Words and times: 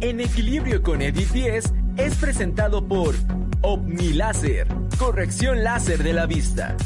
En 0.00 0.20
equilibrio 0.20 0.80
con 0.80 1.02
Edith 1.02 1.32
10 1.32 1.72
es 1.96 2.14
presentado 2.14 2.86
por 2.86 3.16
OmniLáser, 3.62 4.68
corrección 4.96 5.64
láser 5.64 6.04
de 6.04 6.12
la 6.12 6.26
vista. 6.26 6.76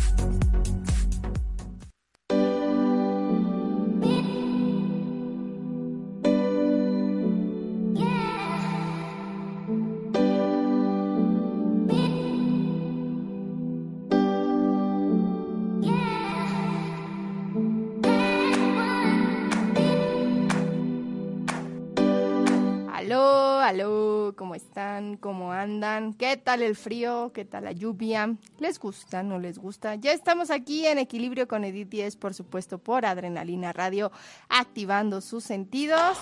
¿Cómo 25.21 25.53
andan? 25.53 26.13
¿Qué 26.13 26.37
tal 26.37 26.61
el 26.61 26.77
frío? 26.77 27.33
¿Qué 27.33 27.47
tal 27.47 27.65
la 27.65 27.73
lluvia? 27.73 28.37
¿Les 28.59 28.79
gusta? 28.79 29.23
¿No 29.23 29.39
les 29.39 29.59
gusta? 29.59 29.95
Ya 29.95 30.13
estamos 30.13 30.51
aquí 30.51 30.87
en 30.87 30.99
equilibrio 30.99 31.49
con 31.49 31.65
Edith 31.65 31.89
10, 31.89 32.17
por 32.17 32.35
supuesto, 32.35 32.77
por 32.77 33.07
Adrenalina 33.07 33.73
Radio, 33.73 34.13
activando 34.51 35.23
sus 35.23 35.45
sentidos. 35.45 36.19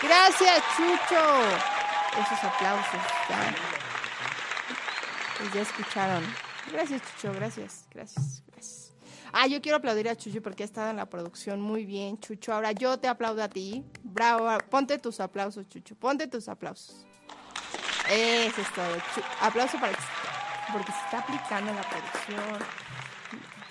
Gracias, 0.00 0.62
Chucho. 0.76 1.22
Esos 2.20 2.44
aplausos, 2.44 3.00
ya. 3.28 3.54
Pues 5.38 5.52
ya 5.52 5.62
escucharon. 5.62 6.22
Gracias, 6.72 7.02
Chucho, 7.02 7.32
gracias, 7.32 7.84
gracias, 7.90 8.42
gracias. 8.46 8.92
Ah, 9.32 9.48
yo 9.48 9.60
quiero 9.60 9.78
aplaudir 9.78 10.08
a 10.08 10.14
Chucho 10.14 10.40
porque 10.40 10.62
ha 10.62 10.66
estado 10.66 10.90
en 10.90 10.96
la 10.96 11.06
producción 11.06 11.60
muy 11.60 11.84
bien, 11.84 12.16
Chucho. 12.20 12.52
Ahora 12.52 12.70
yo 12.70 12.96
te 12.98 13.08
aplaudo 13.08 13.42
a 13.42 13.48
ti. 13.48 13.84
Bravo, 14.04 14.48
ponte 14.70 14.98
tus 14.98 15.18
aplausos, 15.18 15.68
Chucho. 15.68 15.96
Ponte 15.96 16.28
tus 16.28 16.48
aplausos. 16.48 17.06
Eso 18.10 18.60
es 18.60 18.74
todo. 18.74 18.86
Aplauso 19.40 19.78
para 19.78 19.92
porque 20.72 20.92
se 20.92 20.98
está 21.04 21.18
aplicando 21.20 21.70
en 21.70 21.76
la 21.76 21.82
producción. 21.82 22.58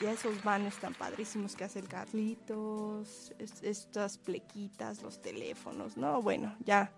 Y 0.02 0.06
esos 0.06 0.42
baños 0.44 0.76
tan 0.78 0.94
padrísimos 0.94 1.56
que 1.56 1.66
hace 1.66 1.80
el 1.80 1.88
Carlitos, 1.88 3.34
es- 3.38 3.62
estas 3.64 4.18
plequitas, 4.18 5.02
los 5.02 5.22
teléfonos. 5.22 5.98
No, 5.98 6.22
bueno, 6.22 6.56
ya. 6.66 6.92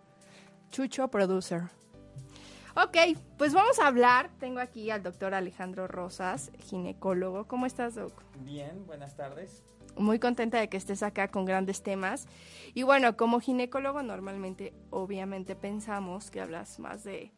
Chucho 0.69 1.07
Producer. 1.07 1.63
Ok, 2.75 2.97
pues 3.38 3.53
vamos 3.53 3.79
a 3.79 3.88
hablar. 3.88 4.29
Tengo 4.40 4.59
aquí 4.59 4.91
al 4.91 5.03
doctor 5.03 5.34
Alejandro 5.34 5.88
Rosas, 5.88 6.52
ginecólogo. 6.59 7.47
¿Cómo 7.47 7.66
estás, 7.66 7.96
Doc? 7.96 8.13
Bien, 8.40 8.85
buenas 8.85 9.16
tardes. 9.18 9.63
Muy 9.97 10.19
contenta 10.19 10.59
de 10.59 10.69
que 10.69 10.78
estés 10.78 11.03
acá 11.03 11.29
con 11.29 11.46
grandes 11.46 11.84
temas. 11.84 12.28
Y 12.74 12.84
bueno, 12.84 13.18
como 13.18 13.40
ginecólogo 13.40 14.02
normalmente, 14.03 14.74
obviamente 14.90 15.56
pensamos 15.56 16.31
que 16.31 16.41
hablas 16.41 16.79
más 16.79 17.03
de, 17.03 17.31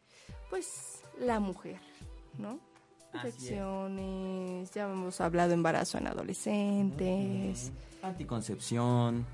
pues, 0.49 1.01
la 1.19 1.39
mujer, 1.39 1.79
¿no? 2.37 2.59
Infecciones, 3.13 4.71
ya 4.71 4.89
hemos 4.89 5.21
hablado 5.21 5.49
de 5.49 5.55
embarazo 5.55 5.97
en 5.97 6.07
adolescentes, 6.07 7.71
Anticoncepción. 8.01 9.25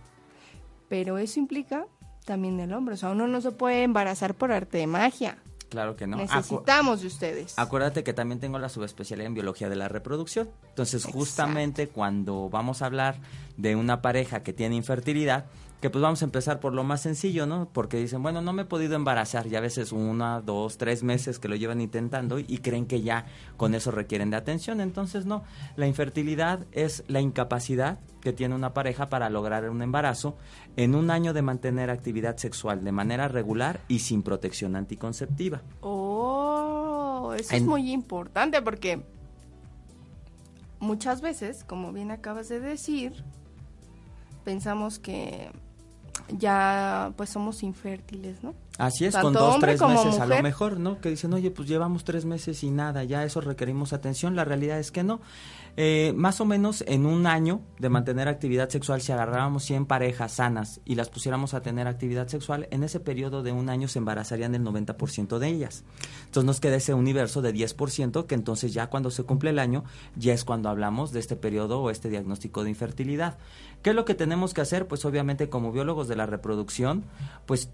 pero 0.89 1.17
eso 1.17 1.39
implica 1.39 1.85
también 2.25 2.59
el 2.59 2.73
hombre. 2.73 2.95
O 2.95 2.97
sea, 2.97 3.11
uno 3.11 3.27
no 3.27 3.41
se 3.41 3.51
puede 3.51 3.83
embarazar 3.83 4.35
por 4.35 4.51
arte 4.51 4.77
de 4.79 4.87
magia. 4.87 5.37
Claro 5.69 5.95
que 5.95 6.07
no. 6.07 6.17
Acu- 6.17 6.35
Necesitamos 6.35 7.01
de 7.01 7.07
ustedes. 7.07 7.53
Acuérdate 7.57 8.03
que 8.03 8.13
también 8.13 8.39
tengo 8.39 8.57
la 8.59 8.69
subespecialidad 8.69 9.27
en 9.27 9.35
biología 9.35 9.69
de 9.69 9.75
la 9.75 9.87
reproducción. 9.87 10.49
Entonces, 10.69 11.01
Exacto. 11.03 11.17
justamente 11.19 11.87
cuando 11.87 12.49
vamos 12.49 12.81
a 12.81 12.87
hablar 12.87 13.17
de 13.57 13.75
una 13.75 14.01
pareja 14.01 14.41
que 14.41 14.51
tiene 14.53 14.75
infertilidad, 14.75 15.45
que 15.81 15.89
pues 15.89 16.01
vamos 16.01 16.21
a 16.21 16.25
empezar 16.25 16.59
por 16.59 16.73
lo 16.73 16.83
más 16.83 17.01
sencillo, 17.01 17.45
¿no? 17.45 17.69
Porque 17.71 17.97
dicen, 17.97 18.21
bueno, 18.21 18.41
no 18.41 18.51
me 18.51 18.63
he 18.63 18.65
podido 18.65 18.95
embarazar, 18.95 19.47
ya 19.47 19.59
a 19.59 19.61
veces 19.61 19.91
una, 19.91 20.41
dos, 20.41 20.77
tres 20.77 21.03
meses 21.03 21.39
que 21.39 21.47
lo 21.47 21.55
llevan 21.55 21.79
intentando 21.79 22.37
y 22.39 22.57
creen 22.57 22.85
que 22.85 23.01
ya 23.01 23.25
con 23.55 23.73
eso 23.73 23.91
requieren 23.91 24.29
de 24.29 24.37
atención. 24.37 24.81
Entonces, 24.81 25.25
no, 25.25 25.43
la 25.77 25.87
infertilidad 25.87 26.65
es 26.73 27.03
la 27.07 27.21
incapacidad 27.21 27.99
que 28.19 28.33
tiene 28.33 28.55
una 28.55 28.73
pareja 28.73 29.07
para 29.07 29.29
lograr 29.29 29.69
un 29.69 29.81
embarazo 29.81 30.35
en 30.75 30.95
un 30.95 31.11
año 31.11 31.33
de 31.33 31.41
mantener 31.41 31.89
actividad 31.89 32.35
sexual 32.35 32.83
de 32.83 32.91
manera 32.91 33.29
regular 33.29 33.79
y 33.87 33.99
sin 33.99 34.21
protección 34.21 34.75
anticonceptiva. 34.75 35.61
Oh, 35.79 37.33
eso 37.37 37.55
es 37.55 37.63
muy 37.63 37.91
importante 37.91 38.61
porque 38.61 39.01
muchas 40.79 41.21
veces, 41.21 41.63
como 41.63 41.93
bien 41.93 42.11
acabas 42.11 42.49
de 42.49 42.59
decir, 42.59 43.23
pensamos 44.43 44.99
que 44.99 45.51
ya 46.37 47.13
pues 47.15 47.29
somos 47.29 47.63
infértiles, 47.63 48.43
¿no? 48.43 48.53
Así 48.79 49.03
es, 49.03 49.13
Tanto 49.13 49.27
con 49.27 49.33
dos, 49.33 49.59
tres 49.59 49.81
meses 49.81 50.19
a 50.21 50.25
lo 50.25 50.41
mejor, 50.41 50.79
¿no? 50.79 51.01
Que 51.01 51.09
dicen, 51.09 51.33
oye, 51.33 51.51
pues 51.51 51.67
llevamos 51.67 52.05
tres 52.05 52.23
meses 52.23 52.63
y 52.63 52.71
nada, 52.71 53.03
ya 53.03 53.25
eso 53.25 53.41
requerimos 53.41 53.91
atención. 53.91 54.37
La 54.37 54.45
realidad 54.45 54.79
es 54.79 54.89
que 54.91 55.03
no. 55.03 55.19
Eh, 55.75 56.13
más 56.15 56.39
o 56.39 56.45
menos 56.45 56.85
en 56.87 57.05
un 57.05 57.27
año 57.27 57.61
de 57.77 57.89
mantener 57.89 58.29
actividad 58.29 58.69
sexual, 58.69 59.01
si 59.01 59.11
agarrábamos 59.11 59.63
100 59.65 59.85
parejas 59.85 60.31
sanas 60.33 60.79
y 60.85 60.95
las 60.95 61.09
pusiéramos 61.09 61.53
a 61.53 61.61
tener 61.61 61.87
actividad 61.87 62.29
sexual, 62.29 62.69
en 62.71 62.83
ese 62.83 63.01
periodo 63.01 63.43
de 63.43 63.51
un 63.51 63.69
año 63.69 63.89
se 63.89 63.99
embarazarían 63.99 64.55
el 64.55 64.63
90% 64.63 65.39
de 65.39 65.47
ellas. 65.49 65.83
Entonces 66.27 66.45
nos 66.45 66.61
queda 66.61 66.77
ese 66.77 66.93
universo 66.93 67.41
de 67.41 67.53
10%, 67.53 68.27
que 68.27 68.35
entonces 68.35 68.73
ya 68.73 68.87
cuando 68.87 69.11
se 69.11 69.23
cumple 69.23 69.49
el 69.49 69.59
año, 69.59 69.83
ya 70.15 70.33
es 70.33 70.45
cuando 70.45 70.69
hablamos 70.69 71.11
de 71.11 71.19
este 71.19 71.35
periodo 71.35 71.81
o 71.81 71.89
este 71.89 72.09
diagnóstico 72.09 72.63
de 72.63 72.69
infertilidad. 72.69 73.37
¿Qué 73.83 73.89
es 73.89 73.95
lo 73.97 74.05
que 74.05 74.15
tenemos 74.15 74.53
que 74.53 74.61
hacer? 74.61 74.87
Pues 74.87 75.03
obviamente 75.03 75.49
como 75.49 75.73
biólogos 75.73 76.07
de 76.07 76.15
la 76.15 76.25
reproducción, 76.25 77.03
pues 77.45 77.69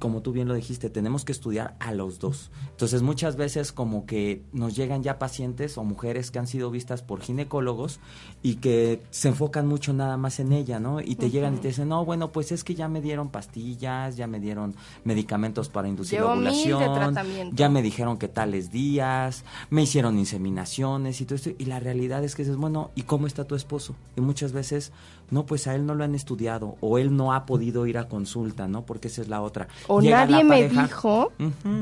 como 0.00 0.22
tú 0.22 0.32
bien 0.32 0.48
lo 0.48 0.54
dijiste, 0.54 0.90
tenemos 0.90 1.24
que 1.24 1.30
estudiar 1.30 1.76
a 1.78 1.92
los 1.92 2.18
dos. 2.18 2.50
Entonces 2.70 3.02
muchas 3.02 3.36
veces 3.36 3.70
como 3.70 4.06
que 4.06 4.42
nos 4.52 4.74
llegan 4.74 5.02
ya 5.04 5.18
pacientes 5.18 5.78
o 5.78 5.84
mujeres 5.84 6.30
que 6.30 6.40
han 6.40 6.46
sido 6.46 6.70
vistas 6.70 7.02
por 7.02 7.20
ginecólogos 7.20 8.00
y 8.42 8.56
que 8.56 9.02
se 9.10 9.28
enfocan 9.28 9.68
mucho 9.68 9.92
nada 9.92 10.16
más 10.16 10.40
en 10.40 10.52
ella, 10.52 10.80
¿no? 10.80 11.00
Y 11.00 11.14
te 11.16 11.30
llegan 11.30 11.54
y 11.54 11.58
te 11.58 11.68
dicen, 11.68 11.88
no, 11.88 12.04
bueno, 12.04 12.32
pues 12.32 12.50
es 12.50 12.64
que 12.64 12.74
ya 12.74 12.88
me 12.88 13.00
dieron 13.00 13.28
pastillas, 13.28 14.16
ya 14.16 14.26
me 14.26 14.40
dieron 14.40 14.74
medicamentos 15.04 15.68
para 15.68 15.88
inducir 15.88 16.18
Llevo 16.18 16.34
mil 16.34 16.44
de 16.44 16.74
ovulación, 16.74 17.54
ya 17.54 17.68
me 17.68 17.82
dijeron 17.82 18.16
que 18.16 18.28
tales 18.28 18.70
días, 18.72 19.44
me 19.68 19.82
hicieron 19.82 20.18
inseminaciones 20.18 21.20
y 21.20 21.26
todo 21.26 21.36
esto. 21.36 21.50
Y 21.58 21.66
la 21.66 21.78
realidad 21.78 22.24
es 22.24 22.34
que 22.34 22.42
dices, 22.42 22.56
bueno, 22.56 22.90
¿y 22.94 23.02
cómo 23.02 23.26
está 23.26 23.44
tu 23.44 23.54
esposo? 23.54 23.94
Y 24.16 24.22
muchas 24.22 24.52
veces, 24.52 24.92
no, 25.30 25.46
pues 25.46 25.66
a 25.66 25.74
él 25.74 25.86
no 25.86 25.94
lo 25.94 26.04
han 26.04 26.14
estudiado 26.14 26.76
o 26.80 26.98
él 26.98 27.16
no 27.16 27.32
ha 27.32 27.46
podido 27.46 27.86
ir 27.86 27.98
a 27.98 28.08
consulta, 28.08 28.68
¿no? 28.68 28.82
Porque 28.82 29.08
esa 29.08 29.22
es 29.22 29.28
la 29.28 29.40
otra. 29.42 29.68
O 29.86 30.00
Llega 30.00 30.26
nadie 30.26 30.44
me 30.44 30.68
dijo 30.68 31.32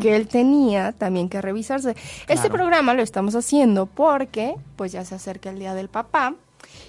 que 0.01 0.17
él 0.17 0.29
tenía 0.29 0.93
también 0.93 1.29
que 1.29 1.41
revisarse. 1.41 1.97
Este 2.27 2.51
programa 2.51 2.95
lo 2.95 3.03
estamos 3.03 3.35
haciendo 3.35 3.87
porque 3.87 4.55
pues 4.77 4.93
ya 4.93 5.05
se 5.05 5.15
acerca 5.15 5.51
el 5.51 5.59
Día 5.59 5.75
del 5.75 5.89
Papá 5.89 6.35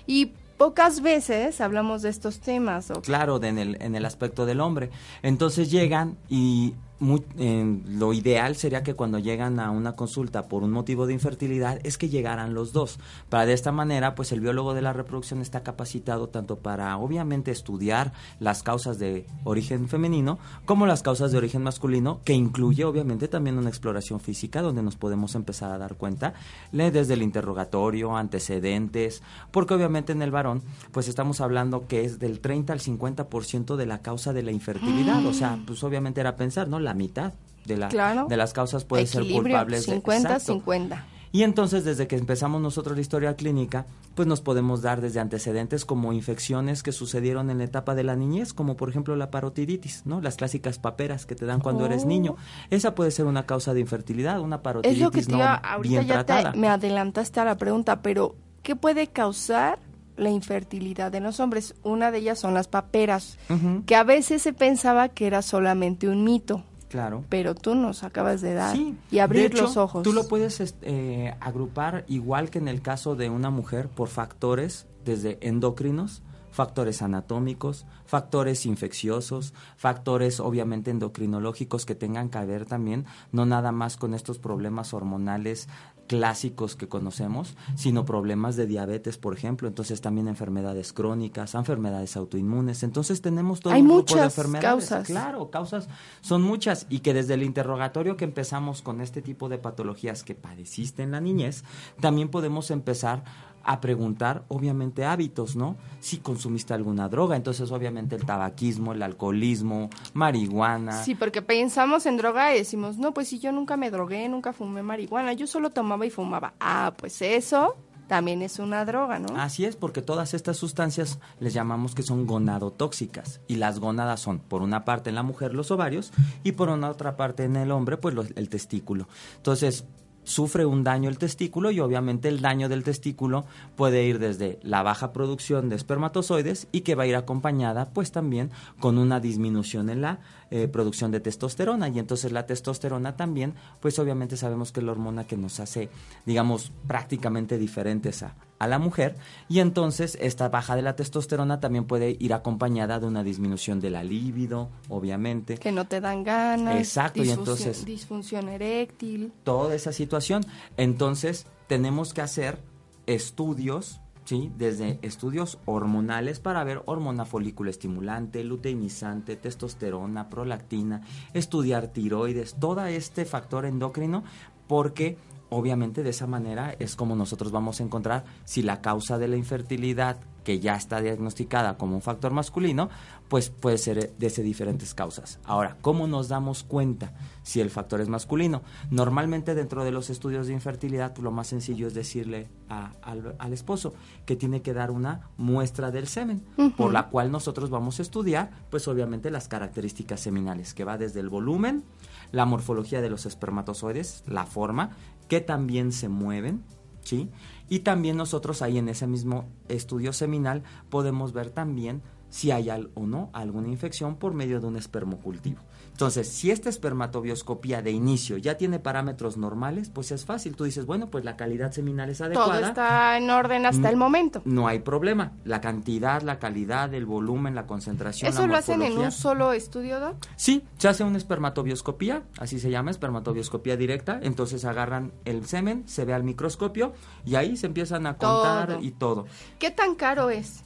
y 0.05 0.31
pocas 0.57 1.01
veces 1.01 1.61
hablamos 1.61 2.01
de 2.01 2.09
estos 2.09 2.39
temas. 2.39 2.91
¿o? 2.91 3.01
Claro, 3.01 3.39
de 3.39 3.47
en, 3.47 3.57
el, 3.57 3.77
en 3.81 3.95
el 3.95 4.05
aspecto 4.05 4.45
del 4.45 4.59
hombre. 4.59 4.89
Entonces 5.23 5.71
llegan 5.71 6.17
y 6.29 6.73
lo 6.99 8.13
ideal 8.13 8.55
sería 8.55 8.83
que 8.83 8.93
cuando 8.93 9.19
llegan 9.19 9.59
a 9.59 9.71
una 9.71 9.95
consulta 9.95 10.47
por 10.47 10.63
un 10.63 10.71
motivo 10.71 11.07
de 11.07 11.13
infertilidad 11.13 11.79
es 11.83 11.97
que 11.97 12.09
llegaran 12.09 12.53
los 12.53 12.73
dos. 12.73 12.99
Para 13.29 13.45
de 13.45 13.53
esta 13.53 13.71
manera, 13.71 14.15
pues 14.15 14.31
el 14.31 14.41
biólogo 14.41 14.73
de 14.73 14.81
la 14.81 14.93
reproducción 14.93 15.41
está 15.41 15.63
capacitado 15.63 16.27
tanto 16.27 16.57
para 16.57 16.97
obviamente 16.97 17.51
estudiar 17.51 18.11
las 18.39 18.63
causas 18.63 18.99
de 18.99 19.25
origen 19.43 19.87
femenino 19.87 20.39
como 20.65 20.85
las 20.85 21.01
causas 21.01 21.31
de 21.31 21.37
origen 21.37 21.63
masculino, 21.63 22.19
que 22.23 22.33
incluye 22.33 22.83
obviamente 22.83 23.27
también 23.27 23.57
una 23.57 23.69
exploración 23.69 24.19
física 24.19 24.61
donde 24.61 24.83
nos 24.83 24.95
podemos 24.95 25.35
empezar 25.35 25.71
a 25.71 25.77
dar 25.77 25.95
cuenta 25.95 26.33
desde 26.71 27.13
el 27.13 27.21
interrogatorio, 27.21 28.17
antecedentes, 28.17 29.21
porque 29.51 29.73
obviamente 29.73 30.11
en 30.11 30.21
el 30.21 30.31
varón 30.31 30.61
pues 30.91 31.07
estamos 31.07 31.41
hablando 31.41 31.87
que 31.87 32.03
es 32.03 32.19
del 32.19 32.39
30 32.39 32.73
al 32.73 32.79
50% 32.79 33.75
de 33.75 33.85
la 33.85 34.01
causa 34.01 34.33
de 34.33 34.43
la 34.43 34.51
infertilidad, 34.51 35.25
o 35.25 35.33
sea, 35.33 35.59
pues 35.65 35.83
obviamente 35.83 36.21
era 36.21 36.35
pensar, 36.35 36.67
¿no? 36.67 36.79
La 36.89 36.95
mitad 36.95 37.33
de, 37.65 37.77
la, 37.77 38.25
de 38.27 38.37
las 38.37 38.53
causas 38.53 38.83
pueden 38.83 39.05
ser 39.05 39.27
culpables. 39.27 39.87
50-50. 39.87 41.03
Y 41.31 41.43
entonces, 41.43 41.85
desde 41.85 42.07
que 42.07 42.15
empezamos 42.15 42.59
nosotros 42.59 42.95
la 42.95 43.01
historia 43.01 43.35
clínica, 43.35 43.85
pues 44.15 44.27
nos 44.27 44.41
podemos 44.41 44.81
dar 44.81 44.99
desde 44.99 45.19
antecedentes 45.19 45.85
como 45.85 46.11
infecciones 46.11 46.81
que 46.81 46.91
sucedieron 46.91 47.51
en 47.51 47.59
la 47.59 47.65
etapa 47.65 47.93
de 47.93 48.03
la 48.03 48.15
niñez, 48.15 48.53
como 48.53 48.75
por 48.75 48.89
ejemplo 48.89 49.15
la 49.15 49.29
parotiditis, 49.29 50.07
¿no? 50.07 50.21
Las 50.21 50.37
clásicas 50.37 50.79
paperas 50.79 51.27
que 51.27 51.35
te 51.35 51.45
dan 51.45 51.59
cuando 51.59 51.85
eres 51.85 52.05
niño. 52.05 52.35
Oh. 52.35 52.65
Esa 52.71 52.95
puede 52.95 53.11
ser 53.11 53.27
una 53.27 53.45
causa 53.45 53.75
de 53.75 53.81
infertilidad, 53.81 54.39
una 54.39 54.63
parotiditis 54.63 54.97
es 54.97 55.03
lo 55.03 55.11
que 55.11 55.21
te 55.21 55.35
iba, 55.35 55.53
ahorita 55.53 56.01
ya 56.25 56.53
me 56.55 56.67
adelantaste 56.67 57.39
a 57.39 57.45
la 57.45 57.57
pregunta, 57.57 58.01
pero 58.01 58.35
¿qué 58.63 58.75
puede 58.75 59.05
causar 59.07 59.77
la 60.17 60.31
infertilidad 60.31 61.11
de 61.11 61.19
los 61.19 61.39
hombres? 61.39 61.75
Una 61.83 62.09
de 62.09 62.17
ellas 62.17 62.39
son 62.39 62.55
las 62.55 62.67
paperas, 62.67 63.37
que 63.85 63.95
a 63.95 64.03
veces 64.03 64.41
se 64.41 64.53
pensaba 64.53 65.09
que 65.09 65.27
era 65.27 65.43
solamente 65.43 66.07
un 66.07 66.23
mito. 66.23 66.63
Claro. 66.89 67.23
Pero 67.29 67.53
tú 67.55 67.75
nos 67.75 68.03
acabas 68.03 68.41
de 68.41 68.55
dar 68.55 68.75
y 69.11 69.19
abrir 69.19 69.57
los 69.57 69.77
ojos. 69.77 70.03
Tú 70.03 70.11
lo 70.11 70.27
puedes 70.27 70.75
eh, 70.81 71.35
agrupar 71.39 72.03
igual 72.07 72.49
que 72.49 72.57
en 72.57 72.67
el 72.67 72.81
caso 72.81 73.15
de 73.15 73.29
una 73.29 73.51
mujer 73.51 73.89
por 73.89 74.09
factores 74.09 74.87
desde 75.05 75.37
endocrinos, 75.41 76.23
factores 76.51 77.01
anatómicos, 77.01 77.85
factores 78.05 78.65
infecciosos, 78.65 79.53
factores 79.77 80.39
obviamente 80.39 80.89
endocrinológicos 80.89 81.85
que 81.85 81.95
tengan 81.95 82.29
que 82.29 82.43
ver 82.45 82.65
también, 82.65 83.05
no 83.31 83.45
nada 83.45 83.71
más 83.71 83.95
con 83.95 84.15
estos 84.15 84.39
problemas 84.39 84.93
hormonales 84.93 85.69
clásicos 86.09 86.75
que 86.75 86.87
conocemos, 86.87 87.55
sino 87.75 88.03
problemas 88.03 88.55
de 88.55 88.65
diabetes, 88.65 89.19
por 89.19 89.37
ejemplo, 89.37 89.67
entonces 89.67 90.01
también 90.01 90.27
enfermedades 90.27 90.91
crónicas, 90.91 91.53
enfermedades 91.53 92.17
autoinmunes, 92.17 92.81
entonces 92.81 93.21
tenemos 93.21 93.59
todo 93.59 93.73
Hay 93.73 93.81
un 93.81 93.87
muchas 93.89 94.05
grupo 94.05 94.21
de 94.21 94.25
enfermedades. 94.25 94.89
Causas. 94.89 95.07
Claro, 95.07 95.51
causas 95.51 95.87
son 96.21 96.41
muchas 96.41 96.87
y 96.89 97.01
que 97.01 97.13
desde 97.13 97.35
el 97.35 97.43
interrogatorio 97.43 98.17
que 98.17 98.25
empezamos 98.25 98.81
con 98.81 99.01
este 99.01 99.21
tipo 99.21 99.49
de 99.49 99.59
patologías 99.59 100.23
que 100.23 100.33
padeciste 100.33 101.03
en 101.03 101.11
la 101.11 101.21
niñez, 101.21 101.63
también 101.99 102.29
podemos 102.29 102.71
empezar 102.71 103.23
a 103.63 103.81
preguntar, 103.81 104.43
obviamente, 104.47 105.05
hábitos, 105.05 105.55
¿no? 105.55 105.77
Si 105.99 106.17
consumiste 106.17 106.73
alguna 106.73 107.09
droga, 107.09 107.35
entonces 107.35 107.71
obviamente 107.71 108.15
el 108.15 108.25
tabaquismo, 108.25 108.93
el 108.93 109.03
alcoholismo, 109.03 109.89
marihuana. 110.13 111.03
Sí, 111.03 111.15
porque 111.15 111.41
pensamos 111.41 112.05
en 112.05 112.17
droga 112.17 112.53
y 112.53 112.59
decimos, 112.59 112.97
no, 112.97 113.13
pues 113.13 113.27
si 113.27 113.39
yo 113.39 113.51
nunca 113.51 113.77
me 113.77 113.91
drogué, 113.91 114.27
nunca 114.29 114.53
fumé 114.53 114.83
marihuana, 114.83 115.33
yo 115.33 115.47
solo 115.47 115.69
tomaba 115.69 116.05
y 116.05 116.09
fumaba. 116.09 116.53
Ah, 116.59 116.93
pues 116.97 117.21
eso 117.21 117.75
también 118.09 118.41
es 118.41 118.59
una 118.59 118.83
droga, 118.85 119.19
¿no? 119.19 119.39
Así 119.39 119.63
es, 119.63 119.75
porque 119.75 120.01
todas 120.01 120.33
estas 120.33 120.57
sustancias 120.57 121.19
les 121.39 121.53
llamamos 121.53 121.93
que 121.93 122.01
son 122.01 122.25
gonadotóxicas. 122.25 123.39
Y 123.47 123.55
las 123.55 123.79
gónadas 123.79 124.19
son, 124.19 124.39
por 124.39 124.63
una 124.63 124.83
parte 124.83 125.09
en 125.09 125.15
la 125.15 125.23
mujer, 125.23 125.53
los 125.53 125.69
ovarios, 125.69 126.11
y 126.43 126.53
por 126.53 126.69
una 126.69 126.89
otra 126.89 127.15
parte 127.15 127.43
en 127.43 127.55
el 127.55 127.71
hombre, 127.71 127.97
pues 127.97 128.15
el 128.35 128.49
testículo. 128.49 129.07
Entonces, 129.37 129.85
sufre 130.29 130.65
un 130.65 130.83
daño 130.83 131.09
el 131.09 131.17
testículo 131.17 131.71
y 131.71 131.79
obviamente 131.79 132.27
el 132.27 132.39
daño 132.39 132.69
del 132.69 132.83
testículo 132.83 133.45
puede 133.75 134.03
ir 134.03 134.19
desde 134.19 134.59
la 134.61 134.83
baja 134.83 135.11
producción 135.11 135.69
de 135.69 135.75
espermatozoides 135.75 136.67
y 136.71 136.81
que 136.81 136.93
va 136.93 137.03
a 137.03 137.07
ir 137.07 137.15
acompañada 137.15 137.91
pues 137.91 138.11
también 138.11 138.51
con 138.79 138.99
una 138.99 139.19
disminución 139.19 139.89
en 139.89 140.01
la 140.01 140.19
eh, 140.51 140.67
producción 140.67 141.09
de 141.11 141.19
testosterona. 141.19 141.89
Y 141.89 141.97
entonces 141.97 142.31
la 142.31 142.45
testosterona 142.45 143.17
también 143.17 143.55
pues 143.79 143.97
obviamente 143.97 144.37
sabemos 144.37 144.71
que 144.71 144.81
es 144.81 144.85
la 144.85 144.91
hormona 144.91 145.25
que 145.25 145.35
nos 145.35 145.59
hace 145.59 145.89
digamos 146.27 146.71
prácticamente 146.87 147.57
diferentes 147.57 148.21
a, 148.21 148.35
a 148.59 148.67
la 148.67 148.77
mujer 148.77 149.15
y 149.47 149.59
entonces 149.59 150.17
esta 150.21 150.49
baja 150.49 150.75
de 150.75 150.81
la 150.81 150.95
testosterona 150.95 151.59
también 151.59 151.85
puede 151.85 152.15
ir 152.19 152.33
acompañada 152.33 152.99
de 152.99 153.07
una 153.07 153.23
disminución 153.23 153.79
de 153.79 153.89
la 153.89 154.03
libido, 154.03 154.69
obviamente. 154.89 155.57
Que 155.57 155.71
no 155.71 155.85
te 155.85 156.01
dan 156.01 156.23
ganas. 156.23 156.77
Exacto, 156.77 157.23
y 157.23 157.29
entonces 157.29 157.85
disfunción 157.85 158.49
eréctil. 158.49 159.31
Toda 159.43 159.73
esa 159.73 159.93
situación. 159.93 160.45
Entonces, 160.77 161.47
tenemos 161.67 162.13
que 162.13 162.21
hacer 162.21 162.59
estudios 163.07 164.01
¿sí? 164.25 164.51
Desde 164.55 164.99
estudios 165.01 165.57
hormonales 165.65 166.39
para 166.39 166.63
ver 166.63 166.83
hormona 166.85 167.25
folículo 167.25 167.71
estimulante, 167.71 168.43
luteinizante, 168.43 169.35
testosterona, 169.35 170.29
prolactina, 170.29 171.01
estudiar 171.33 171.87
tiroides, 171.87 172.53
todo 172.59 172.85
este 172.85 173.25
factor 173.25 173.65
endocrino, 173.65 174.23
porque 174.67 175.17
obviamente 175.49 176.03
de 176.03 176.11
esa 176.11 176.27
manera 176.27 176.75
es 176.79 176.95
como 176.95 177.15
nosotros 177.15 177.51
vamos 177.51 177.79
a 177.79 177.83
encontrar 177.83 178.23
si 178.45 178.61
la 178.61 178.81
causa 178.81 179.17
de 179.17 179.27
la 179.27 179.37
infertilidad 179.37 180.17
que 180.43 180.59
ya 180.59 180.75
está 180.75 181.01
diagnosticada 181.01 181.77
como 181.77 181.95
un 181.95 182.01
factor 182.01 182.31
masculino, 182.31 182.89
pues 183.27 183.51
puede 183.51 183.77
ser 183.77 184.15
de 184.17 184.29
diferentes 184.43 184.95
causas. 184.95 185.37
Ahora, 185.43 185.77
¿cómo 185.81 186.07
nos 186.07 186.27
damos 186.27 186.63
cuenta 186.63 187.13
si 187.43 187.61
el 187.61 187.69
factor 187.69 188.01
es 188.01 188.09
masculino? 188.09 188.63
Normalmente 188.89 189.53
dentro 189.53 189.83
de 189.83 189.91
los 189.91 190.09
estudios 190.09 190.47
de 190.47 190.53
infertilidad, 190.53 191.13
pues, 191.13 191.23
lo 191.23 191.29
más 191.31 191.47
sencillo 191.47 191.85
es 191.85 191.93
decirle 191.93 192.47
al, 192.67 193.53
esposo 193.53 193.93
que 194.25 194.35
tiene 194.35 194.61
que 194.61 194.73
dar 194.73 194.89
una 194.89 195.29
muestra 195.37 195.91
del 195.91 196.07
semen, 196.07 196.43
por 196.77 196.93
la 196.93 197.09
cual 197.09 197.31
nosotros 197.31 197.69
vamos 197.69 197.99
a 197.99 198.01
estudiar, 198.01 198.49
pues 198.71 198.87
obviamente 198.87 199.29
las 199.29 199.47
características 199.47 200.19
seminales, 200.19 200.73
que 200.73 200.83
va 200.83 200.97
desde 200.97 201.19
el 201.19 201.29
volumen, 201.29 201.83
la 202.31 202.45
morfología 202.45 203.01
de 203.01 203.09
los 203.09 203.25
espermatozoides, 203.25 204.23
la 204.27 204.45
forma, 204.45 204.91
que 205.29 205.39
también 205.39 205.93
se 205.93 206.09
mueven, 206.09 206.63
¿sí? 207.03 207.29
Y 207.69 207.79
también 207.79 208.17
nosotros 208.17 208.61
ahí 208.61 208.77
en 208.77 208.89
ese 208.89 209.07
mismo 209.07 209.47
estudio 209.69 210.11
seminal 210.11 210.63
podemos 210.89 211.31
ver 211.31 211.51
también 211.51 212.01
si 212.29 212.51
hay 212.51 212.69
o 212.69 213.05
no 213.07 213.29
alguna 213.31 213.69
infección 213.69 214.17
por 214.17 214.33
medio 214.33 214.59
de 214.59 214.67
un 214.67 214.75
espermocultivo. 214.75 215.61
Entonces, 215.99 216.29
si 216.29 216.49
esta 216.49 216.69
espermatobioscopía 216.69 217.81
de 217.81 217.91
inicio 217.91 218.37
ya 218.37 218.55
tiene 218.55 218.79
parámetros 218.79 219.35
normales, 219.35 219.89
pues 219.89 220.13
es 220.13 220.23
fácil. 220.23 220.55
Tú 220.55 220.63
dices, 220.63 220.85
bueno, 220.85 221.09
pues 221.09 221.25
la 221.25 221.35
calidad 221.35 221.73
seminal 221.73 222.09
es 222.09 222.21
adecuada. 222.21 222.57
Todo 222.57 222.69
está 222.69 223.17
en 223.17 223.29
orden 223.29 223.65
hasta 223.65 223.89
el 223.89 223.97
momento. 223.97 224.41
No 224.45 224.69
hay 224.69 224.79
problema. 224.79 225.33
La 225.43 225.59
cantidad, 225.59 226.21
la 226.21 226.39
calidad, 226.39 226.93
el 226.93 227.05
volumen, 227.05 227.53
la 227.53 227.67
concentración. 227.67 228.31
¿Eso 228.31 228.47
lo 228.47 228.55
hacen 228.55 228.81
en 228.81 228.97
un 228.97 229.11
solo 229.11 229.51
estudio, 229.51 229.99
Doc? 229.99 230.25
Sí, 230.37 230.63
se 230.77 230.87
hace 230.87 231.03
una 231.03 231.17
espermatobioscopía, 231.17 232.23
así 232.37 232.61
se 232.61 232.69
llama, 232.69 232.91
espermatobioscopía 232.91 233.75
directa. 233.75 234.21
Entonces 234.23 234.63
agarran 234.63 235.11
el 235.25 235.47
semen, 235.47 235.83
se 235.85 236.05
ve 236.05 236.13
al 236.13 236.23
microscopio 236.23 236.93
y 237.25 237.35
ahí 237.35 237.57
se 237.57 237.67
empiezan 237.67 238.07
a 238.07 238.15
contar 238.15 238.77
y 238.79 238.91
todo. 238.91 239.25
¿Qué 239.59 239.69
tan 239.69 239.95
caro 239.95 240.29
es? 240.29 240.63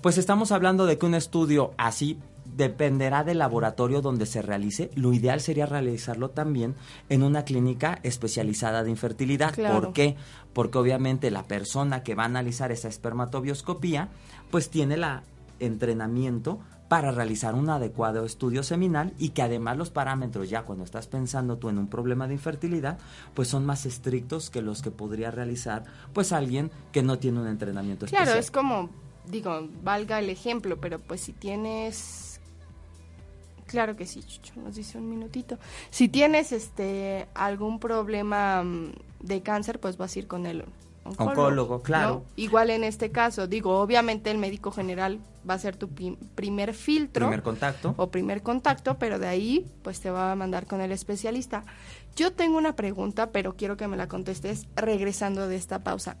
Pues 0.00 0.16
estamos 0.16 0.52
hablando 0.52 0.86
de 0.86 0.96
que 0.96 1.06
un 1.06 1.16
estudio 1.16 1.72
así 1.76 2.20
dependerá 2.56 3.22
del 3.22 3.38
laboratorio 3.38 4.00
donde 4.00 4.26
se 4.26 4.42
realice. 4.42 4.90
Lo 4.94 5.12
ideal 5.12 5.40
sería 5.40 5.66
realizarlo 5.66 6.30
también 6.30 6.74
en 7.08 7.22
una 7.22 7.44
clínica 7.44 7.98
especializada 8.02 8.82
de 8.82 8.90
infertilidad. 8.90 9.54
¿Por 9.54 9.92
qué? 9.92 10.16
Porque 10.52 10.78
obviamente 10.78 11.30
la 11.30 11.44
persona 11.44 12.02
que 12.02 12.14
va 12.14 12.24
a 12.24 12.26
analizar 12.26 12.72
esa 12.72 12.88
espermatobioscopía, 12.88 14.08
pues 14.50 14.70
tiene 14.70 14.94
el 14.94 15.04
entrenamiento 15.60 16.60
para 16.88 17.10
realizar 17.10 17.54
un 17.54 17.68
adecuado 17.68 18.24
estudio 18.24 18.62
seminal 18.62 19.12
y 19.18 19.30
que 19.30 19.42
además 19.42 19.76
los 19.76 19.90
parámetros 19.90 20.48
ya 20.48 20.62
cuando 20.62 20.84
estás 20.84 21.08
pensando 21.08 21.58
tú 21.58 21.68
en 21.68 21.78
un 21.78 21.88
problema 21.88 22.28
de 22.28 22.34
infertilidad, 22.34 22.98
pues 23.34 23.48
son 23.48 23.66
más 23.66 23.86
estrictos 23.86 24.50
que 24.50 24.62
los 24.62 24.82
que 24.82 24.92
podría 24.92 25.32
realizar 25.32 25.84
pues 26.12 26.32
alguien 26.32 26.70
que 26.92 27.02
no 27.02 27.18
tiene 27.18 27.40
un 27.40 27.48
entrenamiento 27.48 28.04
especial. 28.04 28.24
Claro, 28.24 28.38
es 28.38 28.52
como 28.52 28.88
digo, 29.28 29.68
valga 29.82 30.18
el 30.18 30.30
ejemplo, 30.30 30.78
pero 30.80 30.98
pues 30.98 31.20
si 31.20 31.32
tienes 31.32 32.25
Claro 33.66 33.96
que 33.96 34.06
sí, 34.06 34.22
Chucho, 34.22 34.54
nos 34.56 34.76
dice 34.76 34.98
un 34.98 35.08
minutito. 35.10 35.58
Si 35.90 36.08
tienes 36.08 36.52
este 36.52 37.26
algún 37.34 37.80
problema 37.80 38.62
mm, 38.62 38.92
de 39.20 39.42
cáncer, 39.42 39.80
pues 39.80 39.96
vas 39.96 40.14
a 40.14 40.18
ir 40.18 40.26
con 40.26 40.46
el 40.46 40.64
oncólogo, 41.04 41.82
claro. 41.82 42.24
Igual 42.36 42.70
en 42.70 42.84
este 42.84 43.10
caso, 43.10 43.46
digo, 43.46 43.80
obviamente 43.80 44.30
el 44.30 44.38
médico 44.38 44.70
general 44.70 45.18
va 45.48 45.54
a 45.54 45.58
ser 45.58 45.76
tu 45.76 45.88
primer 45.88 46.74
filtro. 46.74 47.26
Primer 47.26 47.42
contacto. 47.42 47.94
O 47.96 48.08
primer 48.10 48.42
contacto, 48.42 48.98
pero 48.98 49.18
de 49.18 49.28
ahí 49.28 49.66
pues 49.82 50.00
te 50.00 50.10
va 50.10 50.32
a 50.32 50.36
mandar 50.36 50.66
con 50.66 50.80
el 50.80 50.92
especialista. 50.92 51.64
Yo 52.14 52.32
tengo 52.32 52.56
una 52.58 52.74
pregunta, 52.74 53.30
pero 53.30 53.56
quiero 53.56 53.76
que 53.76 53.88
me 53.88 53.96
la 53.96 54.08
contestes 54.08 54.66
regresando 54.74 55.48
de 55.48 55.56
esta 55.56 55.80
pausa. 55.80 56.16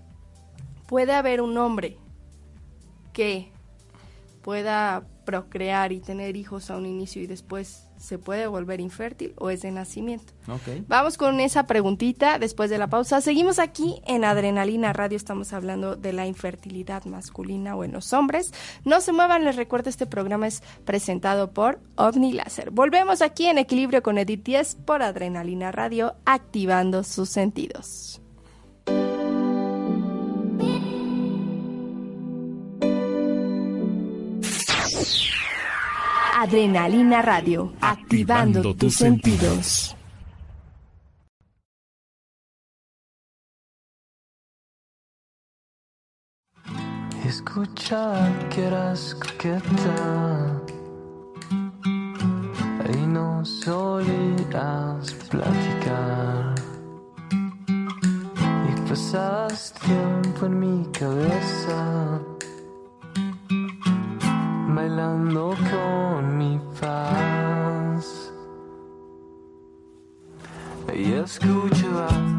¿Puede 0.86 1.12
haber 1.12 1.40
un 1.40 1.56
hombre 1.58 1.96
que 3.12 3.52
pueda 4.46 5.02
procrear 5.24 5.90
y 5.90 5.98
tener 5.98 6.36
hijos 6.36 6.70
a 6.70 6.76
un 6.76 6.86
inicio 6.86 7.20
y 7.20 7.26
después 7.26 7.88
se 7.96 8.16
puede 8.16 8.46
volver 8.46 8.80
infértil 8.80 9.34
o 9.38 9.50
es 9.50 9.62
de 9.62 9.72
nacimiento. 9.72 10.34
Ok. 10.46 10.86
Vamos 10.86 11.18
con 11.18 11.40
esa 11.40 11.66
preguntita 11.66 12.38
después 12.38 12.70
de 12.70 12.78
la 12.78 12.86
pausa. 12.86 13.20
Seguimos 13.20 13.58
aquí 13.58 14.00
en 14.06 14.24
Adrenalina 14.24 14.92
Radio, 14.92 15.16
estamos 15.16 15.52
hablando 15.52 15.96
de 15.96 16.12
la 16.12 16.28
infertilidad 16.28 17.06
masculina 17.06 17.74
o 17.74 17.82
en 17.82 17.90
los 17.90 18.12
hombres. 18.12 18.54
No 18.84 19.00
se 19.00 19.10
muevan, 19.10 19.44
les 19.44 19.56
recuerdo, 19.56 19.90
este 19.90 20.06
programa 20.06 20.46
es 20.46 20.62
presentado 20.84 21.50
por 21.50 21.80
OVNI 21.96 22.34
Láser. 22.34 22.70
Volvemos 22.70 23.22
aquí 23.22 23.46
en 23.46 23.58
Equilibrio 23.58 24.04
con 24.04 24.16
Edith 24.16 24.44
10 24.44 24.76
por 24.86 25.02
Adrenalina 25.02 25.72
Radio, 25.72 26.14
activando 26.24 27.02
sus 27.02 27.30
sentidos. 27.30 28.22
Adrenalina 36.38 37.22
Radio, 37.22 37.72
activando, 37.80 38.58
Activando 38.58 38.62
tus 38.62 38.76
tus 38.76 38.94
sentidos. 38.96 39.96
Escucha 47.24 48.30
que 48.50 48.66
eras 48.66 49.14
coqueta 49.14 50.62
y 52.92 53.06
no 53.06 53.42
solías 53.42 55.14
platicar. 55.30 56.54
Y 58.68 58.80
pasas 58.86 59.72
tiempo 59.72 60.44
en 60.44 60.58
mi 60.58 60.84
cabeza 60.92 62.35
bailando 64.76 65.56
con 65.70 66.36
mi 66.36 66.60
paz. 66.78 68.30
Y 70.94 71.12
escucha 71.14 72.35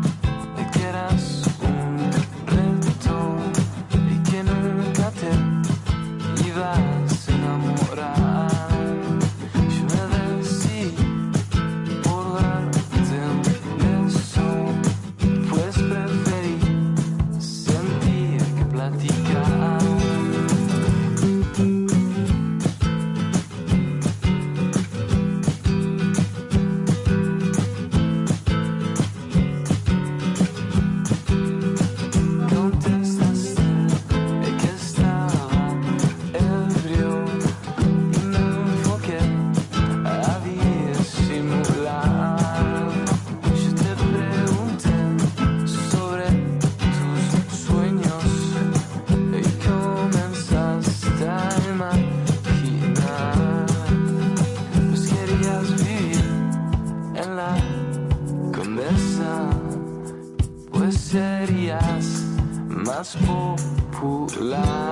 más 63.16 63.62
popular. 63.92 64.87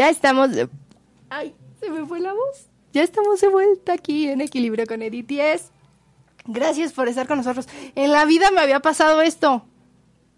Ya 0.00 0.08
estamos. 0.10 0.50
de- 0.52 0.68
Ay, 1.28 1.54
se 1.78 1.90
me 1.90 2.04
fue 2.06 2.20
la 2.20 2.32
voz. 2.32 2.66
Ya 2.92 3.02
estamos 3.02 3.40
de 3.40 3.48
vuelta 3.48 3.92
aquí 3.92 4.28
en 4.28 4.40
Equilibrio 4.40 4.86
con 4.86 5.02
Edith 5.02 5.26
10. 5.26 5.70
Gracias 6.46 6.92
por 6.92 7.06
estar 7.08 7.28
con 7.28 7.36
nosotros. 7.38 7.68
En 7.94 8.10
la 8.12 8.24
vida 8.24 8.50
me 8.50 8.60
había 8.60 8.80
pasado 8.80 9.20
esto. 9.20 9.64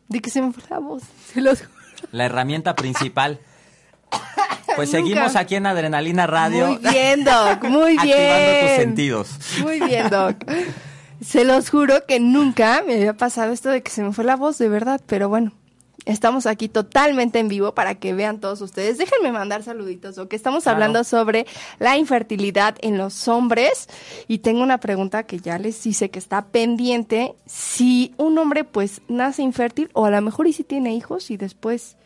De 0.08 0.20
que 0.20 0.30
se 0.30 0.42
me 0.42 0.52
fue 0.52 0.62
la 0.68 0.80
voz. 0.80 1.02
Se 1.32 1.40
los 1.40 1.60
juro. 1.60 1.70
La 2.10 2.24
herramienta 2.26 2.74
principal. 2.74 3.38
Pues 4.74 4.88
Nunca. 4.90 5.04
seguimos 5.06 5.36
aquí 5.36 5.54
en 5.56 5.66
Adrenalina 5.66 6.26
Radio. 6.26 6.66
Muy 6.68 6.78
bien, 6.78 7.24
Doc. 7.24 7.62
Muy 7.64 7.98
bien. 7.98 8.00
Activando 8.30 8.60
tus 8.66 8.76
sentidos. 8.76 9.30
Muy 9.60 9.80
bien, 9.80 10.08
Doc. 10.10 10.36
Se 11.22 11.44
los 11.44 11.68
juro 11.68 12.06
que 12.06 12.20
nunca 12.20 12.82
me 12.86 12.94
había 12.94 13.14
pasado 13.14 13.52
esto 13.52 13.68
de 13.68 13.82
que 13.82 13.90
se 13.90 14.02
me 14.02 14.12
fue 14.14 14.24
la 14.24 14.34
voz, 14.36 14.56
de 14.56 14.70
verdad. 14.70 14.98
Pero 15.04 15.28
bueno, 15.28 15.52
estamos 16.04 16.46
aquí 16.46 16.68
totalmente 16.68 17.38
en 17.38 17.48
vivo 17.48 17.74
para 17.74 17.94
que 17.96 18.12
vean 18.14 18.40
todos 18.40 18.60
ustedes. 18.60 18.98
Déjenme 18.98 19.32
mandar 19.32 19.62
saluditos, 19.62 20.16
Doc. 20.16 20.32
Estamos 20.32 20.64
Claro. 20.64 20.76
hablando 20.76 21.04
sobre 21.04 21.46
la 21.78 21.96
infertilidad 21.96 22.76
en 22.80 22.98
los 22.98 23.28
hombres. 23.28 23.88
Y 24.28 24.38
tengo 24.38 24.62
una 24.62 24.78
pregunta 24.78 25.22
que 25.24 25.38
ya 25.38 25.58
les 25.58 25.84
hice 25.86 26.10
que 26.10 26.18
está 26.18 26.46
pendiente. 26.46 27.34
Si 27.46 28.14
un 28.16 28.38
hombre, 28.38 28.64
pues, 28.64 29.02
nace 29.08 29.42
infértil, 29.42 29.90
o 29.92 30.04
a 30.06 30.10
lo 30.10 30.20
mejor 30.22 30.46
y 30.46 30.52
si 30.52 30.64
tiene 30.64 30.94
hijos 30.94 31.30
y 31.30 31.36
después, 31.36 31.96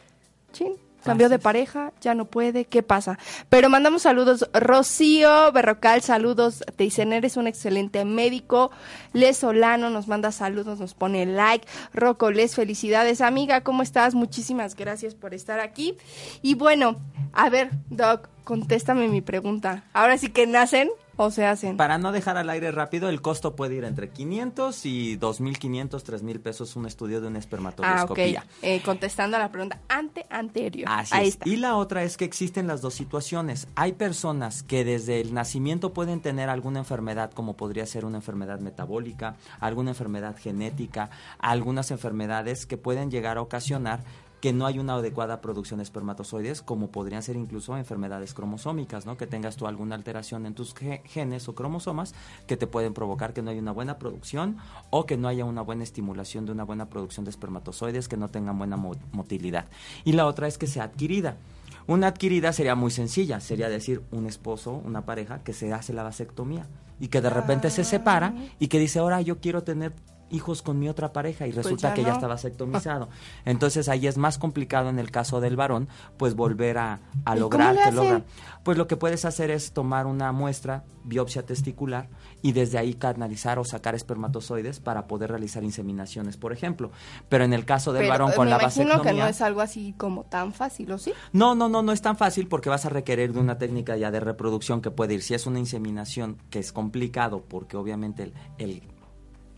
chin, 0.52 0.72
cambió 1.04 1.28
de 1.28 1.38
pareja, 1.38 1.92
ya 2.00 2.14
no 2.14 2.24
puede, 2.24 2.64
¿qué 2.64 2.82
pasa? 2.82 3.18
Pero 3.48 3.68
mandamos 3.68 4.02
saludos, 4.02 4.48
Rocío 4.52 5.52
Berrocal, 5.52 6.02
saludos, 6.02 6.64
te 6.76 6.84
dicen, 6.84 7.12
eres 7.12 7.36
un 7.36 7.46
excelente 7.46 8.04
médico, 8.04 8.70
Les 9.12 9.36
Solano 9.36 9.90
nos 9.90 10.08
manda 10.08 10.32
saludos, 10.32 10.80
nos 10.80 10.94
pone 10.94 11.26
like, 11.26 11.66
Rocco, 11.92 12.30
Les, 12.30 12.54
felicidades, 12.54 13.20
amiga, 13.20 13.62
¿cómo 13.62 13.82
estás? 13.82 14.14
Muchísimas 14.14 14.74
gracias 14.74 15.14
por 15.14 15.34
estar 15.34 15.60
aquí. 15.60 15.96
Y 16.42 16.54
bueno, 16.54 16.96
a 17.32 17.48
ver, 17.50 17.70
Doc, 17.90 18.28
contéstame 18.44 19.08
mi 19.08 19.20
pregunta. 19.20 19.84
Ahora 19.92 20.18
sí 20.18 20.30
que 20.30 20.46
nacen 20.46 20.90
o 21.16 21.30
se 21.30 21.46
hacen. 21.46 21.76
Para 21.76 21.98
no 21.98 22.12
dejar 22.12 22.36
al 22.36 22.50
aire 22.50 22.70
rápido, 22.72 23.08
el 23.08 23.22
costo 23.22 23.56
puede 23.56 23.74
ir 23.76 23.84
entre 23.84 24.10
500 24.10 24.86
y 24.86 25.18
2.500, 25.18 25.88
3.000 26.02 26.40
pesos 26.40 26.76
un 26.76 26.86
estudio 26.86 27.20
de 27.20 27.28
una 27.28 27.36
Ah, 27.36 27.38
ok. 27.38 27.42
espermatoscopía. 27.44 28.44
Eh, 28.62 28.82
contestando 28.84 29.36
a 29.36 29.40
la 29.40 29.50
pregunta 29.50 29.78
ante 29.88 30.26
anterior. 30.30 30.88
Así 30.90 31.14
Ahí 31.16 31.28
es. 31.28 31.34
está. 31.34 31.48
Y 31.48 31.56
la 31.56 31.76
otra 31.76 32.02
es 32.02 32.16
que 32.16 32.24
existen 32.24 32.66
las 32.66 32.80
dos 32.80 32.94
situaciones. 32.94 33.68
Hay 33.76 33.92
personas 33.92 34.62
que 34.62 34.84
desde 34.84 35.20
el 35.20 35.32
nacimiento 35.34 35.92
pueden 35.92 36.20
tener 36.20 36.48
alguna 36.48 36.80
enfermedad, 36.80 37.30
como 37.32 37.54
podría 37.56 37.86
ser 37.86 38.04
una 38.04 38.18
enfermedad 38.18 38.60
metabólica, 38.60 39.36
alguna 39.60 39.90
enfermedad 39.90 40.36
genética, 40.36 41.10
algunas 41.38 41.90
enfermedades 41.90 42.66
que 42.66 42.76
pueden 42.76 43.10
llegar 43.10 43.38
a 43.38 43.42
ocasionar 43.42 44.00
que 44.40 44.52
no 44.52 44.66
hay 44.66 44.78
una 44.78 44.94
adecuada 44.94 45.40
producción 45.40 45.78
de 45.78 45.84
espermatozoides, 45.84 46.60
como 46.62 46.90
podrían 46.90 47.22
ser 47.22 47.36
incluso 47.36 47.76
enfermedades 47.76 48.34
cromosómicas, 48.34 49.06
¿no? 49.06 49.16
Que 49.16 49.26
tengas 49.26 49.56
tú 49.56 49.66
alguna 49.66 49.94
alteración 49.94 50.46
en 50.46 50.54
tus 50.54 50.74
ge- 50.74 51.02
genes 51.06 51.48
o 51.48 51.54
cromosomas 51.54 52.14
que 52.46 52.56
te 52.56 52.66
pueden 52.66 52.92
provocar 52.94 53.32
que 53.32 53.42
no 53.42 53.50
haya 53.50 53.60
una 53.60 53.72
buena 53.72 53.98
producción 53.98 54.58
o 54.90 55.06
que 55.06 55.16
no 55.16 55.28
haya 55.28 55.44
una 55.44 55.62
buena 55.62 55.84
estimulación 55.84 56.44
de 56.46 56.52
una 56.52 56.64
buena 56.64 56.90
producción 56.90 57.24
de 57.24 57.30
espermatozoides, 57.30 58.08
que 58.08 58.16
no 58.16 58.28
tengan 58.28 58.58
buena 58.58 58.76
mo- 58.76 58.96
motilidad. 59.12 59.66
Y 60.04 60.12
la 60.12 60.26
otra 60.26 60.46
es 60.48 60.58
que 60.58 60.66
sea 60.66 60.84
adquirida. 60.84 61.36
Una 61.86 62.08
adquirida 62.08 62.52
sería 62.52 62.74
muy 62.74 62.90
sencilla, 62.90 63.40
sería 63.40 63.68
decir 63.68 64.02
un 64.10 64.26
esposo, 64.26 64.72
una 64.84 65.06
pareja 65.06 65.42
que 65.44 65.52
se 65.52 65.72
hace 65.72 65.92
la 65.92 66.02
vasectomía 66.02 66.66
y 67.00 67.08
que 67.08 67.20
de 67.20 67.30
repente 67.30 67.70
se 67.70 67.84
separa 67.84 68.34
y 68.58 68.68
que 68.68 68.78
dice, 68.80 68.98
ahora 68.98 69.20
yo 69.20 69.38
quiero 69.40 69.62
tener 69.62 69.92
hijos 70.30 70.62
con 70.62 70.78
mi 70.78 70.88
otra 70.88 71.12
pareja 71.12 71.46
y 71.46 71.52
resulta 71.52 71.88
ya 71.88 71.94
que 71.94 72.02
ya 72.02 72.12
está 72.12 72.26
vasectomizado. 72.26 73.08
Entonces 73.44 73.88
ahí 73.88 74.06
es 74.06 74.18
más 74.18 74.38
complicado 74.38 74.88
en 74.88 74.98
el 74.98 75.10
caso 75.10 75.40
del 75.40 75.56
varón, 75.56 75.88
pues 76.16 76.34
volver 76.34 76.78
a, 76.78 77.00
a 77.24 77.36
¿Y 77.36 77.40
lograr 77.40 77.76
que 77.76 77.92
logra. 77.92 78.22
Pues 78.62 78.76
lo 78.76 78.86
que 78.86 78.96
puedes 78.96 79.24
hacer 79.24 79.50
es 79.50 79.72
tomar 79.72 80.06
una 80.06 80.32
muestra, 80.32 80.84
biopsia 81.04 81.44
testicular, 81.44 82.08
y 82.42 82.52
desde 82.52 82.78
ahí 82.78 82.94
canalizar 82.94 83.58
o 83.58 83.64
sacar 83.64 83.94
espermatozoides 83.94 84.80
para 84.80 85.06
poder 85.06 85.30
realizar 85.30 85.62
inseminaciones, 85.62 86.36
por 86.36 86.52
ejemplo. 86.52 86.90
Pero 87.28 87.44
en 87.44 87.52
el 87.52 87.64
caso 87.64 87.92
del 87.92 88.02
Pero, 88.02 88.12
varón 88.12 88.30
eh, 88.32 88.34
con 88.34 88.46
me 88.46 88.50
la 88.50 88.58
vasectomía... 88.58 89.02
que 89.02 89.12
no 89.12 89.26
es 89.26 89.40
algo 89.40 89.60
así 89.60 89.94
como 89.96 90.24
tan 90.24 90.52
fácil, 90.52 90.90
¿o 90.92 90.98
sí? 90.98 91.12
No, 91.32 91.54
no, 91.54 91.68
no, 91.68 91.82
no 91.82 91.92
es 91.92 92.02
tan 92.02 92.16
fácil 92.16 92.48
porque 92.48 92.68
vas 92.68 92.84
a 92.86 92.88
requerir 92.88 93.32
de 93.32 93.40
una 93.40 93.58
técnica 93.58 93.96
ya 93.96 94.10
de 94.10 94.20
reproducción 94.20 94.80
que 94.80 94.90
puede 94.90 95.14
ir. 95.14 95.22
Si 95.22 95.34
es 95.34 95.46
una 95.46 95.58
inseminación 95.58 96.38
que 96.50 96.58
es 96.58 96.72
complicado 96.72 97.44
porque 97.48 97.76
obviamente 97.76 98.24
el, 98.24 98.34
el 98.58 98.82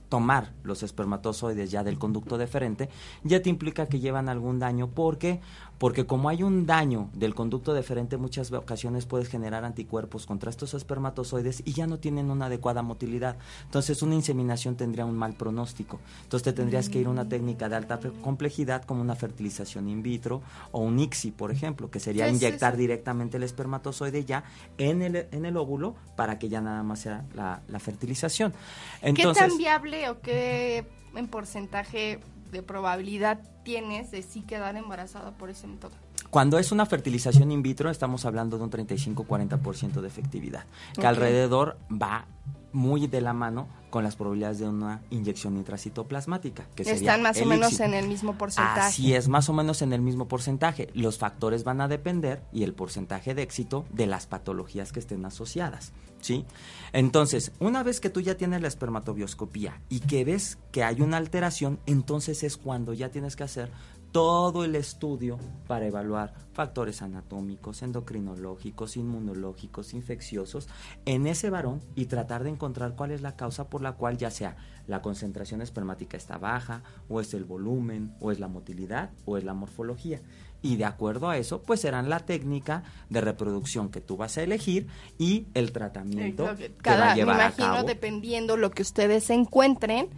tomar 0.08 0.52
los 0.62 0.82
espermatozoides 0.82 1.70
ya 1.70 1.84
del 1.84 1.98
conducto 1.98 2.38
deferente 2.38 2.88
ya 3.24 3.42
te 3.42 3.50
implica 3.50 3.86
que 3.86 4.00
llevan 4.00 4.28
algún 4.28 4.58
daño. 4.58 4.88
¿Por 4.88 5.18
qué? 5.18 5.40
Porque 5.78 6.06
como 6.06 6.28
hay 6.28 6.42
un 6.42 6.66
daño 6.66 7.08
del 7.14 7.34
conducto 7.34 7.72
deferente, 7.72 8.16
muchas 8.16 8.50
ocasiones 8.50 9.06
puedes 9.06 9.28
generar 9.28 9.64
anticuerpos 9.64 10.26
contra 10.26 10.50
estos 10.50 10.74
espermatozoides 10.74 11.62
y 11.64 11.72
ya 11.72 11.86
no 11.86 11.98
tienen 11.98 12.30
una 12.30 12.46
adecuada 12.46 12.82
motilidad. 12.82 13.36
Entonces 13.64 14.02
una 14.02 14.16
inseminación 14.16 14.76
tendría 14.76 15.04
un 15.04 15.16
mal 15.16 15.34
pronóstico. 15.34 16.00
Entonces 16.24 16.44
te 16.44 16.52
tendrías 16.52 16.88
que 16.88 16.98
ir 16.98 17.06
a 17.06 17.10
una 17.10 17.28
técnica 17.28 17.68
de 17.68 17.76
alta 17.76 18.00
complejidad 18.22 18.84
como 18.84 19.02
una 19.02 19.14
fertilización 19.14 19.88
in 19.88 20.02
vitro 20.02 20.42
o 20.72 20.80
un 20.80 20.98
ICSI, 20.98 21.30
por 21.30 21.52
ejemplo, 21.52 21.90
que 21.90 22.00
sería 22.00 22.28
inyectar 22.28 22.76
directamente 22.76 23.36
el 23.36 23.44
espermatozoide 23.44 24.24
ya 24.24 24.44
en 24.78 25.02
el, 25.02 25.28
en 25.30 25.44
el 25.44 25.56
óvulo 25.56 25.94
para 26.16 26.38
que 26.38 26.48
ya 26.48 26.60
nada 26.60 26.82
más 26.82 27.00
sea 27.00 27.24
la, 27.34 27.62
la 27.68 27.78
fertilización. 27.78 28.52
Entonces, 29.00 29.44
¿Qué 29.44 29.48
tan 29.48 29.58
viable 29.58 29.97
o 30.08 30.20
qué 30.20 30.86
en 31.14 31.28
porcentaje 31.28 32.20
de 32.50 32.62
probabilidad 32.62 33.40
tienes 33.64 34.10
de 34.10 34.22
sí 34.22 34.42
quedar 34.42 34.76
embarazada 34.76 35.32
por 35.32 35.50
ese 35.50 35.66
método? 35.66 35.92
Cuando 36.30 36.58
es 36.58 36.72
una 36.72 36.84
fertilización 36.84 37.50
in 37.50 37.62
vitro, 37.62 37.90
estamos 37.90 38.24
hablando 38.26 38.58
de 38.58 38.64
un 38.64 38.70
35-40% 38.70 40.00
de 40.00 40.08
efectividad, 40.08 40.64
que 40.94 41.06
alrededor 41.06 41.78
va 41.90 42.26
muy 42.72 43.06
de 43.06 43.20
la 43.20 43.32
mano 43.32 43.68
con 43.90 44.04
las 44.04 44.16
probabilidades 44.16 44.58
de 44.58 44.68
una 44.68 45.02
inyección 45.10 45.56
intracitoplasmática. 45.56 46.66
Que 46.74 46.84
sería 46.84 47.12
Están 47.12 47.22
más 47.22 47.40
o 47.40 47.46
menos 47.46 47.80
en 47.80 47.94
el 47.94 48.06
mismo 48.06 48.36
porcentaje. 48.36 48.80
Así 48.80 49.14
es, 49.14 49.28
más 49.28 49.48
o 49.48 49.52
menos 49.52 49.82
en 49.82 49.92
el 49.92 50.02
mismo 50.02 50.28
porcentaje. 50.28 50.90
Los 50.94 51.18
factores 51.18 51.64
van 51.64 51.80
a 51.80 51.88
depender 51.88 52.42
y 52.52 52.64
el 52.64 52.74
porcentaje 52.74 53.34
de 53.34 53.42
éxito 53.42 53.86
de 53.90 54.06
las 54.06 54.26
patologías 54.26 54.92
que 54.92 55.00
estén 55.00 55.24
asociadas, 55.24 55.92
¿sí? 56.20 56.44
Entonces, 56.92 57.52
una 57.60 57.82
vez 57.82 58.00
que 58.00 58.10
tú 58.10 58.20
ya 58.20 58.36
tienes 58.36 58.60
la 58.60 58.68
espermatobioscopía 58.68 59.80
y 59.88 60.00
que 60.00 60.24
ves 60.24 60.58
que 60.70 60.84
hay 60.84 61.00
una 61.00 61.16
alteración, 61.16 61.78
entonces 61.86 62.42
es 62.42 62.56
cuando 62.56 62.92
ya 62.92 63.08
tienes 63.08 63.36
que 63.36 63.44
hacer 63.44 63.70
todo 64.12 64.64
el 64.64 64.74
estudio 64.74 65.38
para 65.66 65.86
evaluar 65.86 66.32
factores 66.52 67.02
anatómicos, 67.02 67.82
endocrinológicos, 67.82 68.96
inmunológicos, 68.96 69.94
infecciosos 69.94 70.68
en 71.04 71.26
ese 71.26 71.50
varón 71.50 71.80
y 71.94 72.06
tratar 72.06 72.42
de 72.42 72.50
encontrar 72.50 72.94
cuál 72.96 73.10
es 73.12 73.20
la 73.22 73.36
causa 73.36 73.68
por 73.68 73.82
la 73.82 73.92
cual 73.92 74.16
ya 74.18 74.30
sea 74.30 74.56
la 74.86 75.02
concentración 75.02 75.60
espermática 75.60 76.16
está 76.16 76.38
baja, 76.38 76.82
o 77.10 77.20
es 77.20 77.34
el 77.34 77.44
volumen, 77.44 78.14
o 78.20 78.32
es 78.32 78.40
la 78.40 78.48
motilidad, 78.48 79.10
o 79.26 79.36
es 79.36 79.44
la 79.44 79.52
morfología. 79.52 80.22
Y 80.62 80.76
de 80.76 80.86
acuerdo 80.86 81.28
a 81.28 81.36
eso, 81.36 81.60
pues 81.62 81.82
serán 81.82 82.08
la 82.08 82.20
técnica 82.20 82.82
de 83.10 83.20
reproducción 83.20 83.90
que 83.90 84.00
tú 84.00 84.16
vas 84.16 84.38
a 84.38 84.42
elegir 84.42 84.86
y 85.18 85.46
el 85.52 85.72
tratamiento 85.72 86.46
Lo 86.46 86.56
que- 86.56 86.68
que 86.68 86.70
va 86.70 86.82
Cada, 86.82 87.06
a 87.12 87.14
me 87.14 87.16
llevar 87.20 87.38
a 87.40 87.44
imagino, 87.48 87.66
cabo. 87.74 87.86
dependiendo 87.86 88.56
lo 88.56 88.70
que 88.70 88.80
ustedes 88.80 89.28
encuentren, 89.28 90.08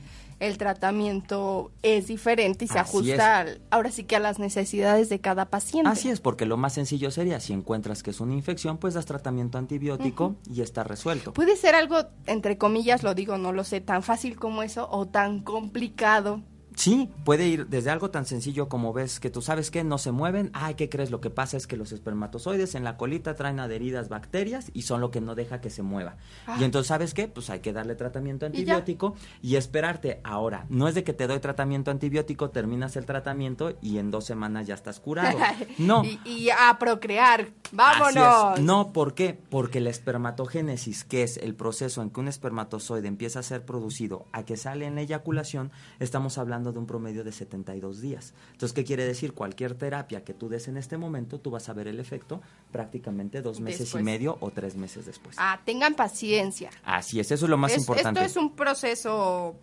el 0.41 0.59
tratamiento 0.59 1.71
es 1.83 2.09
diferente 2.09 2.65
y 2.65 2.69
se 2.69 2.79
Así 2.79 2.97
ajusta 2.99 3.39
al- 3.39 3.61
ahora 3.71 3.91
sí 3.93 4.05
que 4.05 4.17
a 4.17 4.21
las 4.21 4.39
necesidades 4.39 5.09
de 5.09 5.21
cada 5.21 5.47
paciente. 5.47 5.89
Así 5.91 6.09
es, 6.09 6.21
porque 6.21 6.47
lo 6.47 6.57
más 6.57 6.73
sencillo 6.75 7.11
sería, 7.11 7.39
si 7.41 7.53
encuentras 7.53 8.03
que 8.03 8.11
es 8.11 8.21
una 8.21 8.35
infección, 8.35 8.79
pues 8.79 8.95
das 8.95 9.07
tratamiento 9.07 9.59
antibiótico 9.59 10.37
y 10.53 10.63
está 10.63 10.83
resuelto. 10.83 11.33
Puede 11.33 11.57
ser 11.57 11.75
algo, 11.75 11.99
entre 12.27 12.59
comillas, 12.59 13.03
lo 13.03 13.15
digo, 13.15 13.39
no 13.39 13.53
lo 13.53 13.65
sé, 13.65 13.81
tan 13.81 14.03
fácil 14.03 14.37
como 14.37 14.63
eso 14.63 14.89
o 14.91 15.07
tan 15.07 15.41
complicado. 15.41 16.43
Sí, 16.81 17.11
puede 17.27 17.47
ir 17.47 17.67
desde 17.67 17.91
algo 17.91 18.11
tan 18.11 18.25
sencillo 18.25 18.71
como 18.71 18.95
ves 18.95 19.21
que 19.21 19.29
tú 19.29 19.43
sabes 19.43 19.71
que 19.71 19.85
no 19.85 19.99
se 19.99 20.13
mueven. 20.13 20.51
Ay, 20.55 20.77
¿qué 20.77 20.89
crees? 20.89 21.11
Lo 21.11 21.21
que 21.21 21.29
pasa 21.29 21.59
es 21.59 21.67
que 21.67 21.77
los 21.77 21.93
espermatozoides 21.93 22.75
en 22.75 22.85
la 22.85 22.97
colita 22.97 23.35
traen 23.35 23.61
adheridas 23.61 24.09
bacterias 24.09 24.71
y 24.73 24.81
son 24.81 25.03
lo 25.03 25.11
que 25.11 25.21
no 25.21 25.35
deja 25.35 25.61
que 25.61 25.69
se 25.69 25.83
mueva. 25.83 26.17
Ah. 26.47 26.57
Y 26.59 26.65
entonces, 26.65 26.89
¿sabes 26.89 27.13
qué? 27.13 27.29
Pues 27.29 27.51
hay 27.51 27.61
que 27.61 27.75
darle 27.75 27.97
tratamiento 27.97 28.47
Y 28.47 28.49
antibiótico 28.49 29.15
y, 29.43 29.57
esperarte. 29.57 30.23
Ahora, 30.25 30.65
no 30.71 30.89
es 30.89 30.95
de 30.95 31.05
que 31.05 31.13
te 31.13 31.27
doy 31.27 31.39
tratamiento 31.41 31.91
antibiótico, 31.91 32.49
terminas 32.49 32.97
el 32.97 33.05
tratamiento 33.05 33.77
y 33.83 33.99
en 33.99 34.11
dos 34.11 34.25
semanas 34.25 34.67
ya 34.67 34.73
estás 34.73 35.01
curado. 35.01 35.39
No. 35.77 36.03
y, 36.05 36.19
y 36.25 36.49
a 36.51 36.79
procrear. 36.79 37.49
¡Vámonos! 37.73 38.17
Así 38.17 38.61
es. 38.61 38.67
No, 38.67 38.93
¿por 38.93 39.15
qué? 39.15 39.39
Porque 39.51 39.81
la 39.81 39.91
espermatogénesis, 39.91 41.05
que 41.05 41.23
es 41.23 41.37
el 41.37 41.55
proceso 41.55 42.01
en 42.01 42.09
que 42.09 42.21
un 42.21 42.29
espermatozoide 42.29 43.07
empieza 43.07 43.41
a 43.41 43.43
ser 43.43 43.67
producido 43.67 44.27
a 44.33 44.45
que 44.45 44.57
sale 44.57 44.87
en 44.87 44.95
la 44.95 45.03
eyaculación, 45.03 45.73
estamos 45.99 46.39
hablando 46.39 46.70
de 46.73 46.79
un 46.79 46.87
promedio 46.87 47.25
de 47.25 47.33
72 47.33 48.01
días. 48.01 48.33
Entonces, 48.53 48.73
¿qué 48.73 48.85
quiere 48.85 49.05
decir? 49.05 49.33
Cualquier 49.35 49.75
terapia 49.75 50.25
que 50.25 50.35
tú 50.35 50.49
des 50.49 50.69
en 50.69 50.77
este 50.77 50.97
momento, 50.97 51.39
tú 51.41 51.51
vas 51.51 51.69
a 51.69 51.73
ver 51.73 51.89
el 51.89 52.01
efecto 52.01 52.41
prácticamente 52.73 53.43
dos 53.43 53.61
meses 53.61 53.81
Después. 53.81 54.03
y 54.03 54.05
medio 54.05 54.37
o 54.41 54.51
tres 54.51 54.75
meses 54.77 55.07
después. 55.07 55.37
Ah, 55.39 55.61
tengan 55.65 55.95
paciencia. 55.95 56.71
Así 56.85 57.21
es, 57.21 57.31
eso 57.31 57.47
es 57.47 57.51
lo 57.51 57.57
más 57.59 57.73
Es- 57.73 57.79
importante. 57.79 58.21
Esto 58.25 58.31
es 58.31 58.37
un 58.45 58.55
proceso 58.55 59.57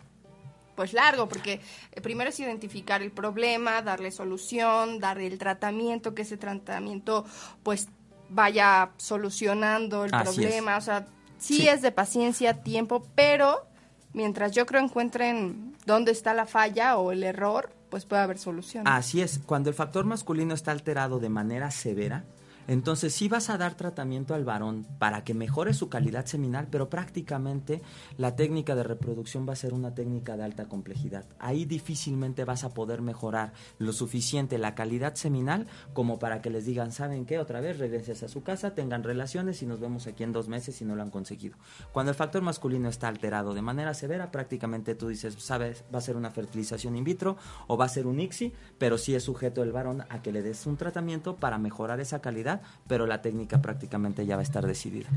pues 0.76 0.92
largo, 0.92 1.28
porque 1.28 1.60
eh, 1.90 2.00
primero 2.00 2.30
es 2.30 2.38
identificar 2.38 3.02
el 3.02 3.10
problema, 3.10 3.82
darle 3.82 4.12
solución, 4.12 5.00
darle 5.00 5.26
el 5.26 5.36
tratamiento, 5.36 6.14
que 6.14 6.22
ese 6.22 6.36
tratamiento 6.36 7.24
pues 7.64 7.88
vaya 8.30 8.90
solucionando 8.98 10.04
el 10.04 10.14
Así 10.14 10.40
problema, 10.42 10.76
o 10.76 10.80
sea, 10.80 11.06
sí, 11.38 11.56
Sí. 11.62 11.68
es 11.68 11.82
de 11.82 11.90
paciencia, 11.90 12.62
tiempo, 12.62 13.02
pero 13.16 13.66
mientras 14.12 14.52
yo 14.52 14.66
creo 14.66 14.80
encuentren 14.80 15.67
dónde 15.88 16.12
está 16.12 16.34
la 16.34 16.46
falla 16.46 16.98
o 16.98 17.10
el 17.10 17.24
error, 17.24 17.70
pues 17.88 18.04
puede 18.04 18.22
haber 18.22 18.38
solución. 18.38 18.86
Así 18.86 19.22
es, 19.22 19.40
cuando 19.40 19.70
el 19.70 19.74
factor 19.74 20.04
masculino 20.04 20.54
está 20.54 20.70
alterado 20.70 21.18
de 21.18 21.30
manera 21.30 21.72
severa, 21.72 22.24
entonces 22.68 23.14
sí 23.14 23.28
vas 23.28 23.50
a 23.50 23.58
dar 23.58 23.74
tratamiento 23.74 24.34
al 24.34 24.44
varón 24.44 24.86
para 24.98 25.24
que 25.24 25.34
mejore 25.34 25.74
su 25.74 25.88
calidad 25.88 26.26
seminal, 26.26 26.68
pero 26.70 26.88
prácticamente 26.88 27.82
la 28.16 28.36
técnica 28.36 28.76
de 28.76 28.82
reproducción 28.82 29.48
va 29.48 29.54
a 29.54 29.56
ser 29.56 29.74
una 29.74 29.94
técnica 29.94 30.36
de 30.36 30.44
alta 30.44 30.66
complejidad. 30.66 31.24
Ahí 31.38 31.64
difícilmente 31.64 32.44
vas 32.44 32.64
a 32.64 32.74
poder 32.74 33.02
mejorar 33.02 33.54
lo 33.78 33.92
suficiente 33.92 34.58
la 34.58 34.74
calidad 34.74 35.14
seminal 35.14 35.66
como 35.94 36.18
para 36.18 36.42
que 36.42 36.50
les 36.50 36.66
digan, 36.66 36.92
¿saben 36.92 37.24
qué? 37.24 37.38
Otra 37.38 37.60
vez 37.60 37.78
regreses 37.78 38.22
a 38.22 38.28
su 38.28 38.42
casa, 38.42 38.74
tengan 38.74 39.02
relaciones 39.02 39.62
y 39.62 39.66
nos 39.66 39.80
vemos 39.80 40.06
aquí 40.06 40.22
en 40.22 40.32
dos 40.32 40.48
meses 40.48 40.76
si 40.76 40.84
no 40.84 40.94
lo 40.94 41.02
han 41.02 41.10
conseguido. 41.10 41.56
Cuando 41.92 42.10
el 42.10 42.16
factor 42.16 42.42
masculino 42.42 42.90
está 42.90 43.08
alterado 43.08 43.54
de 43.54 43.62
manera 43.62 43.94
severa, 43.94 44.30
prácticamente 44.30 44.94
tú 44.94 45.08
dices, 45.08 45.34
¿sabes? 45.38 45.84
Va 45.92 45.98
a 45.98 46.02
ser 46.02 46.16
una 46.16 46.30
fertilización 46.30 46.96
in 46.96 47.04
vitro 47.04 47.38
o 47.66 47.78
va 47.78 47.86
a 47.86 47.88
ser 47.88 48.06
un 48.06 48.20
ICSI, 48.20 48.52
pero 48.76 48.98
sí 48.98 49.14
es 49.14 49.24
sujeto 49.24 49.62
el 49.62 49.72
varón 49.72 50.02
a 50.10 50.20
que 50.20 50.32
le 50.32 50.42
des 50.42 50.66
un 50.66 50.76
tratamiento 50.76 51.36
para 51.36 51.56
mejorar 51.56 52.00
esa 52.00 52.20
calidad, 52.20 52.57
pero 52.86 53.06
la 53.06 53.22
técnica 53.22 53.60
prácticamente 53.60 54.26
ya 54.26 54.36
va 54.36 54.40
a 54.40 54.44
estar 54.44 54.66
decidida. 54.66 55.08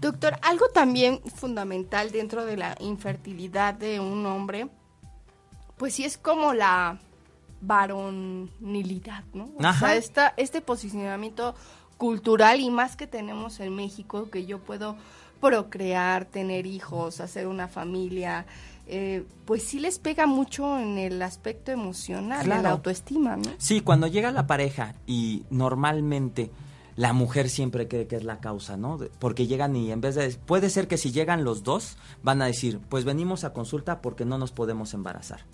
Doctor, 0.00 0.38
algo 0.42 0.68
también 0.68 1.20
fundamental 1.34 2.10
dentro 2.10 2.44
de 2.44 2.56
la 2.56 2.76
infertilidad 2.80 3.74
de 3.74 4.00
un 4.00 4.24
hombre, 4.26 4.68
pues 5.76 5.94
sí 5.94 6.04
es 6.04 6.18
como 6.18 6.54
la 6.54 6.98
varonilidad, 7.60 9.24
¿no? 9.34 9.50
O 9.56 9.64
Ajá. 9.64 9.86
sea, 9.86 9.96
esta, 9.96 10.34
este 10.36 10.60
posicionamiento 10.60 11.54
cultural 11.96 12.60
y 12.60 12.70
más 12.70 12.96
que 12.96 13.06
tenemos 13.06 13.58
en 13.60 13.74
México, 13.74 14.30
que 14.30 14.46
yo 14.46 14.60
puedo 14.60 14.96
procrear, 15.40 16.24
tener 16.24 16.66
hijos, 16.66 17.20
hacer 17.20 17.46
una 17.46 17.68
familia, 17.68 18.46
eh, 18.86 19.24
pues 19.44 19.64
sí 19.64 19.80
les 19.80 19.98
pega 19.98 20.26
mucho 20.26 20.78
en 20.78 20.98
el 20.98 21.20
aspecto 21.20 21.72
emocional, 21.72 22.50
en 22.50 22.62
la 22.62 22.70
autoestima, 22.70 23.36
¿no? 23.36 23.50
Sí, 23.58 23.80
cuando 23.82 24.06
llega 24.06 24.30
la 24.30 24.46
pareja 24.46 24.94
y 25.06 25.44
normalmente 25.50 26.50
la 26.98 27.12
mujer 27.12 27.48
siempre 27.48 27.86
cree 27.86 28.08
que 28.08 28.16
es 28.16 28.24
la 28.24 28.40
causa, 28.40 28.76
¿no? 28.76 28.98
Porque 29.20 29.46
llegan 29.46 29.76
y 29.76 29.92
en 29.92 30.00
vez 30.00 30.16
de... 30.16 30.30
Puede 30.30 30.68
ser 30.68 30.88
que 30.88 30.96
si 30.96 31.12
llegan 31.12 31.44
los 31.44 31.62
dos, 31.62 31.96
van 32.24 32.42
a 32.42 32.46
decir, 32.46 32.80
pues 32.88 33.04
venimos 33.04 33.44
a 33.44 33.52
consulta 33.52 34.02
porque 34.02 34.24
no 34.24 34.36
nos 34.36 34.50
podemos 34.50 34.94
embarazar. 34.94 35.46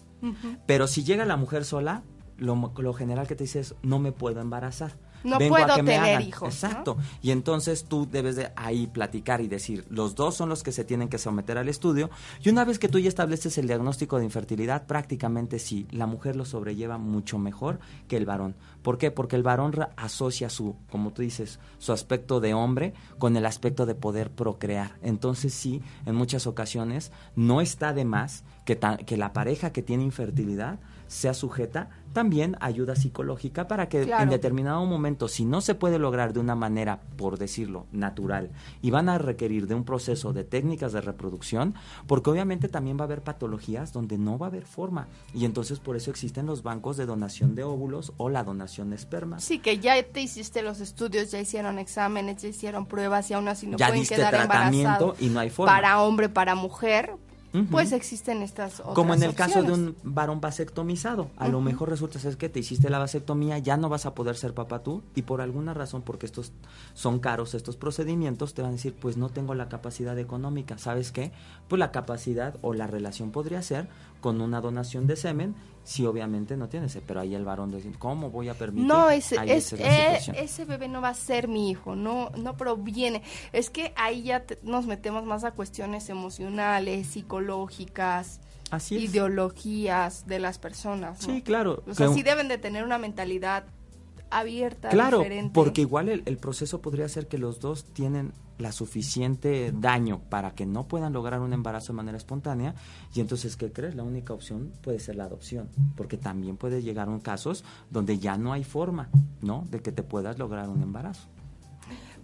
Pero 0.64 0.86
si 0.86 1.04
llega 1.04 1.26
la 1.26 1.36
mujer 1.36 1.66
sola, 1.66 2.02
lo, 2.38 2.72
lo 2.78 2.94
general 2.94 3.26
que 3.26 3.36
te 3.36 3.44
dice 3.44 3.60
es, 3.60 3.74
no 3.82 3.98
me 3.98 4.10
puedo 4.10 4.40
embarazar. 4.40 4.96
No 5.24 5.38
Vengo 5.38 5.56
a 5.56 5.60
puedo 5.60 5.74
que 5.76 5.82
me 5.82 5.92
tener 5.94 6.14
hagan". 6.16 6.22
hijos, 6.22 6.62
¿no? 6.62 6.68
Exacto. 6.68 6.96
Y 7.22 7.30
entonces 7.30 7.84
tú 7.84 8.06
debes 8.10 8.36
de 8.36 8.52
ahí 8.56 8.86
platicar 8.86 9.40
y 9.40 9.48
decir, 9.48 9.84
los 9.88 10.14
dos 10.14 10.34
son 10.36 10.48
los 10.48 10.62
que 10.62 10.70
se 10.70 10.84
tienen 10.84 11.08
que 11.08 11.18
someter 11.18 11.58
al 11.58 11.68
estudio. 11.68 12.10
Y 12.42 12.50
una 12.50 12.64
vez 12.64 12.78
que 12.78 12.88
tú 12.88 12.98
ya 12.98 13.08
estableces 13.08 13.58
el 13.58 13.66
diagnóstico 13.66 14.18
de 14.18 14.24
infertilidad, 14.24 14.86
prácticamente 14.86 15.58
sí, 15.58 15.86
la 15.90 16.06
mujer 16.06 16.36
lo 16.36 16.44
sobrelleva 16.44 16.98
mucho 16.98 17.38
mejor 17.38 17.80
que 18.06 18.16
el 18.16 18.26
varón. 18.26 18.54
¿Por 18.82 18.98
qué? 18.98 19.10
Porque 19.10 19.36
el 19.36 19.42
varón 19.42 19.72
asocia 19.96 20.50
su, 20.50 20.76
como 20.90 21.12
tú 21.12 21.22
dices, 21.22 21.58
su 21.78 21.92
aspecto 21.92 22.40
de 22.40 22.52
hombre 22.54 22.92
con 23.18 23.36
el 23.36 23.46
aspecto 23.46 23.86
de 23.86 23.94
poder 23.94 24.30
procrear. 24.30 24.98
Entonces 25.02 25.54
sí, 25.54 25.82
en 26.04 26.14
muchas 26.14 26.46
ocasiones 26.46 27.12
no 27.34 27.62
está 27.62 27.94
de 27.94 28.04
más 28.04 28.44
que, 28.66 28.78
que 29.06 29.16
la 29.16 29.32
pareja 29.32 29.72
que 29.72 29.82
tiene 29.82 30.04
infertilidad 30.04 30.78
sea 31.06 31.34
sujeta 31.34 31.88
también 32.14 32.56
ayuda 32.60 32.96
psicológica 32.96 33.68
para 33.68 33.90
que 33.90 34.04
Claro. 34.04 34.22
en 34.22 34.30
determinado 34.30 34.82
momento, 34.86 35.28
si 35.28 35.44
no 35.44 35.60
se 35.60 35.74
puede 35.74 35.98
lograr 35.98 36.32
de 36.32 36.40
una 36.40 36.54
manera, 36.54 37.00
por 37.18 37.36
decirlo, 37.38 37.84
natural, 37.92 38.50
y 38.80 38.90
van 38.90 39.10
a 39.10 39.18
requerir 39.18 39.66
de 39.66 39.74
un 39.74 39.84
proceso 39.84 40.32
de 40.32 40.44
técnicas 40.44 40.92
de 40.94 41.02
reproducción, 41.02 41.74
porque 42.06 42.30
obviamente 42.30 42.68
también 42.68 42.96
va 42.96 43.02
a 43.02 43.04
haber 43.04 43.20
patologías 43.20 43.92
donde 43.92 44.16
no 44.16 44.38
va 44.38 44.46
a 44.46 44.48
haber 44.48 44.64
forma. 44.64 45.08
Y 45.34 45.44
entonces 45.44 45.78
por 45.80 45.96
eso 45.96 46.10
existen 46.10 46.46
los 46.46 46.62
bancos 46.62 46.96
de 46.96 47.04
donación 47.04 47.54
de 47.54 47.64
óvulos 47.64 48.12
o 48.16 48.30
la 48.30 48.44
donación 48.44 48.88
de 48.90 48.96
esperma. 48.96 49.40
Sí, 49.40 49.58
que 49.58 49.78
ya 49.78 50.00
te 50.02 50.20
hiciste 50.22 50.62
los 50.62 50.80
estudios, 50.80 51.30
ya 51.32 51.40
hicieron 51.40 51.78
exámenes, 51.78 52.40
ya 52.42 52.48
hicieron 52.48 52.86
pruebas 52.86 53.28
y 53.30 53.34
aún 53.34 53.48
así 53.48 53.66
no 53.66 53.76
Ya 53.76 53.88
pueden 53.88 54.00
diste 54.02 54.14
quedar 54.14 54.30
tratamiento 54.30 54.78
embarazados. 54.92 55.20
y 55.20 55.28
no 55.28 55.40
hay 55.40 55.50
forma. 55.50 55.72
Para 55.72 56.00
hombre, 56.00 56.28
para 56.28 56.54
mujer, 56.54 57.10
Pues 57.70 57.92
existen 57.92 58.42
estas 58.42 58.80
otras 58.80 58.94
Como 58.94 59.14
en 59.14 59.22
el 59.22 59.34
caso 59.34 59.62
de 59.62 59.72
un 59.72 59.96
varón 60.02 60.40
vasectomizado. 60.40 61.30
A 61.36 61.48
lo 61.48 61.60
mejor 61.60 61.88
resulta 61.88 62.18
ser 62.18 62.36
que 62.36 62.48
te 62.48 62.60
hiciste 62.60 62.90
la 62.90 62.98
vasectomía, 62.98 63.58
ya 63.58 63.76
no 63.76 63.88
vas 63.88 64.06
a 64.06 64.14
poder 64.14 64.36
ser 64.36 64.54
papá 64.54 64.82
tú 64.82 65.02
y 65.14 65.22
por 65.22 65.40
alguna 65.40 65.72
razón, 65.72 66.02
porque 66.02 66.26
estos 66.26 66.52
son 66.94 67.20
caros 67.20 67.54
estos 67.54 67.76
procedimientos, 67.76 68.54
te 68.54 68.62
van 68.62 68.70
a 68.70 68.74
decir, 68.74 68.94
pues 68.94 69.16
no 69.16 69.28
tengo 69.28 69.54
la 69.54 69.68
capacidad 69.68 70.18
económica. 70.18 70.78
¿Sabes 70.78 71.12
qué? 71.12 71.30
Pues 71.68 71.78
la 71.78 71.92
capacidad 71.92 72.56
o 72.62 72.74
la 72.74 72.86
relación 72.86 73.30
podría 73.30 73.62
ser 73.62 73.88
con 74.24 74.40
una 74.40 74.62
donación 74.62 75.06
de 75.06 75.16
semen, 75.16 75.54
si 75.82 76.06
obviamente 76.06 76.56
no 76.56 76.66
tienes, 76.70 76.98
pero 77.06 77.20
ahí 77.20 77.34
el 77.34 77.44
varón 77.44 77.70
dice, 77.70 77.92
¿cómo 77.98 78.30
voy 78.30 78.48
a 78.48 78.54
permitir? 78.54 78.88
No, 78.88 79.10
ese, 79.10 79.36
es, 79.44 79.64
situación. 79.66 80.34
ese 80.36 80.64
bebé 80.64 80.88
no 80.88 81.02
va 81.02 81.10
a 81.10 81.14
ser 81.14 81.46
mi 81.46 81.68
hijo, 81.68 81.94
no, 81.94 82.30
no 82.38 82.56
proviene. 82.56 83.22
Es 83.52 83.68
que 83.68 83.92
ahí 83.94 84.22
ya 84.22 84.46
te- 84.46 84.58
nos 84.62 84.86
metemos 84.86 85.24
más 85.26 85.44
a 85.44 85.50
cuestiones 85.50 86.08
emocionales, 86.08 87.06
psicológicas, 87.08 88.40
Así 88.70 88.96
ideologías 88.96 90.26
de 90.26 90.38
las 90.38 90.58
personas. 90.58 91.20
¿no? 91.28 91.34
Sí, 91.34 91.42
claro. 91.42 91.82
O 91.86 91.92
sea, 91.92 92.06
que- 92.08 92.14
sí 92.14 92.22
deben 92.22 92.48
de 92.48 92.56
tener 92.56 92.82
una 92.82 92.96
mentalidad 92.96 93.64
abierta, 94.30 94.88
Claro, 94.88 95.18
diferente. 95.18 95.52
porque 95.52 95.82
igual 95.82 96.08
el, 96.08 96.22
el 96.24 96.38
proceso 96.38 96.80
podría 96.80 97.08
ser 97.10 97.28
que 97.28 97.36
los 97.36 97.60
dos 97.60 97.84
tienen 97.92 98.32
la 98.58 98.72
suficiente 98.72 99.72
daño 99.72 100.20
para 100.28 100.54
que 100.54 100.66
no 100.66 100.86
puedan 100.86 101.12
lograr 101.12 101.40
un 101.40 101.52
embarazo 101.52 101.92
de 101.92 101.96
manera 101.96 102.16
espontánea 102.16 102.74
y 103.14 103.20
entonces, 103.20 103.56
¿qué 103.56 103.72
crees? 103.72 103.94
La 103.94 104.02
única 104.02 104.32
opción 104.32 104.72
puede 104.82 105.00
ser 105.00 105.16
la 105.16 105.24
adopción, 105.24 105.68
porque 105.96 106.16
también 106.16 106.56
puede 106.56 106.82
llegar 106.82 107.08
a 107.08 107.14
casos 107.20 107.64
donde 107.90 108.18
ya 108.18 108.36
no 108.36 108.52
hay 108.52 108.64
forma, 108.64 109.08
¿no? 109.40 109.64
De 109.70 109.80
que 109.80 109.92
te 109.92 110.02
puedas 110.02 110.38
lograr 110.38 110.68
un 110.68 110.82
embarazo. 110.82 111.28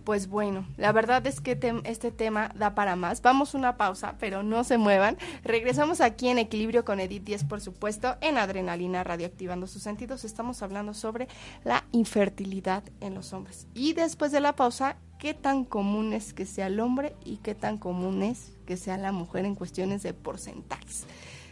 Pues 0.04 0.28
bueno, 0.28 0.66
la 0.76 0.92
verdad 0.92 1.26
es 1.26 1.40
que 1.40 1.58
este 1.84 2.10
tema 2.10 2.50
da 2.56 2.74
para 2.74 2.96
más. 2.96 3.20
Vamos 3.20 3.54
una 3.54 3.76
pausa, 3.76 4.16
pero 4.18 4.42
no 4.42 4.64
se 4.64 4.78
muevan. 4.78 5.18
Regresamos 5.44 6.00
aquí 6.00 6.28
en 6.28 6.38
Equilibrio 6.38 6.84
con 6.84 7.00
Edith 7.00 7.24
10, 7.24 7.44
por 7.44 7.60
supuesto, 7.60 8.16
en 8.22 8.38
Adrenalina 8.38 9.04
Radioactivando 9.04 9.66
sus 9.66 9.82
sentidos. 9.82 10.24
Estamos 10.24 10.62
hablando 10.62 10.94
sobre 10.94 11.28
la 11.64 11.84
infertilidad 11.92 12.82
en 13.00 13.14
los 13.14 13.32
hombres. 13.34 13.68
Y 13.74 13.92
después 13.92 14.32
de 14.32 14.40
la 14.40 14.56
pausa, 14.56 14.96
¿qué 15.20 15.34
tan 15.34 15.64
común 15.64 16.12
es 16.12 16.32
que 16.32 16.46
sea 16.46 16.66
el 16.66 16.80
hombre 16.80 17.14
y 17.24 17.36
qué 17.36 17.54
tan 17.54 17.76
común 17.76 18.22
es 18.22 18.52
que 18.66 18.76
sea 18.76 18.96
la 18.96 19.12
mujer 19.12 19.44
en 19.44 19.54
cuestiones 19.54 20.02
de 20.02 20.14
porcentajes? 20.14 21.04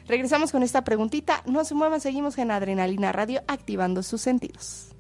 Regresamos 0.09 0.51
con 0.51 0.63
esta 0.63 0.83
preguntita. 0.83 1.43
No 1.47 1.65
se 1.65 1.75
muevan, 1.75 2.01
seguimos 2.01 2.39
en 2.39 2.51
Adrenalina 2.51 3.13
Radio 3.13 3.43
activando 3.47 4.03
sus 4.03 4.23
sentidos. 4.23 4.97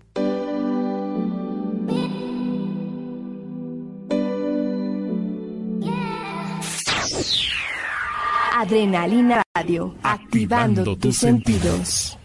Adrenalina 8.54 9.42
Radio, 9.54 9.94
activando, 10.02 10.82
Activando 10.82 10.84
tus 10.84 10.98
tus 10.98 11.16
sentidos. 11.16 12.12
¿Te 12.12 12.17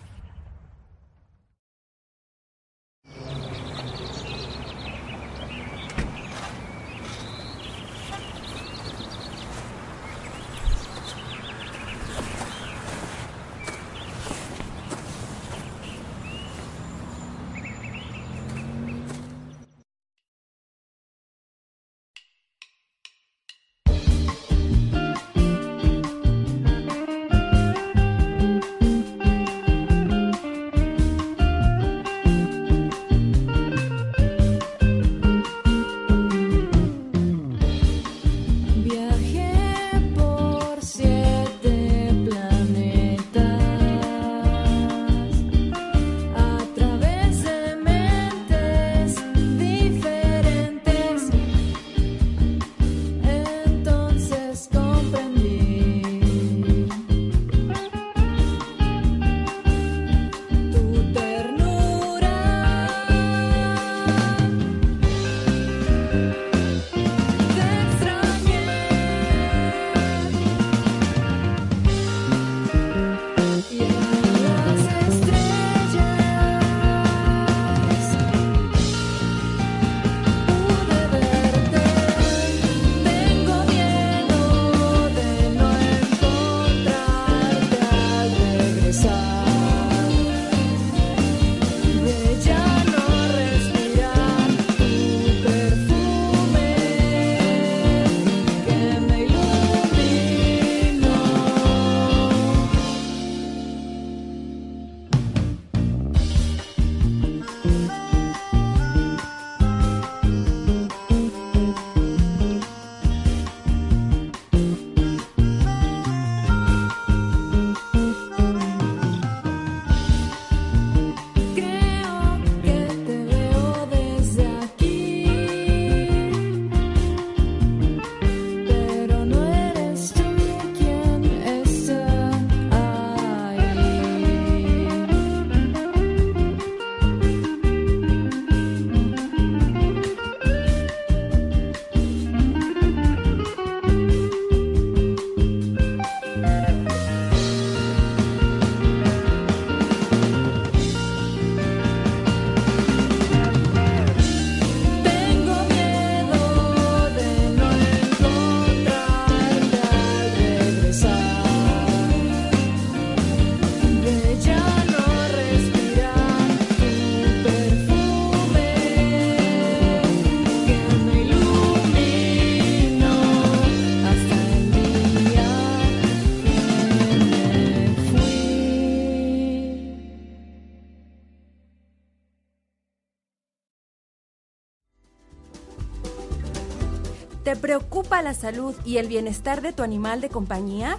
preocupa 188.03 188.21
la 188.21 188.33
salud 188.33 188.75
y 188.83 188.97
el 188.97 189.07
bienestar 189.07 189.61
de 189.61 189.71
tu 189.71 189.81
animal 189.81 190.19
de 190.19 190.29
compañía? 190.29 190.97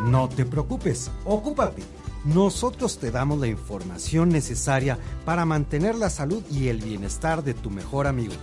No 0.00 0.28
te 0.28 0.44
preocupes, 0.44 1.10
ocúpate. 1.24 1.82
Nosotros 2.24 2.98
te 2.98 3.10
damos 3.10 3.40
la 3.40 3.48
información 3.48 4.28
necesaria 4.28 4.96
para 5.24 5.44
mantener 5.44 5.96
la 5.96 6.08
salud 6.08 6.42
y 6.50 6.68
el 6.68 6.78
bienestar 6.80 7.42
de 7.42 7.54
tu 7.54 7.70
mejor 7.70 8.06
amigo. 8.06 8.34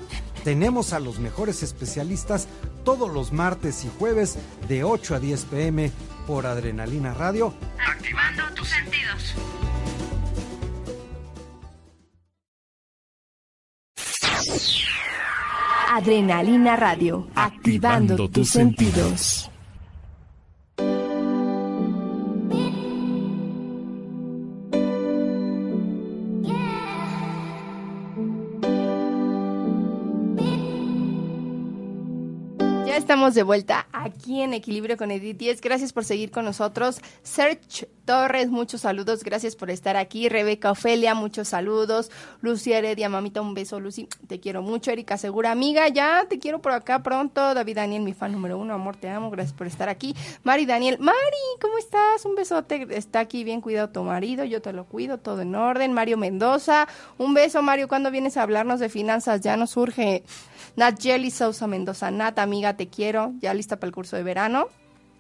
Tenemos 0.44 0.92
a 0.92 1.00
los 1.00 1.20
mejores 1.20 1.64
especialistas 1.64 2.48
todos 2.84 3.10
los 3.10 3.32
martes 3.32 3.86
y 3.86 3.92
jueves 3.98 4.38
de 4.68 4.84
8 4.84 5.16
a 5.16 5.20
10 5.20 5.46
pm 5.46 5.92
por 6.26 6.46
Adrenalina 6.46 7.14
Radio. 7.14 7.54
Activando 7.80 8.44
tus 8.54 8.68
sentidos. 8.68 9.36
Adrenalina 16.08 16.78
Radio, 16.78 17.28
activando, 17.36 18.30
tus 18.30 18.52
sentidos. 18.52 19.52
Ya 32.86 32.96
estamos 32.96 33.36
de 33.36 33.44
vuelta 33.44 33.90
aquí 33.92 34.40
en 34.42 34.54
Equilibrio 34.54 34.96
con 34.96 35.12
Edith 35.12 35.36
10. 35.36 35.60
Gracias 35.60 35.92
por 35.92 36.06
seguir 36.06 36.32
con 36.32 36.46
nosotros. 36.46 37.02
Serge 37.22 37.90
Torres, 38.08 38.50
muchos 38.50 38.82
saludos. 38.82 39.22
Gracias 39.22 39.58
por 39.58 39.70
estar 39.70 39.98
aquí. 39.98 40.30
Rebeca 40.30 40.72
Ofelia, 40.72 41.14
muchos 41.14 41.50
saludos. 41.50 42.10
Lucía 42.40 42.78
Heredia, 42.78 43.10
mamita, 43.10 43.42
un 43.42 43.54
beso, 43.54 43.82
Lucy. 43.82 44.08
Te 44.28 44.40
quiero 44.40 44.62
mucho. 44.62 44.92
Erika 44.92 45.18
Segura, 45.18 45.52
amiga, 45.52 45.90
ya 45.90 46.26
te 46.30 46.40
quiero 46.40 46.62
por 46.62 46.72
acá 46.72 47.04
pronto. 47.04 47.54
David 47.54 47.76
Daniel, 47.76 48.04
mi 48.04 48.14
fan 48.14 48.32
número 48.32 48.58
uno. 48.58 48.74
Amor, 48.74 48.96
te 48.96 49.10
amo. 49.10 49.30
Gracias 49.30 49.54
por 49.54 49.68
estar 49.68 49.90
aquí. 49.90 50.16
Mari 50.44 50.66
Daniel, 50.66 50.98
Mari, 51.00 51.18
¿cómo 51.60 51.78
estás? 51.78 52.24
Un 52.24 52.36
besote. 52.36 52.88
Está 52.92 53.20
aquí 53.20 53.44
bien 53.44 53.60
cuidado 53.60 53.90
tu 53.90 54.02
marido. 54.04 54.46
Yo 54.46 54.62
te 54.62 54.72
lo 54.72 54.86
cuido, 54.86 55.18
todo 55.18 55.42
en 55.42 55.54
orden. 55.54 55.92
Mario 55.92 56.16
Mendoza, 56.16 56.88
un 57.18 57.34
beso, 57.34 57.62
Mario. 57.62 57.90
¿Cuándo 57.90 58.10
vienes 58.10 58.38
a 58.38 58.44
hablarnos 58.44 58.80
de 58.80 58.88
finanzas? 58.88 59.42
Ya 59.42 59.58
nos 59.58 59.72
surge. 59.72 60.24
Nat 60.78 60.98
Jelly 61.02 61.30
Sousa 61.30 61.68
Mendoza, 61.68 62.10
Nat, 62.10 62.40
amiga, 62.40 62.78
te 62.78 62.88
quiero, 62.88 63.34
ya 63.42 63.54
lista 63.54 63.76
para 63.76 63.90
el 63.90 63.94
curso 63.94 64.16
de 64.16 64.24
verano. 64.24 64.70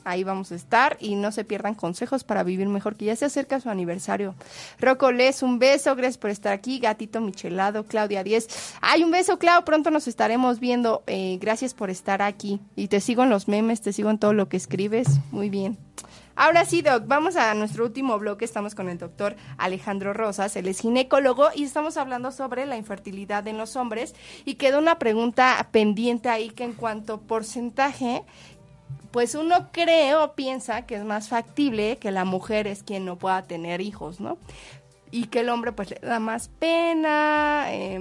Ahí 0.03 0.23
vamos 0.23 0.51
a 0.51 0.55
estar 0.55 0.97
y 0.99 1.15
no 1.15 1.31
se 1.31 1.43
pierdan 1.43 1.75
consejos 1.75 2.23
para 2.23 2.43
vivir 2.43 2.67
mejor, 2.67 2.95
que 2.95 3.05
ya 3.05 3.15
se 3.15 3.25
acerca 3.25 3.59
su 3.59 3.69
aniversario. 3.69 4.35
Rocco 4.79 5.11
Les, 5.11 5.43
un 5.43 5.59
beso, 5.59 5.95
gracias 5.95 6.17
por 6.17 6.29
estar 6.29 6.53
aquí. 6.53 6.79
Gatito 6.79 7.21
Michelado, 7.21 7.85
Claudia 7.85 8.23
10. 8.23 8.47
Ay, 8.81 9.03
un 9.03 9.11
beso, 9.11 9.37
Clau, 9.37 9.63
pronto 9.63 9.91
nos 9.91 10.07
estaremos 10.07 10.59
viendo. 10.59 11.03
Eh, 11.07 11.37
gracias 11.41 11.73
por 11.73 11.89
estar 11.89 12.21
aquí. 12.21 12.59
Y 12.75 12.87
te 12.87 13.01
sigo 13.01 13.23
en 13.23 13.29
los 13.29 13.47
memes, 13.47 13.81
te 13.81 13.93
sigo 13.93 14.09
en 14.09 14.17
todo 14.17 14.33
lo 14.33 14.47
que 14.49 14.57
escribes. 14.57 15.07
Muy 15.31 15.49
bien. 15.49 15.77
Ahora 16.39 16.65
sí, 16.65 16.83
Doc, 16.83 17.07
vamos 17.07 17.35
a 17.35 17.55
nuestro 17.55 17.83
último 17.83 18.19
bloque. 18.19 18.45
Estamos 18.45 18.75
con 18.75 18.89
el 18.89 18.99
doctor 18.99 19.35
Alejandro 19.57 20.13
Rosas, 20.13 20.55
él 20.55 20.67
es 20.67 20.81
ginecólogo 20.81 21.47
y 21.55 21.63
estamos 21.63 21.97
hablando 21.97 22.31
sobre 22.31 22.67
la 22.67 22.77
infertilidad 22.77 23.47
en 23.47 23.57
los 23.57 23.75
hombres. 23.75 24.13
Y 24.45 24.53
queda 24.53 24.77
una 24.77 24.99
pregunta 24.99 25.67
pendiente 25.71 26.29
ahí 26.29 26.51
que 26.51 26.63
en 26.63 26.73
cuanto 26.73 27.21
porcentaje, 27.21 28.23
pues 29.11 29.35
uno 29.35 29.69
cree 29.71 30.15
o 30.15 30.33
piensa 30.33 30.85
que 30.85 30.95
es 30.95 31.03
más 31.03 31.29
factible 31.29 31.97
que 31.97 32.11
la 32.11 32.25
mujer 32.25 32.67
es 32.67 32.83
quien 32.83 33.05
no 33.05 33.17
pueda 33.17 33.43
tener 33.43 33.81
hijos, 33.81 34.19
¿no? 34.19 34.37
Y 35.11 35.25
que 35.25 35.39
el 35.41 35.49
hombre 35.49 35.71
pues 35.71 35.91
le 35.91 35.99
da 35.99 36.19
más 36.19 36.49
pena, 36.49 37.65
eh, 37.69 37.99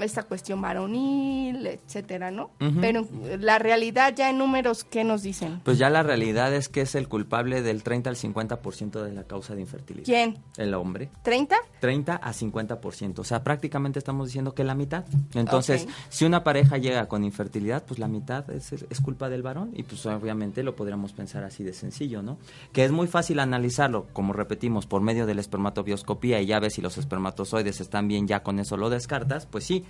esta 0.00 0.24
cuestión 0.24 0.60
varonil, 0.60 1.66
etcétera, 1.66 2.30
¿no? 2.30 2.50
Pero 2.80 3.06
la 3.38 3.58
realidad 3.58 4.14
ya 4.16 4.30
en 4.30 4.38
números, 4.38 4.84
¿qué 4.84 5.04
nos 5.04 5.22
dicen? 5.22 5.60
Pues 5.64 5.78
ya 5.78 5.90
la 5.90 6.02
realidad 6.02 6.54
es 6.54 6.68
que 6.68 6.82
es 6.82 6.94
el 6.94 7.08
culpable 7.08 7.62
del 7.62 7.82
30 7.82 8.10
al 8.10 8.16
50% 8.16 9.02
de 9.02 9.12
la 9.12 9.24
causa 9.24 9.54
de 9.54 9.60
infertilidad. 9.60 10.04
¿Quién? 10.04 10.38
El 10.56 10.74
hombre. 10.74 11.10
¿30? 11.24 11.54
30 11.80 12.16
a 12.16 12.32
50%. 12.32 13.18
O 13.18 13.24
sea, 13.24 13.42
prácticamente 13.44 13.98
estamos 13.98 14.28
diciendo 14.28 14.54
que 14.54 14.64
la 14.64 14.74
mitad. 14.74 15.04
Entonces, 15.34 15.86
si 16.08 16.24
una 16.24 16.44
pareja 16.44 16.78
llega 16.78 17.06
con 17.06 17.24
infertilidad, 17.24 17.84
pues 17.84 17.98
la 17.98 18.08
mitad 18.08 18.50
es, 18.50 18.72
es 18.72 19.00
culpa 19.00 19.28
del 19.28 19.42
varón 19.42 19.70
y 19.74 19.82
pues 19.82 20.04
obviamente 20.06 20.62
lo 20.62 20.74
podríamos 20.76 21.12
pensar 21.12 21.44
así 21.44 21.64
de 21.64 21.72
sencillo, 21.72 22.22
¿no? 22.22 22.38
Que 22.72 22.84
es 22.84 22.92
muy 22.92 23.06
fácil 23.06 23.38
analizarlo, 23.40 24.06
como 24.12 24.32
repetimos, 24.32 24.86
por 24.86 25.02
medio 25.02 25.26
de 25.26 25.34
la 25.34 25.40
espermatobioscopía 25.40 26.40
y 26.40 26.46
ya 26.46 26.60
ves 26.60 26.74
si 26.74 26.82
los 26.82 26.98
espermatozoides 26.98 27.80
están 27.80 28.08
bien, 28.08 28.26
ya 28.26 28.42
con 28.42 28.58
eso 28.58 28.76
lo 28.76 28.90
descartas, 28.90 29.46
pues 29.46 29.64
sí. 29.64 29.83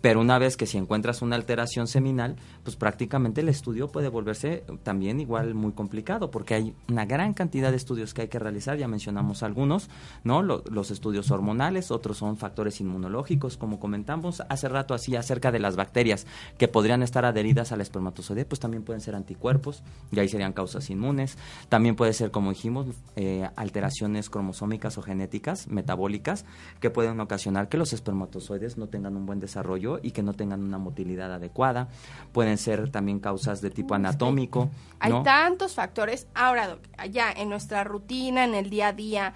Pero 0.00 0.20
una 0.20 0.38
vez 0.38 0.56
que 0.56 0.66
si 0.66 0.78
encuentras 0.78 1.22
una 1.22 1.34
alteración 1.34 1.88
seminal, 1.88 2.36
pues 2.62 2.76
prácticamente 2.76 3.40
el 3.40 3.48
estudio 3.48 3.88
puede 3.88 4.08
volverse 4.08 4.62
también 4.84 5.18
igual 5.18 5.54
muy 5.54 5.72
complicado, 5.72 6.30
porque 6.30 6.54
hay 6.54 6.74
una 6.88 7.04
gran 7.04 7.34
cantidad 7.34 7.70
de 7.72 7.76
estudios 7.78 8.14
que 8.14 8.22
hay 8.22 8.28
que 8.28 8.38
realizar, 8.38 8.78
ya 8.78 8.86
mencionamos 8.86 9.42
algunos, 9.42 9.90
¿no? 10.22 10.42
Lo- 10.42 10.62
los 10.70 10.92
estudios 10.92 11.32
hormonales, 11.32 11.90
otros 11.90 12.18
son 12.18 12.36
factores 12.36 12.80
inmunológicos, 12.80 13.56
como 13.56 13.80
comentamos 13.80 14.40
hace 14.48 14.68
rato 14.68 14.94
así 14.94 15.16
acerca 15.16 15.50
de 15.50 15.58
las 15.58 15.74
bacterias 15.74 16.26
que 16.58 16.68
podrían 16.68 17.02
estar 17.02 17.24
adheridas 17.24 17.72
al 17.72 17.80
espermatozoide, 17.80 18.44
pues 18.44 18.60
también 18.60 18.84
pueden 18.84 19.00
ser 19.00 19.16
anticuerpos, 19.16 19.82
y 20.12 20.20
ahí 20.20 20.28
serían 20.28 20.52
causas 20.52 20.90
inmunes. 20.90 21.36
También 21.68 21.96
puede 21.96 22.12
ser, 22.12 22.30
como 22.30 22.50
dijimos, 22.50 22.86
eh, 23.16 23.48
alteraciones 23.56 24.30
cromosómicas 24.30 24.96
o 24.96 25.02
genéticas, 25.02 25.66
metabólicas, 25.66 26.44
que 26.80 26.90
pueden 26.90 27.18
ocasionar 27.18 27.68
que 27.68 27.78
los 27.78 27.92
espermatozoides 27.92 28.78
no 28.78 28.86
tengan 28.86 29.16
un 29.16 29.26
buen 29.26 29.37
desarrollo 29.40 30.00
y 30.02 30.10
que 30.12 30.22
no 30.22 30.32
tengan 30.32 30.62
una 30.62 30.78
motilidad 30.78 31.32
adecuada. 31.32 31.88
Pueden 32.32 32.58
ser 32.58 32.90
también 32.90 33.20
causas 33.20 33.60
de 33.60 33.70
tipo 33.70 33.94
anatómico, 33.94 34.70
Hay 35.00 35.12
¿no? 35.12 35.22
tantos 35.22 35.74
factores. 35.74 36.26
Ahora, 36.34 36.68
Doc, 36.68 36.80
allá 36.96 37.32
en 37.36 37.48
nuestra 37.48 37.84
rutina, 37.84 38.44
en 38.44 38.54
el 38.54 38.70
día 38.70 38.88
a 38.88 38.92
día, 38.92 39.34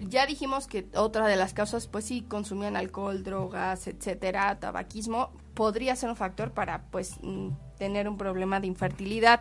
ya 0.00 0.26
dijimos 0.26 0.66
que 0.66 0.86
otra 0.94 1.26
de 1.26 1.36
las 1.36 1.54
causas, 1.54 1.86
pues 1.86 2.04
sí, 2.04 2.22
consumían 2.22 2.76
alcohol, 2.76 3.22
drogas, 3.22 3.86
etcétera, 3.86 4.58
tabaquismo, 4.60 5.30
podría 5.54 5.96
ser 5.96 6.10
un 6.10 6.16
factor 6.16 6.52
para, 6.52 6.82
pues, 6.90 7.16
mm, 7.22 7.48
tener 7.78 8.08
un 8.08 8.16
problema 8.16 8.60
de 8.60 8.68
infertilidad. 8.68 9.40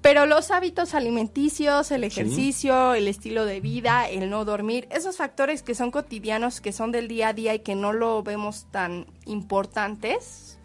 Pero 0.00 0.26
los 0.26 0.50
hábitos 0.50 0.94
alimenticios, 0.94 1.90
el 1.90 2.04
ejercicio, 2.04 2.94
el 2.94 3.08
estilo 3.08 3.44
de 3.44 3.60
vida, 3.60 4.08
el 4.08 4.30
no 4.30 4.44
dormir, 4.44 4.86
esos 4.90 5.16
factores 5.16 5.62
que 5.62 5.74
son 5.74 5.90
cotidianos, 5.90 6.60
que 6.60 6.72
son 6.72 6.92
del 6.92 7.08
día 7.08 7.28
a 7.28 7.32
día 7.32 7.54
y 7.54 7.60
que 7.60 7.74
no 7.74 7.92
lo 7.92 8.22
vemos 8.22 8.66
tan 8.70 9.06
importantes, 9.26 10.57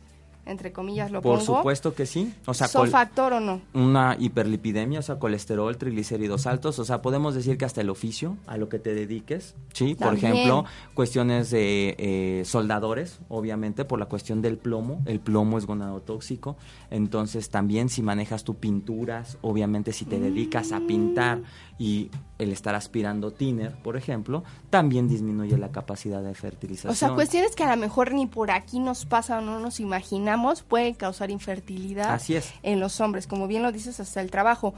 entre 0.45 0.71
comillas 0.73 1.11
lo 1.11 1.21
Por 1.21 1.39
pongo, 1.39 1.57
supuesto 1.57 1.93
que 1.95 2.05
sí. 2.05 2.33
O 2.45 2.53
sea, 2.53 2.67
¿son 2.67 2.81
col- 2.83 2.89
factor 2.89 3.33
o 3.33 3.39
no? 3.39 3.61
una 3.73 4.17
hiperlipidemia, 4.19 4.99
o 4.99 5.01
sea, 5.01 5.17
colesterol, 5.19 5.77
triglicéridos 5.77 6.47
altos, 6.47 6.79
o 6.79 6.85
sea, 6.85 7.01
podemos 7.01 7.33
decir 7.35 7.57
que 7.57 7.65
hasta 7.65 7.81
el 7.81 7.89
oficio 7.89 8.35
a 8.47 8.57
lo 8.57 8.67
que 8.69 8.79
te 8.79 8.93
dediques, 8.93 9.55
¿sí? 9.73 9.95
Por 9.95 10.13
ejemplo, 10.15 10.65
cuestiones 10.93 11.49
de 11.49 11.95
eh, 11.97 12.43
soldadores, 12.45 13.19
obviamente, 13.29 13.85
por 13.85 13.99
la 13.99 14.07
cuestión 14.07 14.41
del 14.41 14.57
plomo, 14.57 15.01
el 15.05 15.19
plomo 15.19 15.57
es 15.57 15.65
gonadotóxico, 15.65 16.57
entonces 16.91 17.49
también 17.49 17.89
si 17.89 18.01
manejas 18.01 18.43
tu 18.43 18.55
pinturas, 18.55 19.37
obviamente 19.41 19.93
si 19.93 20.05
te 20.05 20.19
dedicas 20.19 20.71
a 20.71 20.79
pintar 20.81 21.41
y 21.79 22.11
el 22.37 22.51
estar 22.51 22.75
aspirando 22.75 23.31
tiner, 23.31 23.71
por 23.81 23.97
ejemplo, 23.97 24.43
también 24.69 25.07
disminuye 25.07 25.57
la 25.57 25.71
capacidad 25.71 26.21
de 26.21 26.33
fertilización. 26.35 26.91
O 26.91 26.95
sea, 26.95 27.09
cuestiones 27.13 27.55
que 27.55 27.63
a 27.63 27.75
lo 27.75 27.81
mejor 27.81 28.13
ni 28.13 28.27
por 28.27 28.51
aquí 28.51 28.79
nos 28.79 29.05
pasa 29.05 29.39
o 29.39 29.41
no 29.41 29.59
nos 29.59 29.79
imaginamos 29.79 30.61
pueden 30.61 30.93
causar 30.93 31.31
infertilidad 31.31 32.11
Así 32.13 32.35
es. 32.35 32.53
en 32.63 32.79
los 32.79 33.01
hombres, 33.01 33.25
como 33.27 33.47
bien 33.47 33.63
lo 33.63 33.71
dices, 33.71 33.99
hasta 33.99 34.21
el 34.21 34.29
trabajo. 34.29 34.73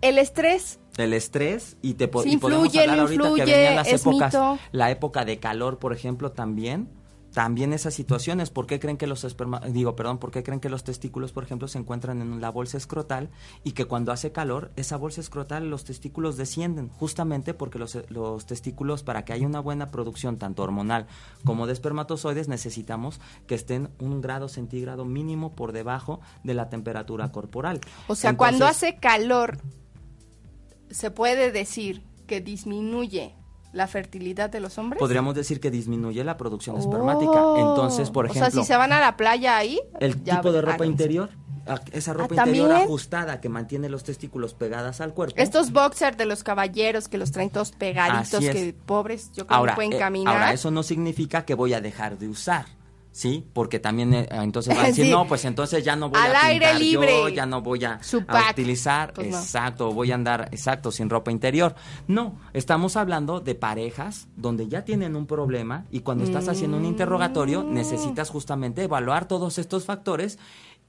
El 0.00 0.18
estrés, 0.18 0.78
el 0.98 1.12
estrés 1.14 1.76
y 1.82 1.94
te 1.94 2.08
po- 2.08 2.22
Sí, 2.22 2.32
y 2.32 2.36
podemos 2.36 2.68
hablar 2.76 2.98
ahorita 3.00 3.34
que 3.34 3.44
venían 3.44 3.76
las 3.76 3.88
es 3.88 4.02
épocas 4.02 4.32
mito. 4.34 4.58
la 4.72 4.90
época 4.90 5.24
de 5.24 5.38
calor 5.38 5.78
por 5.78 5.92
ejemplo 5.92 6.30
también 6.32 6.88
también 7.34 7.72
esas 7.72 7.92
situaciones. 7.92 8.48
Por 8.48 8.66
qué 8.66 8.78
creen 8.78 8.96
que 8.96 9.06
los 9.06 9.24
esperma 9.24 9.60
digo 9.68 9.96
perdón 9.96 10.18
por 10.18 10.30
qué 10.30 10.42
creen 10.42 10.60
que 10.60 10.70
los 10.70 10.84
testículos 10.84 11.32
por 11.32 11.44
ejemplo 11.44 11.68
se 11.68 11.78
encuentran 11.78 12.22
en 12.22 12.40
la 12.40 12.48
bolsa 12.48 12.78
escrotal 12.78 13.28
y 13.64 13.72
que 13.72 13.84
cuando 13.84 14.12
hace 14.12 14.32
calor 14.32 14.70
esa 14.76 14.96
bolsa 14.96 15.20
escrotal 15.20 15.68
los 15.68 15.84
testículos 15.84 16.36
descienden 16.36 16.88
justamente 16.90 17.52
porque 17.52 17.78
los, 17.78 17.98
los 18.08 18.46
testículos 18.46 19.02
para 19.02 19.24
que 19.24 19.32
haya 19.32 19.46
una 19.46 19.60
buena 19.60 19.90
producción 19.90 20.38
tanto 20.38 20.62
hormonal 20.62 21.06
como 21.44 21.66
de 21.66 21.72
espermatozoides 21.72 22.46
necesitamos 22.48 23.20
que 23.48 23.56
estén 23.56 23.90
un 23.98 24.20
grado 24.20 24.48
centígrado 24.48 25.04
mínimo 25.04 25.56
por 25.56 25.72
debajo 25.72 26.20
de 26.44 26.54
la 26.54 26.68
temperatura 26.68 27.32
corporal. 27.32 27.80
O 28.06 28.14
sea, 28.14 28.36
cuando 28.36 28.64
hace 28.66 28.96
calor, 28.96 29.58
se 30.90 31.10
puede 31.10 31.50
decir 31.50 32.04
que 32.28 32.40
disminuye 32.40 33.34
la 33.74 33.86
fertilidad 33.86 34.48
de 34.50 34.60
los 34.60 34.78
hombres. 34.78 34.98
podríamos 34.98 35.34
decir 35.34 35.60
que 35.60 35.70
disminuye 35.70 36.22
la 36.24 36.36
producción 36.36 36.76
Oh. 36.76 36.78
espermática. 36.78 37.40
Entonces, 37.58 38.10
por 38.10 38.24
O 38.26 38.28
ejemplo, 38.30 38.50
sea, 38.50 38.60
si 38.62 38.66
se 38.66 38.76
van 38.76 38.92
a 38.92 39.00
la 39.00 39.16
playa 39.16 39.56
ahí, 39.56 39.80
el 40.00 40.22
ya 40.24 40.36
tipo 40.36 40.52
de 40.52 40.62
ropa 40.62 40.86
interior, 40.86 41.30
a- 41.66 41.80
esa 41.92 42.12
ropa 42.12 42.34
Ah, 42.36 42.44
interior 42.44 42.68
¿también? 42.68 42.84
ajustada 42.86 43.40
que 43.40 43.48
mantiene 43.48 43.88
los 43.88 44.04
testículos 44.04 44.54
pegadas 44.54 45.00
al 45.00 45.14
cuerpo. 45.14 45.34
Estos 45.38 45.72
boxers 45.72 46.16
de 46.16 46.26
los 46.26 46.44
caballeros 46.44 47.08
que 47.08 47.18
los 47.18 47.32
traen 47.32 47.50
todos 47.50 47.72
pegaditos, 47.72 48.42
es. 48.44 48.54
que 48.54 48.74
pobres, 48.86 49.32
yo 49.32 49.46
creo 49.46 49.62
que 49.62 49.66
no 49.70 49.74
pueden 49.74 49.92
eh, 49.94 49.98
caminar. 49.98 50.34
ahora, 50.34 50.52
eso 50.52 50.70
no 50.70 50.82
significa 50.82 51.44
que 51.44 51.54
voy 51.54 51.72
a 51.74 51.80
dejar 51.80 52.18
de 52.18 52.28
usar. 52.28 52.66
¿Sí? 53.14 53.46
Porque 53.52 53.78
también 53.78 54.12
eh, 54.12 54.28
entonces 54.32 54.76
va 54.76 54.82
a 54.82 54.86
decir, 54.88 55.04
Sí. 55.06 55.10
no, 55.12 55.24
pues 55.28 55.44
entonces 55.44 55.84
ya 55.84 55.94
no 55.94 56.10
voy 56.10 56.20
Al 56.20 56.34
a 56.34 56.46
aire 56.46 56.66
pintar 56.66 56.82
yo, 56.82 57.00
libre. 57.00 57.32
ya 57.34 57.46
no 57.46 57.62
voy 57.62 57.84
a, 57.84 58.00
a 58.26 58.50
utilizar, 58.50 59.12
Pues 59.14 59.30
no. 59.30 59.38
exacto, 59.38 59.92
voy 59.92 60.10
a 60.10 60.16
andar, 60.16 60.48
exacto, 60.50 60.90
sin 60.90 61.08
ropa 61.08 61.30
interior. 61.30 61.76
No, 62.08 62.34
estamos 62.52 62.96
hablando 62.96 63.38
de 63.38 63.54
parejas 63.54 64.26
donde 64.36 64.66
ya 64.68 64.84
tienen 64.84 65.14
un 65.14 65.26
problema 65.26 65.86
y 65.92 66.00
cuando 66.00 66.24
estás 66.24 66.48
haciendo 66.48 66.76
un 66.76 66.84
interrogatorio 66.84 67.62
Mm. 67.62 67.72
necesitas 67.72 68.30
justamente 68.30 68.82
evaluar 68.82 69.28
todos 69.28 69.58
estos 69.58 69.84
factores 69.84 70.38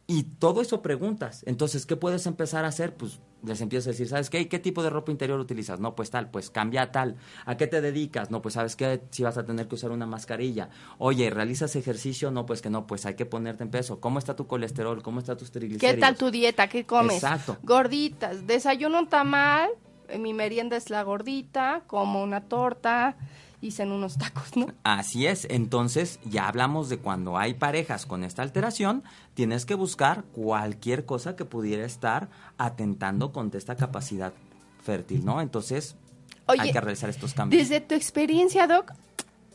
y 0.08 0.24
todo 0.24 0.62
eso 0.62 0.82
preguntas. 0.82 1.44
Entonces, 1.48 1.86
¿qué 1.86 1.96
puedes 1.96 2.28
empezar 2.28 2.64
a 2.64 2.68
hacer? 2.68 2.96
Pues 2.96 3.20
les 3.44 3.62
empiezas 3.62 3.88
a 3.88 3.92
decir, 3.92 4.08
¿sabes 4.08 4.30
qué? 4.30 4.48
¿Qué 4.48 4.60
tipo 4.60 4.84
de 4.84 4.92
ropa 4.92 5.12
interior 5.12 5.40
utilizas? 5.40 5.80
No, 5.80 5.96
pues 5.96 6.12
tal, 6.12 6.30
pues 6.30 6.52
cambia 6.52 6.84
a 6.84 6.92
tal. 6.92 7.16
¿A 7.46 7.58
qué 7.58 7.66
te 7.66 7.82
dedicas? 7.82 8.30
No, 8.30 8.42
pues 8.42 8.54
sabes 8.54 8.76
qué, 8.76 9.02
si 9.10 9.24
vas 9.24 9.38
a 9.38 9.46
tener 9.46 9.68
que 9.68 9.76
usar 9.76 9.92
una 9.92 10.06
mascarilla. 10.06 10.70
Oye, 11.00 11.30
¿realizas 11.32 11.76
ejercicio? 11.76 12.30
No, 12.30 12.46
pues 12.46 12.62
que 12.62 12.70
no, 12.70 12.86
pues 12.86 13.06
hay 13.06 13.16
que 13.16 13.26
ponerte 13.26 13.64
en 13.64 13.72
peso. 13.72 14.00
¿Cómo 14.00 14.20
está 14.20 14.36
tu 14.36 14.46
colesterol? 14.46 15.02
¿Cómo 15.02 15.20
está 15.20 15.36
tus 15.36 15.52
triglicéridos? 15.52 15.96
¿Qué 15.96 16.00
tal 16.00 16.18
tu 16.18 16.30
dieta? 16.30 16.68
¿Qué 16.68 16.86
comes? 16.86 17.16
Exacto. 17.16 17.58
Gorditas. 17.64 18.46
Desayuno 18.46 19.00
un 19.00 19.08
tamal, 19.08 19.70
mi 20.20 20.34
merienda 20.34 20.78
es 20.78 20.92
la 20.92 21.02
gordita, 21.02 21.82
como 21.88 22.22
una 22.22 22.42
torta 22.42 23.18
ceno 23.72 23.96
unos 23.96 24.18
tacos, 24.18 24.56
¿no? 24.56 24.68
Así 24.84 25.26
es, 25.28 25.48
entonces 25.50 26.20
ya 26.26 26.48
hablamos 26.48 26.90
de 26.90 26.98
cuando 26.98 27.38
hay 27.38 27.54
parejas 27.54 28.06
con 28.06 28.24
esta 28.24 28.42
alteración, 28.42 29.04
tienes 29.34 29.66
que 29.66 29.76
buscar 29.76 30.24
cualquier 30.26 31.06
cosa 31.06 31.36
que 31.36 31.46
pudiera 31.46 31.86
estar 31.86 32.30
atentando 32.58 33.32
contra 33.32 33.58
esta 33.58 33.76
capacidad 33.76 34.34
fértil, 34.84 35.26
¿no? 35.26 35.42
Entonces 35.42 35.96
Oye, 36.48 36.62
hay 36.62 36.72
que 36.72 36.82
realizar 36.82 37.10
estos 37.10 37.34
cambios. 37.34 37.62
Desde 37.62 37.82
tu 37.82 37.96
experiencia, 37.96 38.68
Doc, 38.68 38.94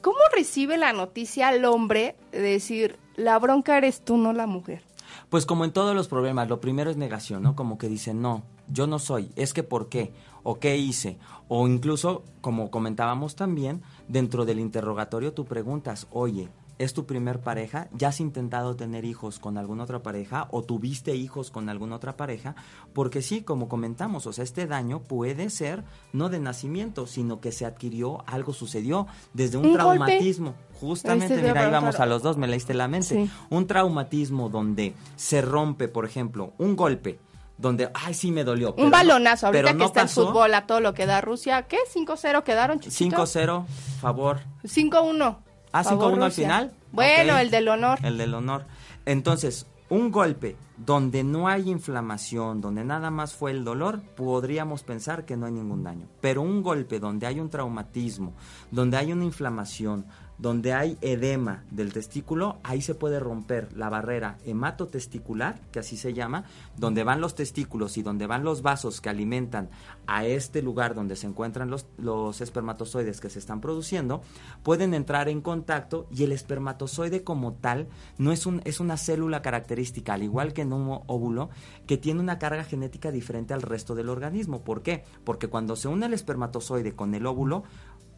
¿cómo 0.03 0.19
recibe 0.35 0.77
la 0.77 0.93
noticia 0.93 1.55
el 1.55 1.65
hombre 1.65 2.17
de 2.33 2.41
decir, 2.41 2.99
la 3.17 3.39
bronca 3.39 3.79
eres 3.79 4.05
tú, 4.05 4.17
no 4.17 4.33
la 4.33 4.47
mujer? 4.47 4.83
Pues 5.29 5.47
como 5.47 5.65
en 5.65 5.73
todos 5.73 5.95
los 5.95 6.09
problemas, 6.09 6.49
lo 6.49 6.61
primero 6.61 6.91
es 6.91 6.97
negación, 6.97 7.43
¿no? 7.43 7.55
Como 7.55 7.79
que 7.79 7.89
dicen, 7.89 8.21
no, 8.21 8.43
yo 8.73 8.87
no 8.87 8.99
soy, 8.99 9.31
es 9.37 9.53
que 9.55 9.63
por 9.63 9.89
qué, 9.89 10.13
o 10.43 10.59
qué 10.59 10.77
hice, 10.77 11.19
o 11.49 11.67
incluso, 11.67 12.25
como 12.41 12.71
comentábamos 12.71 13.37
también, 13.37 13.83
dentro 14.09 14.45
del 14.45 14.61
interrogatorio 14.61 15.33
tú 15.33 15.45
preguntas, 15.45 16.07
oye, 16.11 16.49
¿es 16.79 16.95
tu 16.95 17.05
primer 17.05 17.41
pareja? 17.41 17.89
¿Ya 17.93 18.09
has 18.09 18.21
intentado 18.21 18.75
tener 18.75 19.05
hijos 19.05 19.39
con 19.39 19.59
alguna 19.59 19.85
otra 19.85 20.03
pareja 20.03 20.49
o 20.51 20.63
tuviste 20.63 21.15
hijos 21.15 21.51
con 21.51 21.69
alguna 21.69 21.97
otra 21.97 22.17
pareja? 22.17 22.55
Porque 22.95 23.21
sí, 23.21 23.43
como 23.43 23.69
comentamos, 23.69 24.27
o 24.27 24.33
sea, 24.33 24.45
este 24.45 24.67
daño 24.67 25.01
puede 25.03 25.51
ser 25.51 25.85
no 26.15 26.31
de 26.31 26.41
nacimiento, 26.41 27.07
sino 27.07 27.39
que 27.41 27.53
se 27.53 27.67
adquirió, 27.67 28.25
algo 28.27 28.55
sucedió 28.55 29.07
desde 29.35 29.59
un, 29.59 29.67
Un 29.67 29.73
golpe. 29.73 29.85
traumatismo. 29.85 30.55
Justamente, 30.81 31.37
dio 31.37 31.49
mira, 31.49 31.67
ahí 31.67 31.71
vamos 31.71 32.01
a 32.01 32.07
los 32.07 32.23
dos, 32.23 32.39
me 32.39 32.47
leíste 32.49 32.73
la 32.73 32.89
mente. 32.89 33.27
Sí. 33.27 33.31
Un 33.51 33.67
traumatismo 33.67 34.49
donde 34.49 34.95
se 35.17 35.43
rompe, 35.43 35.87
por 35.89 36.07
ejemplo, 36.07 36.55
un 36.57 36.77
golpe, 36.77 37.19
donde, 37.61 37.91
ay, 37.95 38.15
sí 38.15 38.31
me 38.31 38.43
dolió. 38.45 38.75
pero 38.75 38.87
Un 38.87 38.91
balonazo, 38.91 39.47
ahorita 39.47 39.63
pero 39.65 39.69
que 39.77 39.79
no 39.79 39.85
está 39.87 40.03
pasó. 40.03 40.23
el 40.23 40.27
fútbol 40.29 40.55
a 40.55 40.67
todo 40.67 40.81
lo 40.81 40.95
que 40.95 41.07
da 41.07 41.21
Rusia. 41.21 41.63
¿Qué? 41.63 41.79
¿5-0 41.95 42.43
quedaron, 42.43 42.81
Chuchito? 42.81 43.17
5-0, 43.17 43.67
favor. 44.01 44.41
5-1. 44.65 45.37
Ah, 45.73 45.85
Favor, 45.85 46.15
5-1 46.15 46.25
al 46.25 46.33
final. 46.33 46.73
Bueno, 46.93 47.39
el 47.39 47.51
del 47.51 47.69
honor. 47.69 47.99
El 48.03 48.19
del 48.19 48.35
honor. 48.35 48.65
Entonces, 49.07 49.67
un 49.89 50.11
golpe 50.11 50.57
donde 50.77 51.23
no 51.25 51.49
hay 51.49 51.69
inflamación, 51.71 52.61
donde 52.61 52.85
nada 52.85 53.11
más 53.11 53.35
fue 53.35 53.51
el 53.51 53.65
dolor, 53.65 54.01
podríamos 54.17 54.83
pensar 54.83 55.25
que 55.25 55.37
no 55.37 55.47
hay 55.47 55.53
ningún 55.53 55.83
daño. 55.85 56.07
Pero 56.21 56.43
un 56.43 56.63
golpe 56.63 56.99
donde 56.99 57.27
hay 57.27 57.39
un 57.39 57.51
traumatismo, 57.51 58.33
donde 58.71 58.97
hay 58.97 59.13
una 59.13 59.25
inflamación, 59.25 60.07
donde 60.41 60.73
hay 60.73 60.97
edema 61.03 61.65
del 61.71 61.93
testículo, 61.93 62.59
ahí 62.63 62.81
se 62.81 62.95
puede 62.95 63.21
romper 63.21 63.77
la 63.77 63.91
barrera 63.91 64.39
hematotesticular, 64.47 65.61
que 65.71 65.81
así 65.81 65.99
se 65.99 66.15
llama, 66.15 66.45
donde 66.79 67.05
van 67.05 67.21
los 67.21 67.35
testículos 67.35 67.99
y 67.99 68.03
donde 68.03 68.27
van 68.27 68.43
los 68.43 68.63
vasos 68.63 69.03
que 69.03 69.11
alimentan 69.11 69.69
a 70.07 70.25
este 70.25 70.63
lugar 70.63 70.95
donde 70.95 71.17
se 71.17 71.27
encuentran 71.27 71.69
los, 71.69 71.87
los 71.99 72.41
espermatozoides 72.41 73.21
que 73.21 73.29
se 73.29 73.39
están 73.39 73.61
produciendo, 73.61 74.23
pueden 74.63 74.95
entrar 74.95 75.29
en 75.29 75.43
contacto 75.43 76.07
y 76.11 76.25
el 76.25 76.33
espermatozoide 76.33 77.23
como 77.23 77.53
tal 77.53 77.89
no 78.17 78.33
es, 78.33 78.47
un, 78.47 78.63
es 78.65 78.81
una 78.81 78.97
célula 78.97 79.43
característica, 79.43 80.15
al 80.15 80.23
igual 80.23 80.55
que 80.55 80.63
en 80.63 80.73
un 80.73 81.01
óvulo, 81.07 81.51
que 81.87 81.99
tiene 81.99 82.21
una 82.21 82.39
carga 82.39 82.65
genética 82.65 83.13
diferente 83.13 83.53
al 83.53 83.61
resto 83.61 83.95
del 83.95 84.09
organismo. 84.09 84.65
¿Por 84.65 84.83
qué? 84.83 85.05
Porque 85.23 85.49
cuando 85.49 85.77
se 85.77 85.89
une 85.89 86.07
el 86.07 86.15
espermatozoide 86.15 86.95
con 86.95 87.15
el 87.15 87.27
óvulo, 87.27 87.65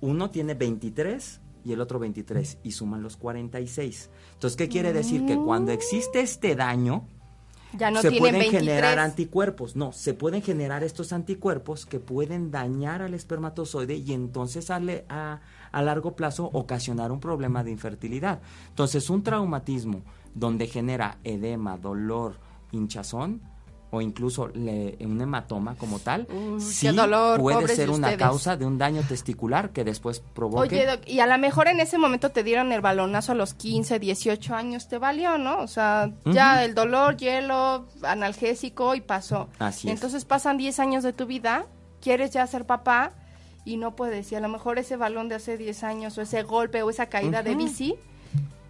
uno 0.01 0.31
tiene 0.31 0.55
23 0.55 1.41
y 1.65 1.73
el 1.73 1.81
otro 1.81 1.99
23 1.99 2.59
y 2.63 2.73
suman 2.73 3.03
los 3.03 3.17
46. 3.17 4.11
Entonces, 4.35 4.57
¿qué 4.57 4.69
quiere 4.69 4.93
decir? 4.93 5.25
Que 5.27 5.37
cuando 5.37 5.73
existe 5.73 6.21
este 6.21 6.55
daño, 6.57 7.07
Ya 7.79 7.91
no 7.91 8.03
se 8.03 8.11
pueden 8.11 8.41
23. 8.41 8.61
generar 8.61 8.99
anticuerpos. 8.99 9.77
No, 9.77 9.93
se 9.93 10.15
pueden 10.15 10.43
generar 10.43 10.85
estos 10.85 11.13
anticuerpos 11.13 11.87
que 11.87 12.01
pueden 12.01 12.51
dañar 12.51 13.01
al 13.03 13.15
espermatozoide 13.15 13.97
y 13.97 14.13
entonces 14.13 14.71
a, 14.71 14.81
a, 15.09 15.41
a 15.71 15.83
largo 15.83 16.15
plazo 16.15 16.51
ocasionar 16.53 17.13
un 17.13 17.21
problema 17.21 17.65
de 17.65 17.71
infertilidad. 17.71 18.41
Entonces, 18.69 19.09
un 19.09 19.23
traumatismo 19.23 20.03
donde 20.35 20.67
genera 20.67 21.19
edema, 21.25 21.79
dolor, 21.79 22.39
hinchazón 22.73 23.41
o 23.95 24.01
incluso 24.01 24.49
le- 24.49 24.97
un 25.03 25.21
hematoma 25.21 25.75
como 25.77 25.99
tal, 25.99 26.27
sí 26.59 26.89
dolor, 26.89 27.39
puede 27.39 27.69
ser 27.69 27.91
una 27.91 28.09
ustedes. 28.09 28.19
causa 28.19 28.57
de 28.57 28.65
un 28.65 28.79
daño 28.79 29.03
testicular 29.07 29.71
que 29.71 29.85
después 29.85 30.21
provoque 30.35 30.77
Oye, 30.77 30.87
Doc, 30.87 31.01
y 31.07 31.21
a 31.21 31.27
lo 31.27 31.37
mejor 31.39 31.69
en 31.69 31.79
ese 31.79 31.99
momento 31.99 32.31
te 32.31 32.43
dieron 32.43 32.73
el 32.73 32.81
balonazo 32.81 33.33
a 33.33 33.35
los 33.35 33.53
15, 33.53 33.99
18 33.99 34.55
años, 34.55 34.89
te 34.89 34.97
valió, 34.99 35.37
¿no? 35.37 35.59
O 35.61 35.67
sea, 35.69 36.11
ya 36.25 36.65
el 36.65 36.75
dolor, 36.75 37.17
hielo, 37.19 37.87
analgésico 38.03 38.95
y 38.95 39.01
pasó. 39.03 39.49
Así 39.59 39.89
es. 39.89 39.95
Entonces 39.95 40.25
pasan 40.25 40.57
10 40.57 40.79
años 40.81 41.03
de 41.03 41.13
tu 41.13 41.27
vida, 41.27 41.67
quieres 42.01 42.31
ya 42.31 42.47
ser 42.47 42.65
papá 42.67 43.13
y 43.65 43.77
no 43.77 43.95
puedes. 43.95 44.33
Y 44.33 44.37
a 44.37 44.41
lo 44.41 44.49
mejor 44.49 44.79
ese 44.79 44.97
balón 44.97 45.29
de 45.29 45.35
hace 45.37 45.57
10 45.59 45.85
años 45.85 46.17
o 46.19 46.23
ese 46.23 46.43
golpe 46.43 46.83
o 46.83 46.91
esa 46.91 47.07
caída 47.07 47.43
de 47.43 47.55
bici, 47.55 47.95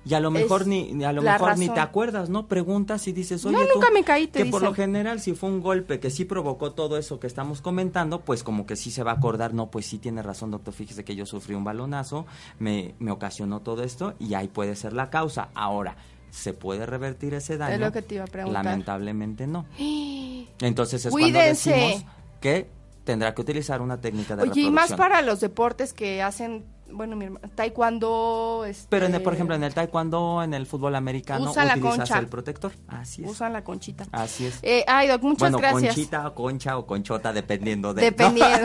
Y 0.04 0.14
a 0.14 0.20
lo 0.20 0.30
mejor 0.30 0.66
ni 0.66 1.04
a 1.04 1.12
lo 1.12 1.22
mejor 1.22 1.58
ni 1.58 1.68
te 1.68 1.80
acuerdas, 1.80 2.28
¿no? 2.28 2.48
Preguntas 2.48 3.06
y 3.06 3.12
dices, 3.12 3.44
oye, 3.44 3.56
No, 3.56 3.62
tú, 3.62 3.74
nunca 3.74 3.90
me 3.92 4.02
caí, 4.02 4.26
te 4.26 4.42
que 4.42 4.50
por 4.50 4.62
lo 4.62 4.74
general 4.74 5.20
si 5.20 5.34
fue 5.34 5.48
un 5.48 5.60
golpe 5.60 6.00
que 6.00 6.10
sí 6.10 6.24
provocó 6.24 6.72
todo 6.72 6.98
eso 6.98 7.20
que 7.20 7.26
estamos 7.26 7.60
comentando, 7.60 8.20
pues 8.20 8.42
como 8.42 8.66
que 8.66 8.76
sí 8.76 8.90
se 8.90 9.02
va 9.02 9.12
a 9.12 9.14
acordar, 9.14 9.54
no, 9.54 9.70
pues 9.70 9.86
sí 9.86 9.98
tiene 9.98 10.22
razón, 10.22 10.50
doctor, 10.50 10.74
fíjese 10.74 11.04
que 11.04 11.14
yo 11.14 11.24
sufrí 11.24 11.54
un 11.54 11.64
balonazo, 11.64 12.26
me, 12.58 12.94
me 12.98 13.10
ocasionó 13.12 13.60
todo 13.60 13.84
esto 13.84 14.14
y 14.18 14.34
ahí 14.34 14.48
puede 14.48 14.74
ser 14.74 14.92
la 14.92 15.08
causa. 15.10 15.50
Ahora, 15.54 15.96
¿se 16.30 16.52
puede 16.52 16.86
revertir 16.86 17.34
ese 17.34 17.56
daño? 17.56 17.74
es 17.74 17.80
lo 17.80 17.92
que 17.92 18.02
te 18.02 18.16
iba 18.16 18.24
a 18.24 18.26
preguntar. 18.26 18.64
Lamentablemente 18.64 19.46
no. 19.46 19.66
Entonces 20.60 21.04
es 21.04 21.12
Cuídense. 21.12 21.70
cuando 21.70 21.86
decimos 21.86 22.12
que 22.40 22.68
tendrá 23.04 23.34
que 23.34 23.40
utilizar 23.40 23.80
una 23.80 24.00
técnica 24.00 24.36
de 24.36 24.42
Oye, 24.42 24.62
y 24.62 24.70
más 24.70 24.92
para 24.94 25.22
los 25.22 25.40
deportes 25.40 25.92
que 25.92 26.22
hacen, 26.22 26.64
bueno, 26.92 27.16
mi 27.16 27.24
hermano, 27.26 27.48
taekwondo, 27.54 28.64
este, 28.66 28.86
Pero, 28.90 29.06
en 29.06 29.14
el- 29.14 29.22
por 29.22 29.34
ejemplo, 29.34 29.54
en 29.54 29.64
el 29.64 29.74
taekwondo, 29.74 30.42
en 30.42 30.54
el 30.54 30.66
fútbol 30.66 30.94
americano, 30.94 31.50
Usan 31.50 31.66
la 31.68 31.74
utilizas 31.74 31.98
concha. 31.98 32.18
el 32.18 32.26
protector. 32.28 32.72
Así 32.88 33.24
es. 33.24 33.30
usan 33.30 33.52
la 33.52 33.64
conchita. 33.64 34.06
Así 34.12 34.46
es. 34.46 34.58
Eh, 34.62 34.84
ay, 34.86 35.08
Doc, 35.08 35.22
muchas 35.22 35.40
bueno, 35.40 35.58
gracias. 35.58 35.94
conchita, 35.94 36.28
o 36.28 36.34
concha 36.34 36.78
o 36.78 36.86
conchota, 36.86 37.32
dependiendo 37.32 37.94
de... 37.94 38.02
Dependiendo, 38.02 38.48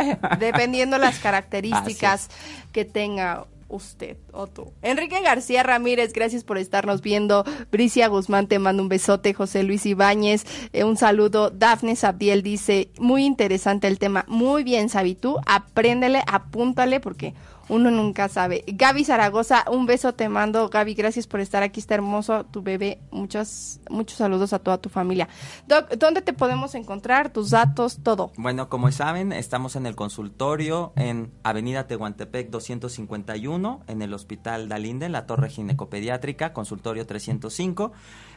dependiendo 0.38 0.98
las 0.98 1.18
características 1.18 2.28
que 2.72 2.84
tenga 2.84 3.46
usted 3.68 4.16
o 4.32 4.48
tú. 4.48 4.72
Enrique 4.82 5.20
García 5.22 5.62
Ramírez, 5.62 6.12
gracias 6.12 6.42
por 6.42 6.58
estarnos 6.58 7.02
viendo. 7.02 7.44
Bricia 7.70 8.08
Guzmán 8.08 8.48
te 8.48 8.58
manda 8.58 8.82
un 8.82 8.88
besote. 8.88 9.32
José 9.32 9.62
Luis 9.62 9.86
Ibáñez, 9.86 10.44
eh, 10.72 10.82
un 10.82 10.96
saludo. 10.96 11.50
Dafne 11.50 11.94
Sabdiel 11.94 12.42
dice, 12.42 12.90
muy 12.98 13.24
interesante 13.24 13.86
el 13.86 14.00
tema. 14.00 14.24
Muy 14.26 14.64
bien, 14.64 14.88
Sabi, 14.88 15.14
tú 15.14 15.36
apréndele, 15.46 16.22
apúntale 16.26 16.98
porque 16.98 17.34
uno 17.70 17.90
nunca 17.90 18.28
sabe. 18.28 18.64
Gaby 18.66 19.04
Zaragoza, 19.04 19.64
un 19.70 19.86
beso 19.86 20.12
te 20.12 20.28
mando. 20.28 20.68
Gaby, 20.68 20.94
gracias 20.94 21.26
por 21.26 21.40
estar 21.40 21.62
aquí. 21.62 21.80
Está 21.80 21.94
hermoso 21.94 22.44
tu 22.44 22.62
bebé. 22.62 23.00
Muchos, 23.12 23.80
muchos 23.88 24.18
saludos 24.18 24.52
a 24.52 24.58
toda 24.58 24.78
tu 24.78 24.88
familia. 24.88 25.28
Doc, 25.68 25.88
¿dónde 25.96 26.20
te 26.20 26.32
podemos 26.32 26.74
encontrar? 26.74 27.32
Tus 27.32 27.50
datos, 27.50 28.00
todo. 28.02 28.32
Bueno, 28.36 28.68
como 28.68 28.90
saben, 28.90 29.32
estamos 29.32 29.76
en 29.76 29.86
el 29.86 29.94
consultorio 29.94 30.92
en 30.96 31.32
Avenida 31.44 31.86
Tehuantepec 31.86 32.50
251, 32.50 33.82
en 33.86 34.02
el 34.02 34.12
Hospital 34.14 34.68
Dalinde, 34.68 35.06
en 35.06 35.12
la 35.12 35.26
Torre 35.26 35.48
Ginecopediátrica, 35.48 36.52
consultorio 36.52 37.06
305, 37.06 37.92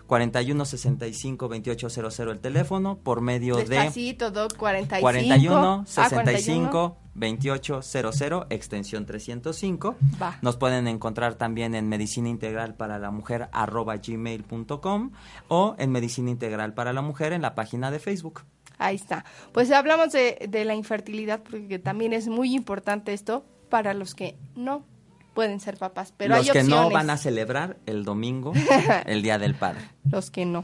4165-2800 0.07 2.31
el 2.31 2.39
teléfono, 2.39 2.97
por 2.97 3.21
medio 3.21 3.55
de 3.55 3.65
Despacito, 3.65 4.31
Doc, 4.31 4.55
45. 4.57 5.01
41 5.01 5.63
Ah, 5.63 5.83
65 5.85 6.97
2800 7.15 8.47
extensión 8.49 9.05
305. 9.05 9.95
Va. 10.21 10.37
Nos 10.41 10.57
pueden 10.57 10.87
encontrar 10.87 11.35
también 11.35 11.75
en 11.75 11.87
Medicina 11.87 12.29
Integral 12.29 12.75
para 12.75 12.99
la 12.99 13.11
Mujer 13.11 13.49
arroba 13.51 13.97
gmail.com 13.97 15.11
o 15.47 15.75
en 15.77 15.91
Medicina 15.91 16.31
Integral 16.31 16.73
para 16.73 16.93
la 16.93 17.01
Mujer 17.01 17.33
en 17.33 17.41
la 17.41 17.55
página 17.55 17.91
de 17.91 17.99
Facebook. 17.99 18.41
Ahí 18.79 18.95
está. 18.95 19.23
Pues 19.51 19.71
hablamos 19.71 20.11
de, 20.11 20.47
de 20.49 20.65
la 20.65 20.73
infertilidad 20.73 21.41
porque 21.43 21.79
también 21.79 22.13
es 22.13 22.27
muy 22.27 22.55
importante 22.55 23.13
esto 23.13 23.45
para 23.69 23.93
los 23.93 24.15
que 24.15 24.37
no 24.55 24.85
pueden 25.33 25.59
ser 25.59 25.77
papás, 25.77 26.13
pero 26.15 26.35
Los 26.35 26.47
hay 26.47 26.53
que 26.53 26.63
no 26.63 26.89
van 26.89 27.09
a 27.09 27.17
celebrar 27.17 27.77
el 27.85 28.03
domingo, 28.03 28.53
el 29.05 29.21
Día 29.21 29.37
del 29.37 29.55
Padre. 29.55 29.81
Los 30.09 30.31
que 30.31 30.45
no. 30.45 30.63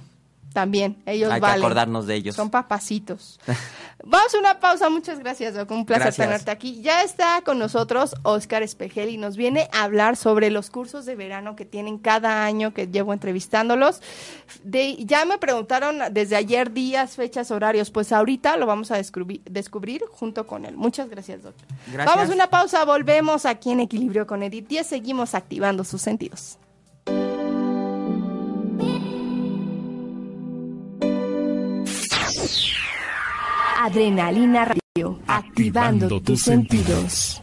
También, 0.54 0.98
ellos 1.06 1.32
Hay 1.32 1.42
que 1.42 1.48
acordarnos 1.48 2.08
de 2.08 2.16
ellos. 2.16 2.36
Son 2.36 2.50
papacitos. 2.50 3.40
Vamos 4.06 4.34
a 4.34 4.40
una 4.40 4.60
pausa. 4.60 4.90
Muchas 4.90 5.20
gracias, 5.20 5.54
Doc. 5.54 5.70
Un 5.72 5.86
placer 5.86 6.06
Gracias. 6.06 6.28
tenerte 6.28 6.52
aquí. 6.52 6.82
Ya 6.82 7.04
está 7.04 7.42
con 7.42 7.60
nosotros 7.60 8.16
Oscar 8.24 8.64
Espejel 8.64 9.10
y 9.10 9.18
nos 9.18 9.36
viene 9.36 9.68
a 9.74 9.84
hablar 9.84 10.16
sobre 10.16 10.50
los 10.50 10.70
cursos 10.70 11.06
de 11.06 11.16
verano 11.16 11.56
que 11.56 11.66
tienen 11.66 11.98
cada 11.98 12.46
año 12.46 12.74
que 12.74 12.88
llevo 12.88 13.14
entrevistándolos. 13.14 14.02
De, 14.64 14.96
ya 15.06 15.26
me 15.26 15.38
preguntaron 15.38 16.00
desde 16.12 16.36
ayer 16.36 16.72
días, 16.72 17.16
fechas, 17.16 17.52
horarios. 17.52 17.92
Pues 17.92 18.12
ahorita 18.12 18.56
lo 18.58 18.66
vamos 18.66 18.92
a 18.92 18.98
descubrir, 18.98 19.42
descubrir 19.44 20.04
junto 20.10 20.48
con 20.48 20.66
él. 20.66 20.78
Muchas 20.78 21.10
gracias, 21.10 21.44
Doc. 21.44 21.56
Gracias. 21.92 22.16
Vamos 22.16 22.32
a 22.32 22.34
una 22.34 22.50
pausa. 22.50 22.86
Volvemos 22.86 23.46
aquí 23.46 23.72
en 23.72 23.82
Equilibrio 23.82 24.26
con 24.26 24.44
Edith 24.44 24.68
10. 24.68 24.88
Seguimos 24.88 25.36
activando 25.36 25.84
sus 25.84 26.02
sentidos. 26.02 26.58
Adrenalina 33.82 34.66
Radio, 34.66 35.22
activando, 35.26 36.20
tus 36.20 36.42
sentidos. 36.42 37.42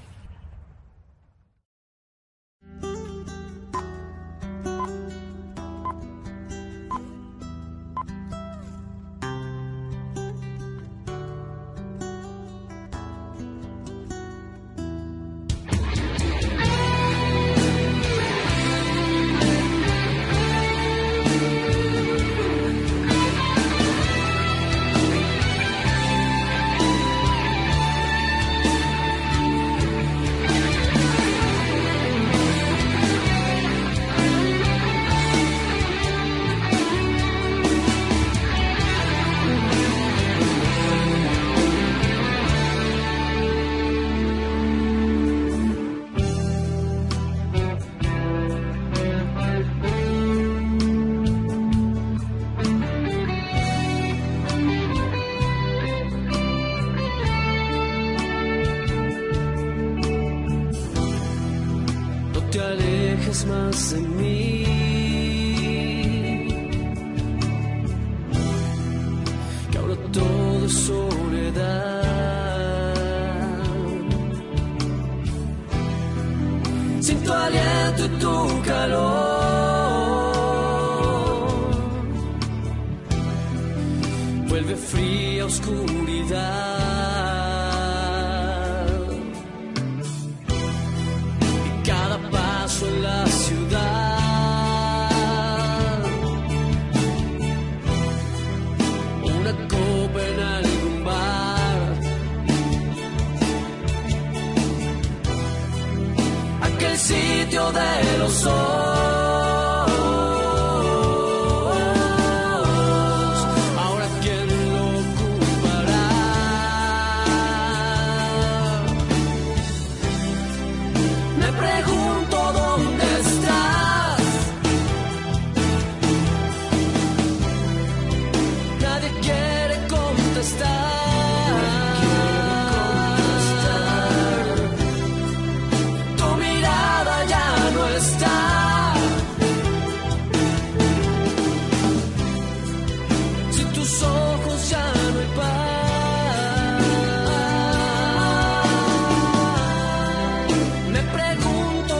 Me 150.93 151.03
pregunto 151.03 151.95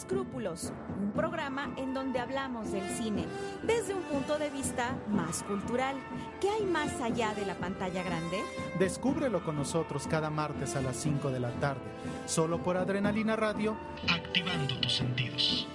Escrúpulos, 0.00 0.72
un 0.98 1.12
programa 1.12 1.74
en 1.76 1.92
donde 1.92 2.20
hablamos 2.20 2.72
del 2.72 2.88
cine 2.96 3.26
desde 3.64 3.92
un 3.92 4.00
punto 4.04 4.38
de 4.38 4.48
vista 4.48 4.96
más 5.10 5.42
cultural. 5.42 5.94
¿Qué 6.40 6.48
hay 6.48 6.64
más 6.64 7.02
allá 7.02 7.34
de 7.34 7.44
la 7.44 7.54
pantalla 7.54 8.02
grande? 8.02 8.38
Descúbrelo 8.78 9.44
con 9.44 9.56
nosotros 9.56 10.06
cada 10.06 10.30
martes 10.30 10.74
a 10.74 10.80
las 10.80 10.96
5 10.96 11.30
de 11.30 11.40
la 11.40 11.50
tarde, 11.60 11.82
solo 12.24 12.62
por 12.62 12.78
Adrenalina 12.78 13.36
Radio, 13.36 13.76
activando 14.08 14.80
tus 14.80 14.96
sentidos. 14.96 15.68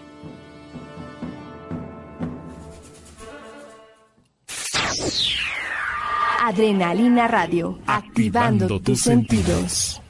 Adrenalina 6.42 7.28
Radio, 7.28 7.78
activando, 7.86 8.66
activando 8.66 8.80
tus, 8.80 9.02
sentidos. 9.02 9.46
sentidos. 9.46 10.05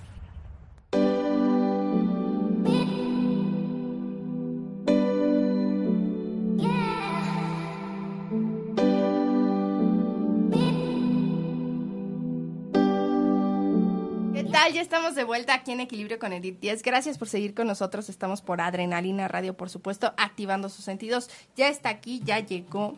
De 15.15 15.23
vuelta 15.23 15.53
aquí 15.53 15.71
en 15.71 15.79
Equilibrio 15.79 16.19
con 16.19 16.33
Edith 16.33 16.59
10. 16.59 16.83
Gracias 16.83 17.17
por 17.17 17.27
seguir 17.27 17.53
con 17.53 17.67
nosotros. 17.67 18.09
Estamos 18.09 18.41
por 18.41 18.61
Adrenalina 18.61 19.27
Radio, 19.27 19.55
por 19.55 19.69
supuesto, 19.69 20.13
activando 20.17 20.69
sus 20.69 20.85
sentidos. 20.85 21.29
Ya 21.55 21.69
está 21.69 21.89
aquí, 21.89 22.21
ya 22.23 22.39
llegó 22.39 22.97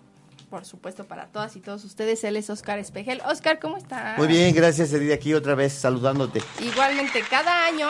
por 0.50 0.64
supuesto, 0.64 1.06
para 1.06 1.28
todas 1.28 1.56
y 1.58 1.60
todos 1.60 1.84
ustedes. 1.84 2.24
Él 2.24 2.38
es 2.38 2.50
Oscar 2.50 2.80
Espejel. 2.80 3.22
Oscar, 3.26 3.60
¿cómo 3.60 3.76
estás? 3.76 4.18
Muy 4.18 4.28
bien, 4.28 4.56
gracias, 4.56 4.94
Edith, 4.94 5.12
aquí 5.12 5.34
otra 5.34 5.56
vez 5.56 5.74
saludándote. 5.74 6.42
Igualmente, 6.62 7.22
cada 7.30 7.66
año 7.66 7.90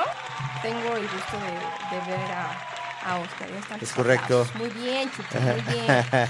tengo 0.63 0.95
el 0.95 1.03
gusto 1.03 1.38
de, 1.38 2.11
ver 2.11 2.32
a, 2.32 3.19
Oscar. 3.19 3.80
es 3.80 3.93
correcto. 3.93 4.45
Muy 4.55 4.69
bien, 4.69 5.09
Chucho, 5.11 5.39
muy 5.39 5.61
bien. 5.61 5.86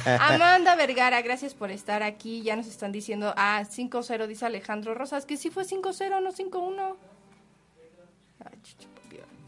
Amanda 0.20 0.76
Vergara, 0.76 1.22
gracias 1.22 1.54
por 1.54 1.72
estar 1.72 2.04
aquí. 2.04 2.44
Ya 2.44 2.56
nos 2.56 2.68
están 2.68 2.92
diciendo, 2.92 3.34
ah, 3.38 3.64
5-0, 3.64 4.28
dice 4.28 4.46
Alejandro 4.46 4.94
Rosas, 4.94 5.26
que 5.26 5.38
sí 5.38 5.50
fue 5.50 5.64
5-0, 5.64 6.22
no 6.22 6.32
5-1. 6.32 6.96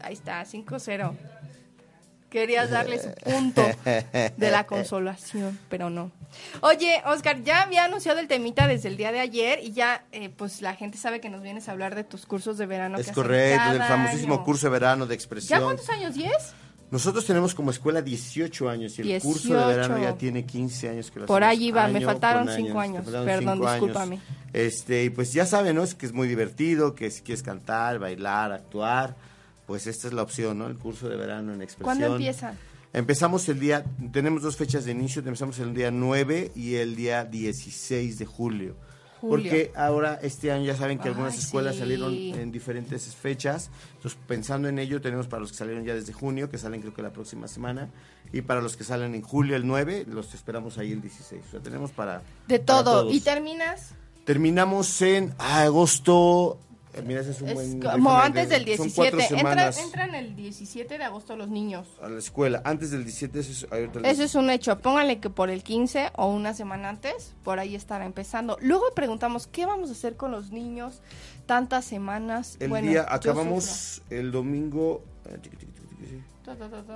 Ahí 0.02 0.14
está, 0.14 0.42
5-0. 0.44 1.16
Querías 2.30 2.70
darle 2.70 3.00
su 3.00 3.10
punto 3.10 3.62
de 3.84 4.50
la 4.50 4.64
consolación, 4.64 5.58
pero 5.68 5.90
no. 5.90 6.12
Oye, 6.60 7.02
Oscar, 7.06 7.42
ya 7.42 7.62
había 7.62 7.84
anunciado 7.84 8.20
el 8.20 8.28
temita 8.28 8.68
desde 8.68 8.88
el 8.88 8.96
día 8.96 9.10
de 9.10 9.18
ayer 9.18 9.58
y 9.62 9.72
ya, 9.72 10.04
eh, 10.12 10.28
pues 10.28 10.62
la 10.62 10.76
gente 10.76 10.96
sabe 10.96 11.20
que 11.20 11.28
nos 11.28 11.42
vienes 11.42 11.68
a 11.68 11.72
hablar 11.72 11.96
de 11.96 12.04
tus 12.04 12.26
cursos 12.26 12.56
de 12.56 12.66
verano. 12.66 12.98
Es 12.98 13.10
correcto, 13.10 13.72
del 13.72 13.82
famosísimo 13.82 14.44
curso 14.44 14.68
de 14.68 14.70
verano 14.70 15.06
de 15.06 15.14
expresión. 15.16 15.58
¿Ya 15.58 15.64
cuántos 15.64 15.88
años? 15.90 16.14
¿10? 16.14 16.30
Nosotros 16.92 17.24
tenemos 17.24 17.54
como 17.54 17.70
escuela 17.70 18.02
18 18.02 18.68
años 18.68 18.98
y 18.98 19.12
el 19.12 19.22
curso 19.22 19.54
de 19.54 19.64
verano 19.64 19.98
ya 19.98 20.16
tiene 20.16 20.44
15 20.44 20.88
años 20.88 21.10
que 21.10 21.20
lo 21.20 21.26
Por 21.26 21.42
ahí 21.44 21.66
iba, 21.66 21.86
me 21.88 22.00
faltaron 22.00 22.48
5 22.48 22.80
años. 22.80 23.06
Perdón, 23.06 23.60
discúlpame. 23.60 24.20
Este, 24.52 25.04
y 25.04 25.10
pues 25.10 25.32
ya 25.32 25.46
saben, 25.46 25.76
¿no? 25.76 25.84
Es 25.84 25.94
que 25.94 26.06
es 26.06 26.12
muy 26.12 26.28
divertido, 26.28 26.94
que 26.94 27.10
si 27.10 27.22
quieres 27.22 27.42
cantar, 27.42 27.98
bailar, 27.98 28.52
actuar 28.52 29.16
pues 29.70 29.86
esta 29.86 30.08
es 30.08 30.12
la 30.12 30.22
opción, 30.22 30.58
¿no? 30.58 30.66
El 30.66 30.76
curso 30.76 31.08
de 31.08 31.14
verano 31.14 31.54
en 31.54 31.62
expresión. 31.62 31.96
¿Cuándo 31.96 32.16
empieza? 32.16 32.54
Empezamos 32.92 33.48
el 33.48 33.60
día, 33.60 33.84
tenemos 34.10 34.42
dos 34.42 34.56
fechas 34.56 34.84
de 34.84 34.90
inicio, 34.90 35.22
empezamos 35.24 35.60
el 35.60 35.72
día 35.72 35.92
9 35.92 36.50
y 36.56 36.74
el 36.74 36.96
día 36.96 37.24
16 37.24 38.18
de 38.18 38.26
julio. 38.26 38.74
Porque 39.20 39.70
ahora 39.76 40.18
este 40.22 40.50
año 40.50 40.64
ya 40.64 40.74
saben 40.74 40.98
que 40.98 41.06
algunas 41.06 41.38
escuelas 41.38 41.76
salieron 41.76 42.12
en 42.12 42.50
diferentes 42.50 43.14
fechas. 43.14 43.70
Entonces, 43.94 44.18
pensando 44.26 44.66
en 44.66 44.80
ello, 44.80 45.00
tenemos 45.00 45.28
para 45.28 45.38
los 45.38 45.52
que 45.52 45.58
salieron 45.58 45.84
ya 45.84 45.94
desde 45.94 46.12
junio, 46.12 46.50
que 46.50 46.58
salen 46.58 46.80
creo 46.80 46.92
que 46.92 47.02
la 47.02 47.12
próxima 47.12 47.46
semana, 47.46 47.90
y 48.32 48.42
para 48.42 48.60
los 48.60 48.76
que 48.76 48.82
salen 48.82 49.14
en 49.14 49.22
julio 49.22 49.54
el 49.54 49.68
9, 49.68 50.06
los 50.08 50.34
esperamos 50.34 50.78
ahí 50.78 50.90
el 50.90 51.00
16. 51.00 51.42
O 51.46 51.50
sea, 51.52 51.60
tenemos 51.60 51.92
para... 51.92 52.24
De 52.48 52.58
todo. 52.58 53.08
¿Y 53.08 53.20
terminas? 53.20 53.94
Terminamos 54.30 55.02
en 55.02 55.34
agosto 55.40 56.60
eh, 56.94 57.02
mira, 57.04 57.20
ese 57.20 57.32
es 57.32 57.40
un 57.40 57.52
buen 57.52 57.80
como 57.80 58.16
antes 58.16 58.48
del 58.48 58.64
17. 58.64 59.34
Entra, 59.34 59.70
entran 59.70 60.14
el 60.14 60.36
17 60.36 60.98
de 60.98 61.02
agosto 61.02 61.34
los 61.34 61.48
niños. 61.48 61.88
A 62.00 62.08
la 62.08 62.20
escuela. 62.20 62.62
Antes 62.64 62.92
del 62.92 63.02
17, 63.02 63.40
eso 63.40 63.50
es, 63.50 63.90
eso 64.04 64.22
es 64.22 64.34
un 64.36 64.48
hecho. 64.50 64.78
Pónganle 64.78 65.18
que 65.18 65.30
por 65.30 65.50
el 65.50 65.64
15 65.64 66.10
o 66.14 66.28
una 66.28 66.54
semana 66.54 66.90
antes, 66.90 67.34
por 67.42 67.58
ahí 67.58 67.74
estará 67.74 68.06
empezando. 68.06 68.56
Luego 68.60 68.84
preguntamos, 68.94 69.48
¿qué 69.48 69.66
vamos 69.66 69.88
a 69.88 69.94
hacer 69.94 70.14
con 70.14 70.30
los 70.30 70.52
niños 70.52 71.02
tantas 71.46 71.84
semanas? 71.84 72.56
El 72.60 72.70
día, 72.82 73.06
acabamos 73.08 74.02
el 74.10 74.30
domingo... 74.30 75.02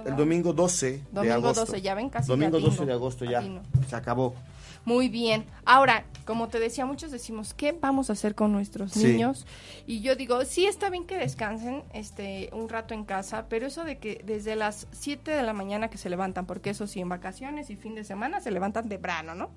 El 0.05 0.15
domingo 0.17 0.53
12 0.53 1.03
de 1.11 1.33
agosto. 1.33 1.65
12, 1.65 1.83
ya 1.83 1.95
ven 1.95 2.11
casi. 2.11 2.29
Domingo 2.29 2.61
12 2.61 2.87
de 2.87 2.93
agosto 2.93 3.25
ya. 3.25 3.43
Se 3.89 3.97
acabó. 3.97 4.37
Muy 4.85 5.09
bien. 5.09 5.47
Ahora, 5.65 6.05
como 6.25 6.49
te 6.49 6.59
decía, 6.59 6.87
muchos 6.87 7.11
decimos, 7.11 7.55
¿qué 7.55 7.73
vamos 7.73 8.09
a 8.09 8.15
hacer 8.15 8.35
con 8.35 8.53
nuestros 8.53 8.97
niños? 8.97 9.47
Y 9.87 10.01
yo 10.01 10.17
digo, 10.17 10.45
sí 10.45 10.67
está 10.67 10.91
bien 10.91 11.07
que 11.07 11.19
descansen 11.19 11.85
este 11.93 12.51
un 12.53 12.69
rato 12.69 12.95
en 12.95 13.05
casa, 13.05 13.47
pero 13.49 13.67
eso 13.67 13.85
de 13.85 13.99
que 13.99 14.23
desde 14.25 14.57
las 14.57 14.87
7 14.93 15.31
de 15.31 15.43
la 15.43 15.53
mañana 15.53 15.91
que 15.91 15.99
se 15.99 16.11
levantan, 16.11 16.47
porque 16.47 16.71
eso 16.71 16.87
sí, 16.87 17.01
en 17.01 17.09
vacaciones 17.09 17.71
y 17.71 17.77
fin 17.77 17.95
de 17.95 18.05
semana 18.05 18.41
se 18.41 18.51
levantan 18.51 18.89
temprano, 18.89 19.35
¿no? 19.35 19.51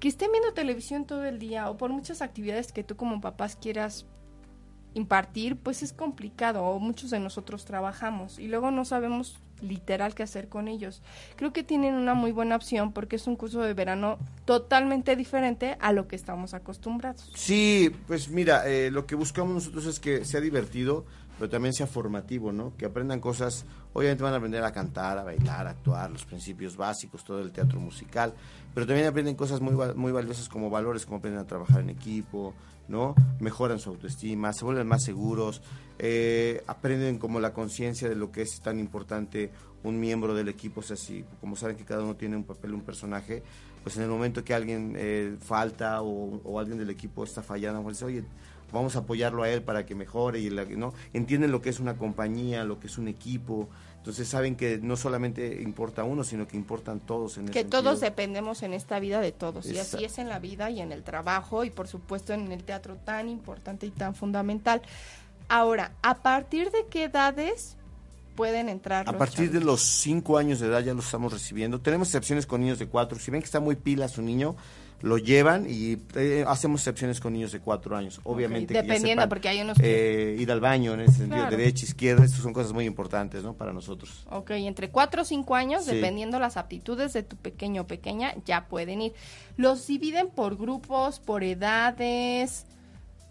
Que 0.00 0.08
estén 0.08 0.32
viendo 0.32 0.52
televisión 0.52 1.04
todo 1.04 1.24
el 1.24 1.38
día 1.38 1.70
o 1.70 1.76
por 1.76 1.90
muchas 1.90 2.22
actividades 2.22 2.72
que 2.72 2.82
tú 2.82 2.96
como 2.96 3.20
papás 3.20 3.56
quieras 3.56 4.06
impartir, 4.94 5.56
pues 5.56 5.82
es 5.82 5.92
complicado, 5.92 6.64
o 6.64 6.78
muchos 6.78 7.10
de 7.10 7.20
nosotros 7.20 7.64
trabajamos 7.64 8.38
y 8.38 8.48
luego 8.48 8.70
no 8.70 8.84
sabemos 8.84 9.40
literal 9.62 10.14
qué 10.14 10.22
hacer 10.22 10.48
con 10.48 10.68
ellos. 10.68 11.02
Creo 11.36 11.52
que 11.52 11.62
tienen 11.62 11.94
una 11.94 12.14
muy 12.14 12.32
buena 12.32 12.56
opción 12.56 12.92
porque 12.92 13.16
es 13.16 13.26
un 13.26 13.36
curso 13.36 13.60
de 13.60 13.74
verano 13.74 14.18
totalmente 14.44 15.16
diferente 15.16 15.76
a 15.80 15.92
lo 15.92 16.08
que 16.08 16.16
estamos 16.16 16.54
acostumbrados. 16.54 17.30
Sí, 17.34 17.90
pues 18.06 18.28
mira, 18.28 18.68
eh, 18.68 18.90
lo 18.90 19.06
que 19.06 19.14
buscamos 19.14 19.54
nosotros 19.54 19.86
es 19.86 20.00
que 20.00 20.24
sea 20.24 20.40
divertido, 20.40 21.06
pero 21.38 21.50
también 21.50 21.72
sea 21.72 21.86
formativo, 21.86 22.52
¿no? 22.52 22.76
Que 22.76 22.86
aprendan 22.86 23.20
cosas, 23.20 23.64
obviamente 23.92 24.22
van 24.22 24.34
a 24.34 24.36
aprender 24.36 24.62
a 24.64 24.72
cantar, 24.72 25.18
a 25.18 25.24
bailar, 25.24 25.66
a 25.66 25.70
actuar, 25.70 26.10
los 26.10 26.24
principios 26.24 26.76
básicos, 26.76 27.24
todo 27.24 27.40
el 27.40 27.52
teatro 27.52 27.80
musical, 27.80 28.34
pero 28.74 28.86
también 28.86 29.08
aprenden 29.08 29.34
cosas 29.34 29.60
muy, 29.60 29.74
muy 29.94 30.12
valiosas 30.12 30.48
como 30.48 30.70
valores, 30.70 31.04
como 31.04 31.18
aprenden 31.18 31.40
a 31.40 31.46
trabajar 31.46 31.80
en 31.80 31.90
equipo, 31.90 32.54
¿no? 32.88 33.14
Mejoran 33.40 33.78
su 33.78 33.90
autoestima, 33.90 34.52
se 34.52 34.64
vuelven 34.64 34.86
más 34.86 35.02
seguros, 35.02 35.62
eh, 35.98 36.62
aprenden 36.66 37.18
como 37.18 37.40
la 37.40 37.52
conciencia 37.52 38.08
de 38.08 38.14
lo 38.14 38.30
que 38.32 38.42
es 38.42 38.60
tan 38.60 38.78
importante 38.78 39.50
un 39.84 39.98
miembro 39.98 40.34
del 40.34 40.48
equipo, 40.48 40.80
o 40.80 40.82
sea, 40.82 40.96
si, 40.96 41.24
como 41.40 41.56
saben 41.56 41.76
que 41.76 41.84
cada 41.84 42.02
uno 42.02 42.14
tiene 42.14 42.36
un 42.36 42.44
papel, 42.44 42.72
un 42.74 42.82
personaje, 42.82 43.42
pues 43.82 43.96
en 43.96 44.02
el 44.02 44.08
momento 44.08 44.44
que 44.44 44.54
alguien 44.54 44.94
eh, 44.96 45.36
falta 45.40 46.02
o, 46.02 46.58
alguien 46.58 46.78
del 46.78 46.90
equipo 46.90 47.24
está 47.24 47.42
fallando, 47.42 47.82
pues 47.82 48.02
oye, 48.02 48.24
vamos 48.72 48.96
a 48.96 49.00
apoyarlo 49.00 49.42
a 49.42 49.50
él 49.50 49.62
para 49.62 49.86
que 49.86 49.94
mejore 49.94 50.40
y 50.40 50.50
no 50.50 50.94
entienden 51.12 51.52
lo 51.52 51.60
que 51.60 51.70
es 51.70 51.80
una 51.80 51.96
compañía, 51.96 52.64
lo 52.64 52.80
que 52.80 52.86
es 52.86 52.98
un 52.98 53.08
equipo, 53.08 53.68
entonces 54.02 54.26
saben 54.26 54.56
que 54.56 54.78
no 54.78 54.96
solamente 54.96 55.62
importa 55.62 56.02
uno, 56.02 56.24
sino 56.24 56.48
que 56.48 56.56
importan 56.56 56.98
todos 56.98 57.38
en 57.38 57.46
Que 57.46 57.62
todos 57.62 58.00
dependemos 58.00 58.64
en 58.64 58.72
esta 58.74 58.98
vida 58.98 59.20
de 59.20 59.30
todos. 59.30 59.64
Y 59.66 59.78
así 59.78 60.04
es 60.04 60.18
en 60.18 60.28
la 60.28 60.40
vida 60.40 60.70
y 60.70 60.80
en 60.80 60.90
el 60.90 61.04
trabajo 61.04 61.62
y 61.62 61.70
por 61.70 61.86
supuesto 61.86 62.32
en 62.32 62.50
el 62.50 62.64
teatro 62.64 62.96
tan 62.96 63.28
importante 63.28 63.86
y 63.86 63.90
tan 63.90 64.16
fundamental. 64.16 64.82
Ahora, 65.48 65.92
¿a 66.02 66.16
partir 66.16 66.72
de 66.72 66.84
qué 66.90 67.04
edades 67.04 67.76
pueden 68.34 68.68
entrar? 68.68 69.08
A 69.08 69.16
partir 69.16 69.52
de 69.52 69.60
los 69.60 69.82
cinco 69.82 70.36
años 70.36 70.58
de 70.58 70.66
edad 70.66 70.80
ya 70.80 70.94
los 70.94 71.04
estamos 71.04 71.32
recibiendo. 71.32 71.80
Tenemos 71.80 72.08
excepciones 72.08 72.44
con 72.44 72.60
niños 72.60 72.80
de 72.80 72.88
cuatro. 72.88 73.20
Si 73.20 73.30
ven 73.30 73.40
que 73.40 73.46
está 73.46 73.60
muy 73.60 73.76
pila 73.76 74.08
su 74.08 74.20
niño, 74.20 74.56
lo 75.02 75.18
llevan 75.18 75.66
y 75.68 75.98
eh, 76.14 76.44
hacemos 76.46 76.80
excepciones 76.80 77.20
con 77.20 77.32
niños 77.32 77.52
de 77.52 77.60
cuatro 77.60 77.96
años. 77.96 78.20
Obviamente. 78.24 78.72
Dependiendo, 78.72 79.28
porque 79.28 79.48
hay 79.48 79.60
unos 79.60 79.76
que... 79.76 80.32
Eh, 80.32 80.36
ir 80.40 80.50
al 80.50 80.60
baño 80.60 80.94
en 80.94 81.00
ese 81.00 81.18
sentido, 81.18 81.50
derecha, 81.50 81.84
izquierda, 81.84 82.24
estas 82.24 82.40
son 82.40 82.52
cosas 82.52 82.72
muy 82.72 82.84
importantes, 82.86 83.42
¿no? 83.42 83.54
Para 83.54 83.72
nosotros. 83.72 84.24
Ok, 84.30 84.52
entre 84.52 84.90
cuatro 84.90 85.22
o 85.22 85.24
cinco 85.24 85.54
años, 85.54 85.86
dependiendo 85.86 86.38
las 86.38 86.56
aptitudes 86.56 87.12
de 87.12 87.22
tu 87.22 87.36
pequeño 87.36 87.82
o 87.82 87.86
pequeña, 87.86 88.34
ya 88.46 88.68
pueden 88.68 89.02
ir. 89.02 89.12
¿Los 89.56 89.86
dividen 89.86 90.30
por 90.30 90.56
grupos, 90.56 91.18
por 91.18 91.42
edades? 91.42 92.66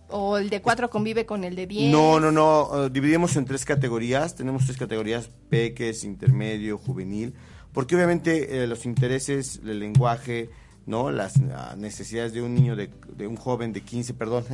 ¿O 0.09 0.37
el 0.37 0.49
de 0.49 0.61
cuatro 0.61 0.89
convive 0.89 1.25
con 1.25 1.45
el 1.45 1.55
de 1.55 1.67
diez? 1.67 1.91
No, 1.91 2.19
no, 2.19 2.33
no. 2.33 2.85
Eh, 2.85 2.89
dividimos 2.91 3.37
en 3.37 3.45
tres 3.45 3.63
categorías. 3.63 4.35
Tenemos 4.35 4.65
tres 4.65 4.77
categorías, 4.77 5.31
peques, 5.49 6.03
intermedio, 6.03 6.77
juvenil. 6.77 7.33
Porque 7.71 7.95
obviamente 7.95 8.67
los 8.67 8.85
intereses, 8.85 9.61
el 9.65 9.79
lenguaje, 9.79 10.49
¿no? 10.85 11.11
Las 11.11 11.39
necesidades 11.77 12.33
de 12.33 12.41
un 12.41 12.53
niño, 12.53 12.75
de, 12.75 12.89
de 13.15 13.27
un 13.27 13.35
joven 13.35 13.73
de 13.73 13.81
15, 13.81 14.13
perdón, 14.13 14.45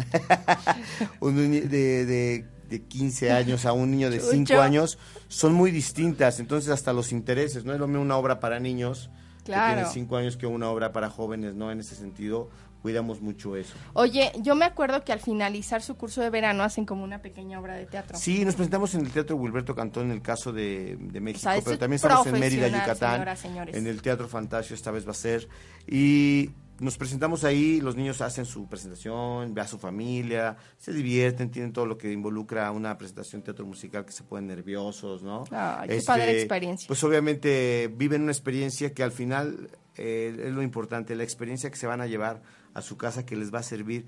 un 1.19 1.35
de, 1.35 2.05
de, 2.05 2.45
de, 2.69 2.81
15 2.83 3.31
años 3.31 3.65
a 3.65 3.73
un 3.73 3.91
niño 3.91 4.09
de 4.09 4.19
5 4.19 4.55
años, 4.55 4.97
son 5.27 5.53
muy 5.53 5.71
distintas. 5.71 6.39
Entonces, 6.39 6.69
hasta 6.71 6.93
los 6.93 7.11
intereses, 7.11 7.65
no 7.65 7.73
es 7.73 7.79
lo 7.79 7.87
mismo 7.87 8.01
una 8.01 8.17
obra 8.17 8.39
para 8.39 8.59
niños 8.59 9.09
claro. 9.47 9.75
que 9.75 9.83
tiene 9.83 9.93
5 9.93 10.17
años 10.17 10.37
que 10.37 10.47
una 10.47 10.69
obra 10.69 10.91
para 10.91 11.09
jóvenes, 11.09 11.55
¿no? 11.55 11.71
En 11.71 11.79
ese 11.79 11.95
sentido, 11.95 12.49
cuidamos 12.81 13.21
mucho 13.21 13.55
eso. 13.55 13.73
Oye, 13.93 14.31
yo 14.39 14.55
me 14.55 14.65
acuerdo 14.65 15.03
que 15.03 15.11
al 15.11 15.19
finalizar 15.19 15.81
su 15.81 15.95
curso 15.95 16.21
de 16.21 16.29
verano 16.29 16.63
hacen 16.63 16.85
como 16.85 17.03
una 17.03 17.21
pequeña 17.21 17.59
obra 17.59 17.75
de 17.75 17.85
teatro. 17.85 18.17
Sí, 18.17 18.45
nos 18.45 18.55
presentamos 18.55 18.93
en 18.95 19.01
el 19.01 19.11
Teatro 19.11 19.35
Wilberto 19.35 19.75
Cantón 19.75 20.05
en 20.05 20.11
el 20.11 20.21
caso 20.21 20.53
de, 20.53 20.97
de 20.99 21.19
México, 21.19 21.39
O 21.39 21.43
sea, 21.43 21.57
esto 21.57 21.71
pero 21.71 21.79
también 21.79 21.97
estamos 21.97 22.27
en 22.27 22.39
Mérida, 22.39 22.67
Yucatán, 22.67 23.37
señoras, 23.37 23.75
en 23.75 23.87
el 23.87 24.01
Teatro 24.01 24.27
Fantasio 24.27 24.75
esta 24.75 24.91
vez 24.91 25.05
va 25.05 25.11
a 25.11 25.15
ser. 25.15 25.47
Y 25.87 26.51
nos 26.79 26.97
presentamos 26.97 27.43
ahí, 27.43 27.81
los 27.81 27.95
niños 27.95 28.21
hacen 28.21 28.45
su 28.45 28.67
presentación, 28.67 29.53
ve 29.53 29.61
a 29.61 29.67
su 29.67 29.79
familia, 29.79 30.57
se 30.77 30.93
divierten, 30.93 31.49
tienen 31.49 31.73
todo 31.73 31.85
lo 31.85 31.97
que 31.97 32.11
involucra 32.11 32.71
una 32.71 32.97
presentación 32.97 33.41
teatro 33.41 33.65
musical 33.65 34.05
que 34.05 34.11
se 34.11 34.23
ponen 34.23 34.47
nerviosos, 34.47 35.23
¿no? 35.23 35.43
Este, 35.43 35.55
Ay, 35.55 35.89
qué 35.89 36.01
padre 36.01 36.39
experiencia. 36.39 36.87
Pues 36.87 37.03
obviamente 37.03 37.91
viven 37.95 38.23
una 38.23 38.31
experiencia 38.31 38.93
que 38.93 39.03
al 39.03 39.11
final 39.11 39.69
eh, 39.95 40.45
es 40.45 40.53
lo 40.53 40.61
importante, 40.61 41.15
la 41.15 41.23
experiencia 41.23 41.69
que 41.69 41.77
se 41.77 41.87
van 41.87 42.01
a 42.01 42.07
llevar 42.07 42.41
a 42.73 42.81
su 42.81 42.97
casa 42.97 43.25
que 43.25 43.35
les 43.35 43.53
va 43.53 43.59
a 43.59 43.63
servir 43.63 44.05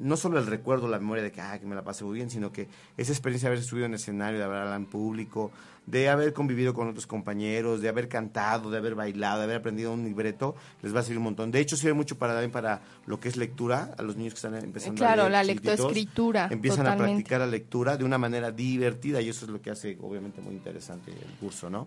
no 0.00 0.16
solo 0.16 0.38
el 0.38 0.46
recuerdo, 0.46 0.88
la 0.88 0.98
memoria 0.98 1.22
de 1.22 1.32
que, 1.32 1.40
ah, 1.40 1.58
que 1.58 1.66
me 1.66 1.74
la 1.74 1.84
pasé 1.84 2.04
muy 2.04 2.14
bien, 2.14 2.30
sino 2.30 2.52
que 2.52 2.68
esa 2.96 3.12
experiencia 3.12 3.48
de 3.48 3.54
haber 3.54 3.64
subido 3.64 3.86
en 3.86 3.94
escenario, 3.94 4.38
de 4.38 4.44
hablado 4.44 4.74
en 4.74 4.86
público, 4.86 5.52
de 5.86 6.08
haber 6.08 6.32
convivido 6.32 6.72
con 6.72 6.88
otros 6.88 7.06
compañeros, 7.06 7.80
de 7.80 7.88
haber 7.88 8.08
cantado, 8.08 8.70
de 8.70 8.78
haber 8.78 8.94
bailado, 8.94 9.38
de 9.38 9.44
haber 9.44 9.56
aprendido 9.56 9.92
un 9.92 10.04
libreto, 10.04 10.54
les 10.82 10.94
va 10.94 11.00
a 11.00 11.02
servir 11.02 11.18
un 11.18 11.24
montón. 11.24 11.50
De 11.50 11.60
hecho, 11.60 11.76
sirve 11.76 11.92
mucho 11.92 12.16
para 12.16 12.32
también 12.32 12.50
para 12.50 12.80
lo 13.06 13.20
que 13.20 13.28
es 13.28 13.36
lectura, 13.36 13.94
a 13.98 14.02
los 14.02 14.16
niños 14.16 14.34
que 14.34 14.38
están 14.38 14.54
empezando 14.56 14.98
Claro, 14.98 15.22
a 15.22 15.28
leer 15.28 15.32
la 15.32 15.42
chiquititos, 15.42 15.78
lectoescritura, 15.78 16.48
Empiezan 16.50 16.86
a 16.86 16.96
practicar 16.96 17.40
la 17.40 17.46
lectura 17.46 17.96
de 17.96 18.04
una 18.04 18.18
manera 18.18 18.50
divertida 18.50 19.20
y 19.20 19.28
eso 19.28 19.44
es 19.44 19.50
lo 19.50 19.60
que 19.60 19.70
hace, 19.70 19.98
obviamente, 20.00 20.40
muy 20.40 20.54
interesante 20.54 21.10
el 21.10 21.38
curso, 21.38 21.68
¿no? 21.68 21.86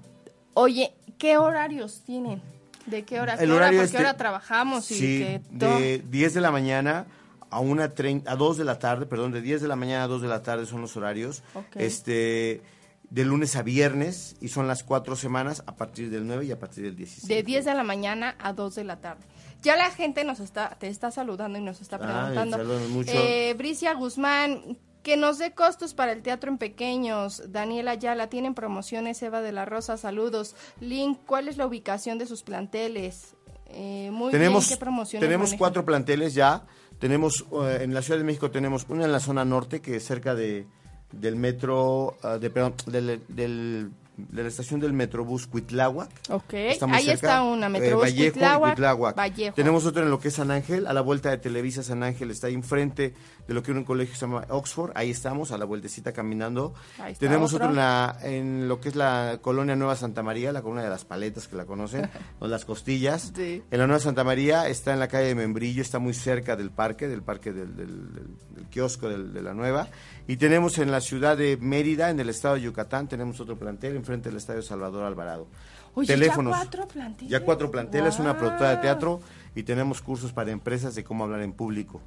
Oye, 0.53 0.93
¿qué 1.17 1.37
horarios 1.37 2.01
tienen? 2.05 2.41
¿De 2.85 3.03
qué 3.03 3.19
hora? 3.19 3.33
El 3.33 3.39
¿Qué 3.39 3.45
hora? 3.45 3.55
horario 3.55 3.81
¿Por 3.81 3.89
qué 3.91 3.97
hora 3.97 4.17
trabajamos? 4.17 4.89
Y 4.91 4.95
Sí, 4.95 5.19
que 5.19 5.41
de 5.51 6.03
10 6.09 6.33
de 6.35 6.41
la 6.41 6.51
mañana 6.51 7.05
a 7.49 7.59
una 7.59 7.93
a 8.25 8.35
2 8.35 8.57
de 8.57 8.63
la 8.65 8.79
tarde, 8.79 9.05
perdón, 9.05 9.31
de 9.31 9.41
10 9.41 9.61
de 9.61 9.67
la 9.67 9.75
mañana 9.75 10.05
a 10.05 10.07
2 10.07 10.21
de 10.21 10.27
la 10.27 10.41
tarde 10.43 10.65
son 10.65 10.81
los 10.81 10.95
horarios. 10.97 11.43
Ok. 11.53 11.75
Este 11.75 12.61
de 13.09 13.25
lunes 13.25 13.55
a 13.55 13.63
viernes 13.63 14.35
y 14.41 14.49
son 14.49 14.67
las 14.67 14.83
cuatro 14.83 15.15
semanas 15.15 15.63
a 15.65 15.75
partir 15.75 16.09
del 16.09 16.27
9 16.27 16.45
y 16.45 16.51
a 16.51 16.59
partir 16.59 16.83
del 16.83 16.95
16. 16.95 17.27
De 17.27 17.43
10 17.43 17.65
de 17.65 17.73
la 17.73 17.83
mañana 17.83 18.35
a 18.39 18.53
2 18.53 18.75
de 18.75 18.83
la 18.83 18.97
tarde. 18.97 19.23
Ya 19.63 19.75
la 19.75 19.89
gente 19.91 20.23
nos 20.23 20.39
está, 20.39 20.77
te 20.79 20.87
está 20.87 21.11
saludando 21.11 21.57
y 21.57 21.61
nos 21.61 21.81
está 21.81 21.97
preguntando. 21.97 22.57
mucho. 22.89 23.11
Eh, 23.13 23.55
Bricia 23.57 23.93
Guzmán, 23.93 24.77
que 25.03 25.17
nos 25.17 25.37
dé 25.37 25.53
costos 25.53 25.93
para 25.93 26.11
el 26.11 26.21
teatro 26.21 26.51
en 26.51 26.57
pequeños. 26.57 27.41
Daniela 27.51 27.91
Ayala, 27.91 28.27
tienen 28.27 28.53
promociones. 28.53 29.21
Eva 29.23 29.41
de 29.41 29.53
la 29.53 29.65
Rosa, 29.65 29.97
saludos. 29.97 30.55
Link, 30.79 31.19
¿cuál 31.25 31.47
es 31.47 31.57
la 31.57 31.65
ubicación 31.65 32.17
de 32.17 32.27
sus 32.27 32.43
planteles? 32.43 33.35
Eh, 33.69 34.09
muy 34.11 34.31
tenemos 34.31 34.67
bien, 34.67 34.77
¿qué 34.77 34.79
promociones 34.79 35.25
tenemos 35.25 35.49
manejan? 35.49 35.57
cuatro 35.59 35.85
planteles 35.85 36.33
ya. 36.33 36.65
Tenemos 36.99 37.45
eh, 37.63 37.79
en 37.81 37.93
la 37.93 38.01
Ciudad 38.01 38.17
de 38.19 38.25
México 38.25 38.51
tenemos 38.51 38.85
una 38.89 39.05
en 39.05 39.11
la 39.11 39.19
zona 39.19 39.45
norte 39.45 39.81
que 39.81 39.97
es 39.97 40.05
cerca 40.05 40.35
de 40.35 40.67
del 41.11 41.35
metro 41.35 42.17
ah, 42.23 42.37
de 42.37 42.49
perdón, 42.49 42.75
del, 42.87 43.21
del- 43.27 43.91
de 44.17 44.41
la 44.41 44.47
estación 44.49 44.79
del 44.79 44.93
Metrobús 44.93 45.45
Cuitláhuac. 45.45 46.09
Ok, 46.31 46.51
ahí 46.55 46.73
cerca. 47.05 47.11
está 47.13 47.43
una, 47.43 47.67
Eh, 47.67 47.69
Metrobús 47.69 48.05
Vallejo 48.05 48.23
y 48.23 48.31
Cuitláhuac, 48.31 48.71
Cuitláhuac. 48.73 49.15
Vallejo. 49.15 49.53
Tenemos 49.53 49.85
otro 49.85 50.01
en 50.01 50.09
lo 50.09 50.19
que 50.19 50.29
es 50.29 50.33
San 50.33 50.49
Ángel, 50.49 50.87
a 50.87 50.93
la 50.93 51.01
vuelta 51.01 51.29
de 51.29 51.37
Televisa 51.37 51.83
San 51.83 52.01
Ángel, 52.01 52.31
está 52.31 52.47
ahí 52.47 52.55
enfrente 52.55 53.13
de 53.47 53.53
lo 53.53 53.61
que 53.61 53.69
era 53.69 53.79
un 53.79 53.85
colegio 53.85 54.13
que 54.13 54.19
se 54.19 54.25
llama 54.25 54.43
Oxford, 54.49 54.91
ahí 54.95 55.11
estamos, 55.11 55.51
a 55.51 55.59
la 55.59 55.65
vueltecita 55.65 56.13
caminando. 56.13 56.73
Ahí 56.97 57.13
está 57.13 57.27
Tenemos 57.27 57.53
otro. 57.53 57.67
otro, 57.67 57.69
en, 57.69 57.75
la, 57.75 58.17
en 58.23 58.67
lo 58.67 58.81
que 58.81 58.89
es 58.89 58.95
la 58.95 59.37
colonia 59.39 59.75
Nueva 59.75 59.95
Santa 59.95 60.23
María, 60.23 60.51
la 60.51 60.63
colonia 60.63 60.85
de 60.85 60.89
las 60.89 61.05
paletas 61.05 61.47
que 61.47 61.55
la 61.55 61.65
conocen, 61.67 62.09
o 62.39 62.47
las 62.47 62.65
costillas. 62.65 63.31
Sí. 63.35 63.61
En 63.69 63.79
la 63.79 63.85
Nueva 63.85 63.99
Santa 63.99 64.23
María 64.23 64.67
está 64.67 64.93
en 64.93 64.99
la 64.99 65.09
calle 65.09 65.27
de 65.27 65.35
Membrillo, 65.35 65.83
está 65.83 65.99
muy 65.99 66.15
cerca 66.15 66.55
del 66.55 66.71
parque, 66.71 67.07
del 67.07 67.21
parque 67.21 67.53
del, 67.53 67.75
del- 67.75 68.13
del- 68.15 68.27
del 68.55 68.65
kiosco 68.71 69.07
de 69.09 69.43
la 69.43 69.53
Nueva. 69.53 69.87
Y 70.27 70.35
tenemos 70.37 70.77
en 70.77 70.91
la 70.91 70.99
ciudad 70.99 71.37
de 71.37 71.55
Mérida, 71.57 72.09
en 72.09 72.19
el 72.19 72.29
estado 72.29 72.55
de 72.55 72.61
Yucatán, 72.61 73.07
tenemos 73.07 73.39
otro 73.39 73.57
plantel 73.57 73.95
enfrente 73.95 74.27
del 74.29 74.37
estadio 74.37 74.61
Salvador 74.61 75.05
Alvarado. 75.05 75.47
Oye, 75.93 76.07
Teléfonos. 76.07 76.51
ya 76.53 76.59
cuatro 76.59 76.87
plantillas. 76.87 77.31
Ya 77.31 77.45
cuatro 77.45 77.71
planteles, 77.71 78.19
una 78.19 78.37
productora 78.37 78.71
de 78.71 78.77
teatro 78.77 79.21
y 79.55 79.63
tenemos 79.63 80.01
cursos 80.01 80.33
para 80.33 80.51
empresas 80.51 80.95
de 80.95 81.03
cómo 81.03 81.23
hablar 81.23 81.41
en 81.41 81.53
público, 81.53 82.01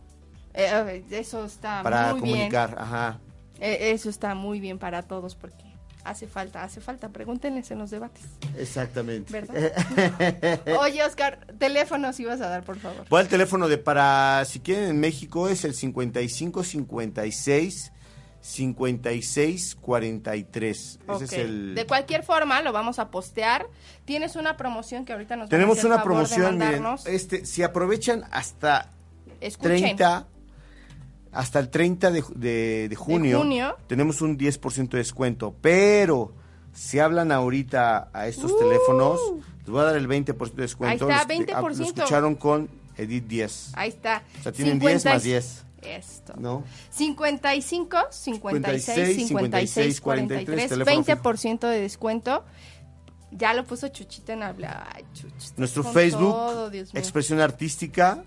Eh, 0.52 1.02
eso 1.10 1.44
está 1.44 1.82
para 1.82 2.12
muy 2.12 2.20
comunicar, 2.20 2.76
ajá. 2.78 3.20
Eh, 3.58 3.92
eso 3.92 4.10
está 4.10 4.34
muy 4.34 4.60
bien 4.60 4.78
para 4.78 5.02
todos 5.02 5.34
porque 5.34 5.64
hace 6.04 6.26
falta, 6.26 6.62
hace 6.62 6.80
falta. 6.80 7.08
Pregúntenles 7.08 7.70
en 7.70 7.78
los 7.78 7.90
debates. 7.90 8.22
Exactamente. 8.56 9.32
¿Verdad? 9.32 9.72
Oye, 10.80 11.02
Oscar, 11.04 11.46
teléfonos 11.58 12.20
ibas 12.20 12.40
a 12.40 12.48
dar, 12.48 12.64
por 12.64 12.78
favor. 12.78 13.06
Voy 13.08 13.20
al 13.20 13.28
teléfono 13.28 13.66
de 13.66 13.78
para, 13.78 14.44
si 14.44 14.60
quieren 14.60 14.90
en 14.90 15.00
México 15.00 15.48
es 15.48 15.64
el 15.64 15.74
55 15.74 16.62
56 16.64 17.92
56 18.41 19.76
43. 19.80 20.99
Ok. 21.07 21.22
Ese 21.22 21.24
es 21.24 21.32
el 21.45 21.74
De 21.74 21.86
cualquier 21.86 22.22
forma, 22.22 22.62
lo 22.62 22.72
vamos 22.72 22.99
a 22.99 23.11
postear. 23.11 23.66
Tienes 24.05 24.36
una 24.36 24.57
promoción 24.57 25.05
que 25.05 25.12
ahorita 25.12 25.36
nos 25.36 25.45
van 25.45 25.49
a 25.49 25.51
Tenemos 25.51 25.78
hacer 25.78 25.86
una 25.91 25.99
de 25.99 26.05
promoción, 26.05 26.59
miren, 26.59 26.84
este 27.07 27.45
si 27.47 27.62
aprovechan 27.62 28.24
hasta 28.30 28.91
Escuchen. 29.41 29.78
30 29.78 30.26
hasta 31.32 31.59
el 31.61 31.68
30 31.70 32.11
de, 32.11 32.24
de- 32.34 32.88
de 32.88 32.97
junio, 32.97 33.38
junio. 33.38 33.76
tenemos 33.86 34.20
un 34.20 34.36
10% 34.36 34.88
de 34.91 34.99
descuento, 34.99 35.55
pero 35.61 36.32
si 36.72 36.99
hablan 36.99 37.30
ahorita 37.30 38.11
a 38.12 38.26
estos 38.26 38.51
Uh. 38.53 38.59
teléfonos, 38.59 39.20
les 39.61 39.68
voy 39.68 39.80
a 39.80 39.84
dar 39.84 39.97
el 39.97 40.09
20% 40.09 40.57
de 40.57 40.62
descuento. 40.62 41.07
Ahí 41.07 41.12
está, 41.12 41.24
Los 41.34 41.47
que- 41.47 41.53
ah, 41.53 41.61
20%. 41.61 41.78
Lo 41.78 41.84
escucharon 41.84 42.34
con 42.34 42.68
Edith 42.97 43.26
10. 43.28 43.70
Ahí 43.74 43.91
está. 43.91 44.22
O 44.41 44.43
sea, 44.43 44.51
tienen 44.53 44.78
10 44.80 45.05
más 45.05 45.22
10. 45.22 45.64
Esto. 45.83 46.35
¿No? 46.37 46.64
55 46.91 47.97
56 48.11 49.28
56 49.28 50.01
43 50.01 50.68
teléfono 50.68 51.05
fijo. 51.05 51.22
20% 51.22 51.61
de 51.68 51.81
descuento. 51.81 52.45
Ya 53.33 53.55
lo 53.55 53.64
puso 53.64 53.89
Chuchito 53.89 54.33
en 54.33 54.43
habla. 54.43 54.89
Ay, 54.95 55.05
Chucho, 55.14 55.35
estás 55.39 55.59
Nuestro 55.59 55.85
con 55.85 55.93
Facebook, 55.93 56.33
todo. 56.33 56.70
Expresión 56.95 57.41
Artística. 57.41 58.22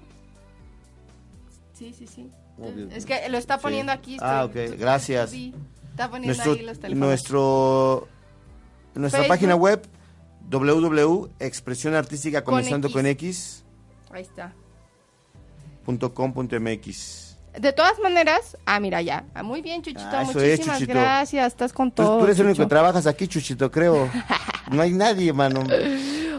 Sí, 1.74 1.93
sí, 1.97 2.08
sí. 2.08 2.30
Obvio. 2.58 2.88
Es 2.91 3.06
que 3.06 3.28
lo 3.30 3.38
está 3.38 3.58
Sí. 3.58 3.62
poniendo 3.64 3.91
aquí. 3.91 4.18
Ah, 4.22 4.45
estoy- 4.47 4.70
ok, 4.70 4.80
gracias. 4.80 5.32
Sí, 5.32 5.54
está 5.89 6.10
poniendo 6.10 6.34
Nuestro, 6.36 6.54
ahí 6.54 6.62
los 6.66 6.80
teléfonos. 6.80 7.08
nuestro, 7.10 8.08
nuestra 8.95 9.20
Facebook. 9.22 9.36
página 9.36 9.56
web 9.56 9.82
www 10.49 11.30
expresión 11.39 11.95
artística 11.95 12.43
Con 12.43 12.54
comenzando 12.54 12.88
X. 12.88 12.93
con 12.93 13.06
x 13.08 13.64
Ahí 14.12 14.22
está. 14.22 14.54
punto 15.84 16.14
com 16.14 16.32
punto 16.32 16.56
mx. 16.60 17.32
De 17.60 17.72
todas 17.72 17.99
maneras, 17.99 18.58
ah, 18.66 18.80
mira 18.80 19.01
ya. 19.01 19.26
Ah, 19.36 19.43
muy 19.43 19.62
bien, 19.62 19.82
Chuchito. 19.84 20.01
Ah, 20.12 20.24
eso 20.24 20.39
es, 20.39 20.51
muchísimas 20.60 20.80
Chuchito. 20.80 20.99
gracias. 20.99 21.47
Estás 21.47 21.72
con 21.74 21.91
Pues 21.91 22.08
todo. 22.08 22.18
tú 22.20 22.26
eres 22.26 22.39
el 22.39 22.47
único 22.47 22.64
que 22.64 22.70
trabajas 22.70 23.06
aquí, 23.08 23.28
Chuchito, 23.28 23.70
creo. 23.72 24.10
No 24.72 24.82
hay 24.82 24.91
nadie, 24.93 25.34
mano. 25.34 25.62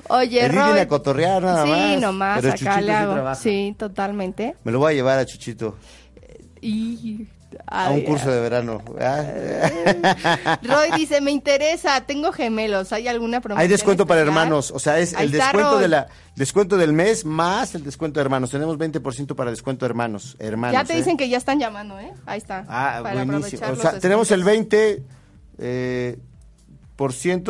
Oye, 0.09 0.41
Edith 0.47 0.53
viene 0.53 0.81
a 0.81 0.89
cotorrear 0.89 1.43
nada 1.43 1.65
sí, 1.65 1.71
más. 1.71 2.01
nomás 2.01 2.37
Pero 2.41 2.49
acá 2.49 2.59
Chuchito 2.59 2.81
le 2.81 2.87
sí 2.87 2.91
hago. 2.91 3.13
trabaja. 3.13 3.35
Sí, 3.41 3.77
totalmente. 3.79 4.57
Me 4.65 4.73
lo 4.73 4.79
voy 4.79 4.93
a 4.93 4.95
llevar 4.97 5.19
a 5.19 5.27
Chuchito 5.27 5.77
Y 6.61 7.27
a 7.67 7.91
un 7.91 8.03
curso 8.03 8.31
de 8.31 8.41
verano. 8.41 8.83
Roy 10.63 10.91
dice, 10.97 11.21
me 11.21 11.31
interesa, 11.31 12.01
tengo 12.03 12.33
gemelos, 12.33 12.93
¿hay 12.93 13.09
alguna 13.09 13.41
promoción 13.41 13.63
Hay 13.63 13.69
descuento 13.69 14.07
para 14.07 14.21
hermanos, 14.21 14.71
o 14.71 14.79
sea, 14.79 14.99
es 14.99 15.15
Ahí 15.15 15.27
el 15.27 15.33
descuento 15.33 15.73
Roy. 15.73 15.83
de 15.83 15.89
la 15.89 16.09
descuento 16.37 16.77
del 16.77 16.93
mes 16.93 17.25
más 17.25 17.75
el 17.75 17.85
descuento 17.85 18.19
de 18.21 18.25
hermanos. 18.25 18.51
Tenemos 18.51 18.77
20% 18.79 19.35
para 19.35 19.51
descuento 19.51 19.85
de 19.85 19.91
hermanos, 19.91 20.37
hermanos. 20.39 20.81
Ya 20.81 20.85
te 20.85 20.95
¿eh? 20.95 20.97
dicen 20.97 21.17
que 21.17 21.29
ya 21.29 21.39
están 21.39 21.59
llamando, 21.59 21.99
¿eh? 21.99 22.13
Ahí 22.27 22.39
está. 22.39 22.65
Ah, 22.69 23.01
para 23.03 23.25
buenísimo. 23.25 23.63
O 23.71 23.77
sea, 23.77 23.99
tenemos 23.99 24.31
el 24.31 24.43
descuentos. 24.43 24.75
20 24.79 25.03
eh, 25.59 26.19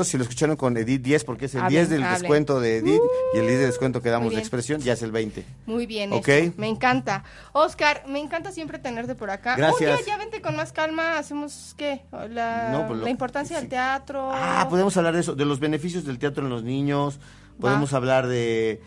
si 0.04 0.16
lo 0.16 0.22
escucharon 0.22 0.56
con 0.56 0.76
Edith 0.76 1.02
10 1.02 1.24
porque 1.24 1.44
es 1.46 1.54
el 1.54 1.60
Hablen, 1.62 1.70
10 1.70 1.90
del 1.90 2.02
descuento 2.02 2.60
de 2.60 2.78
Edith 2.78 3.00
y 3.34 3.38
el 3.38 3.46
10 3.46 3.58
de 3.60 3.66
descuento 3.66 4.00
que 4.00 4.08
damos 4.08 4.32
de 4.32 4.38
expresión 4.40 4.80
ya 4.80 4.94
es 4.94 5.02
el 5.02 5.12
20. 5.12 5.44
Muy 5.66 5.86
bien, 5.86 6.12
Ok. 6.12 6.28
eso. 6.28 6.52
me 6.56 6.68
encanta. 6.68 7.24
Oscar, 7.52 8.04
me 8.08 8.20
encanta 8.20 8.52
siempre 8.52 8.78
tenerte 8.78 9.14
por 9.14 9.30
acá. 9.30 9.56
Gracias. 9.56 9.98
Día 10.04 10.06
ya 10.06 10.16
vente 10.16 10.40
con 10.40 10.56
más 10.56 10.72
calma, 10.72 11.18
hacemos, 11.18 11.74
¿qué? 11.76 12.02
La, 12.30 12.70
No, 12.72 12.86
pues 12.86 12.98
lo- 13.00 13.04
la 13.04 13.10
importancia 13.10 13.58
del 13.60 13.68
teatro. 13.68 14.30
Ah, 14.32 14.66
podemos 14.70 14.96
hablar 14.96 15.14
de 15.14 15.20
eso, 15.20 15.34
de 15.34 15.44
los 15.44 15.60
beneficios 15.60 16.04
del 16.04 16.18
teatro 16.18 16.44
en 16.44 16.50
los 16.50 16.64
niños, 16.64 17.20
podemos 17.60 17.92
hablar 17.92 18.26
de 18.26 18.80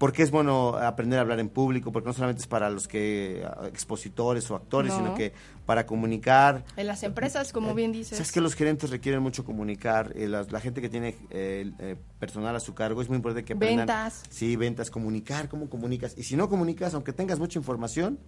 por 0.00 0.12
qué 0.14 0.22
es 0.22 0.30
bueno 0.30 0.76
aprender 0.78 1.18
a 1.18 1.22
hablar 1.22 1.38
en 1.40 1.50
público, 1.50 1.92
porque 1.92 2.06
no 2.08 2.14
solamente 2.14 2.40
es 2.40 2.46
para 2.48 2.70
los 2.70 2.88
que 2.88 3.44
ah, 3.46 3.66
expositores 3.68 4.50
o 4.50 4.56
actores, 4.56 4.92
No. 4.92 4.98
sino 4.98 5.14
que 5.14 5.34
para 5.66 5.84
comunicar. 5.84 6.64
En 6.76 6.86
las 6.86 7.02
empresas, 7.02 7.52
como 7.52 7.74
bien 7.74 7.92
dices. 7.92 8.16
Sabes 8.16 8.32
que 8.32 8.40
los 8.40 8.54
gerentes 8.54 8.88
requieren 8.88 9.22
mucho 9.22 9.44
comunicar, 9.44 10.12
eh, 10.16 10.26
la, 10.26 10.44
la 10.50 10.58
gente 10.60 10.80
que 10.80 10.88
tiene 10.88 11.16
eh, 11.28 11.70
eh, 11.78 11.96
personal 12.18 12.56
a 12.56 12.60
su 12.60 12.74
cargo 12.74 13.02
es 13.02 13.08
muy 13.08 13.16
importante 13.16 13.44
que 13.44 13.52
aprendan. 13.52 13.86
Ventas. 13.86 14.22
Sí, 14.30 14.56
ventas, 14.56 14.90
comunicar, 14.90 15.50
cómo 15.50 15.68
comunicas. 15.68 16.14
Y 16.16 16.22
si 16.22 16.34
no 16.34 16.48
comunicas, 16.48 16.94
aunque 16.94 17.12
tengas 17.12 17.38
mucha 17.38 17.58
información, 17.58 18.18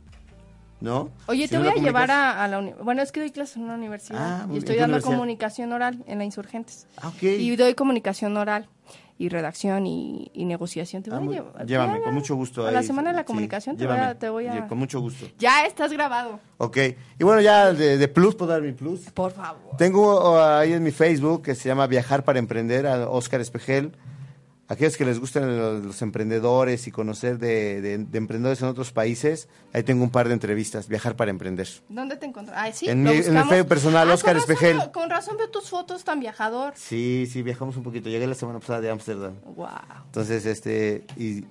¿no? 0.82 1.10
Oye, 1.26 1.44
Si 1.44 1.48
te 1.50 1.56
no 1.58 1.62
voy 1.64 1.78
a 1.78 1.82
llevar 1.82 2.10
a, 2.10 2.44
a 2.44 2.48
la 2.48 2.58
uni- 2.58 2.74
Bueno, 2.82 3.02
es 3.02 3.12
que 3.12 3.20
doy 3.20 3.30
clases 3.30 3.56
en 3.56 3.62
una 3.62 3.76
universidad 3.76 4.42
Ah, 4.42 4.46
y 4.52 4.58
estoy 4.58 4.58
¿En 4.58 4.64
qué 4.76 4.80
dando 4.80 4.96
universidad? 4.96 5.14
comunicación 5.14 5.72
oral 5.72 6.04
en 6.06 6.18
la 6.18 6.24
Insurgentes. 6.24 6.86
Ah, 7.00 7.08
ok. 7.08 7.22
Y 7.22 7.56
doy 7.56 7.74
comunicación 7.74 8.36
oral. 8.36 8.68
Y 9.22 9.28
redacción 9.28 9.86
y, 9.86 10.30
y 10.34 10.44
negociación. 10.44 11.02
Te 11.02 11.10
voy 11.10 11.18
Ah, 11.18 11.22
a 11.22 11.32
llevar- 11.64 11.66
llévame, 11.66 12.00
con 12.02 12.14
mucho 12.14 12.34
gusto. 12.34 12.66
A 12.66 12.72
la 12.72 12.80
ahí, 12.80 12.86
semana 12.86 13.10
de 13.10 13.16
la 13.16 13.22
sí, 13.22 13.26
comunicación 13.26 13.76
te 13.76 13.86
voy, 13.86 13.94
llévame. 13.94 14.10
a, 14.12 14.18
te 14.18 14.28
voy 14.28 14.46
a- 14.48 14.66
Con 14.66 14.78
mucho 14.78 15.00
gusto. 15.00 15.26
Ya 15.38 15.64
estás 15.64 15.92
grabado. 15.92 16.40
Ok. 16.58 16.76
Y 17.18 17.24
bueno, 17.24 17.40
ya 17.40 17.72
de, 17.72 17.98
de 17.98 18.08
plus, 18.08 18.34
¿puedo 18.34 18.50
dar 18.52 18.62
mi 18.62 18.72
plus? 18.72 19.00
Por 19.12 19.30
favor. 19.32 19.76
Tengo 19.78 20.32
uh, 20.32 20.38
ahí 20.38 20.72
en 20.72 20.82
mi 20.82 20.90
Facebook 20.90 21.42
que 21.42 21.54
se 21.54 21.68
llama 21.68 21.86
Viajar 21.86 22.24
para 22.24 22.38
Emprender, 22.38 22.86
a 22.86 23.08
Oscar 23.08 23.40
Espejel. 23.40 23.92
Aquellos 24.72 24.96
que 24.96 25.04
les 25.04 25.20
gustan 25.20 25.84
los, 25.84 26.00
emprendedores 26.02 26.86
y 26.86 26.90
conocer 26.90 27.38
de, 27.38 27.80
de- 27.82 27.98
de 27.98 28.18
emprendedores 28.18 28.62
en 28.62 28.68
otros 28.68 28.90
países, 28.90 29.48
ahí 29.72 29.82
tengo 29.82 30.02
un 30.02 30.10
par 30.10 30.28
de 30.28 30.34
entrevistas, 30.34 30.88
Viajar 30.88 31.14
para 31.14 31.30
Emprender. 31.30 31.68
¿Dónde 31.88 32.16
te 32.16 32.24
encontrás? 32.26 32.56
Ay, 32.58 32.72
sí, 32.72 32.88
En 32.88 33.02
mi- 33.02 33.10
en 33.10 33.16
buscamos. 33.18 33.48
Facebook 33.48 33.68
personal, 33.68 34.10
Ah, 34.10 34.14
Oscar 34.14 34.34
con 34.34 34.40
razón 34.42 34.54
Espejel. 34.56 34.90
con 34.92 35.10
razón 35.10 35.36
veo 35.36 35.50
tus 35.50 35.68
fotos 35.68 36.04
tan 36.04 36.20
viajador. 36.20 36.72
Sí, 36.76 37.28
sí, 37.30 37.42
viajamos 37.42 37.76
un 37.76 37.82
poquito. 37.82 38.08
Llegué 38.08 38.26
la 38.26 38.34
semana 38.34 38.60
pasada 38.60 38.80
de 38.80 38.90
Ámsterdam. 38.90 39.34
Wow. 39.56 39.68
Entonces, 40.06 40.46
este, 40.46 41.04
y, 41.18 41.44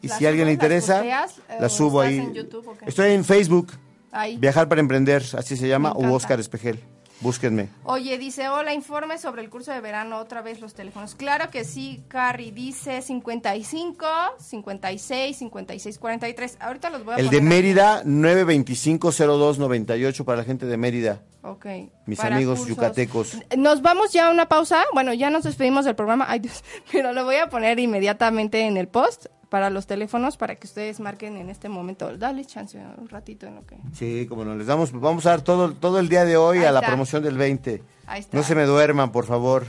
y 0.00 0.08
¿Las 0.08 0.18
si 0.18 0.24
a 0.26 0.30
alguien 0.30 0.46
le 0.46 0.52
las 0.52 0.62
interesa, 0.62 0.94
posteas, 0.94 1.34
la 1.60 1.66
o 1.66 1.70
subo 1.70 2.00
ahí. 2.00 2.18
en 2.18 2.32
YouTube? 2.34 2.68
Estoy 2.86 3.10
en 3.12 3.24
Facebook, 3.24 3.68
Ahí. 4.16 4.36
Viajar 4.38 4.68
para 4.68 4.80
Emprender, 4.80 5.22
así 5.36 5.56
se 5.56 5.66
llama, 5.68 5.90
encanta. 5.90 6.10
Oscar 6.12 6.40
Espejel. 6.40 6.78
Búsquenme. 7.20 7.68
Oye, 7.84 8.18
dice, 8.18 8.48
hola, 8.48 8.74
informe 8.74 9.18
sobre 9.18 9.42
el 9.42 9.50
curso 9.50 9.72
de 9.72 9.80
verano, 9.80 10.18
otra 10.18 10.42
vez 10.42 10.60
los 10.60 10.74
teléfonos. 10.74 11.14
Claro 11.14 11.50
que 11.50 11.64
sí, 11.64 12.02
Carrie, 12.08 12.50
dice 12.52 13.00
55, 13.02 14.06
56, 14.38 15.36
56, 15.38 15.98
43. 15.98 16.56
Ahorita 16.60 16.90
los 16.90 17.04
voy 17.04 17.14
a 17.14 17.18
El 17.18 17.26
poner 17.26 17.40
de. 17.40 17.46
Mérida, 17.48 18.02
925-0298 18.04 20.24
para 20.24 20.38
la 20.38 20.44
gente 20.44 20.66
de 20.66 20.76
Mérida. 20.76 21.22
Ok. 21.42 21.66
Mis 22.06 22.18
para 22.18 22.36
amigos 22.36 22.60
cursos. 22.60 22.76
yucatecos. 22.76 23.36
Nos 23.56 23.82
vamos 23.82 24.12
ya 24.12 24.28
a 24.28 24.30
una 24.30 24.48
pausa. 24.48 24.84
Bueno, 24.94 25.12
ya 25.12 25.30
nos 25.30 25.44
despedimos 25.44 25.84
del 25.84 25.94
programa. 25.94 26.24
Ay, 26.28 26.40
Dios. 26.40 26.64
Pero 26.92 27.12
lo 27.12 27.24
voy 27.24 27.36
a 27.36 27.48
poner 27.48 27.78
inmediatamente 27.78 28.62
en 28.62 28.76
el 28.76 28.88
post 28.88 29.26
para 29.48 29.70
los 29.70 29.86
teléfonos 29.86 30.36
para 30.36 30.56
que 30.56 30.66
ustedes 30.66 31.00
marquen 31.00 31.36
en 31.36 31.50
este 31.50 31.68
momento. 31.68 32.16
Dale 32.16 32.44
chance 32.44 32.78
un 32.98 33.08
ratito 33.08 33.46
en 33.46 33.56
lo 33.56 33.66
que. 33.66 33.76
Sí, 33.92 34.26
como 34.28 34.44
no, 34.44 34.54
les 34.54 34.66
damos, 34.66 34.92
vamos 34.92 35.26
a 35.26 35.30
dar 35.30 35.42
todo, 35.42 35.72
todo 35.72 35.98
el 35.98 36.08
día 36.08 36.24
de 36.24 36.36
hoy 36.36 36.58
Ahí 36.58 36.64
a 36.64 36.72
la 36.72 36.82
promoción 36.82 37.22
del 37.22 37.36
20. 37.36 37.82
Ahí 38.06 38.20
está. 38.20 38.36
No 38.36 38.42
se 38.42 38.54
me 38.54 38.64
duerman, 38.64 39.12
por 39.12 39.26
favor. 39.26 39.66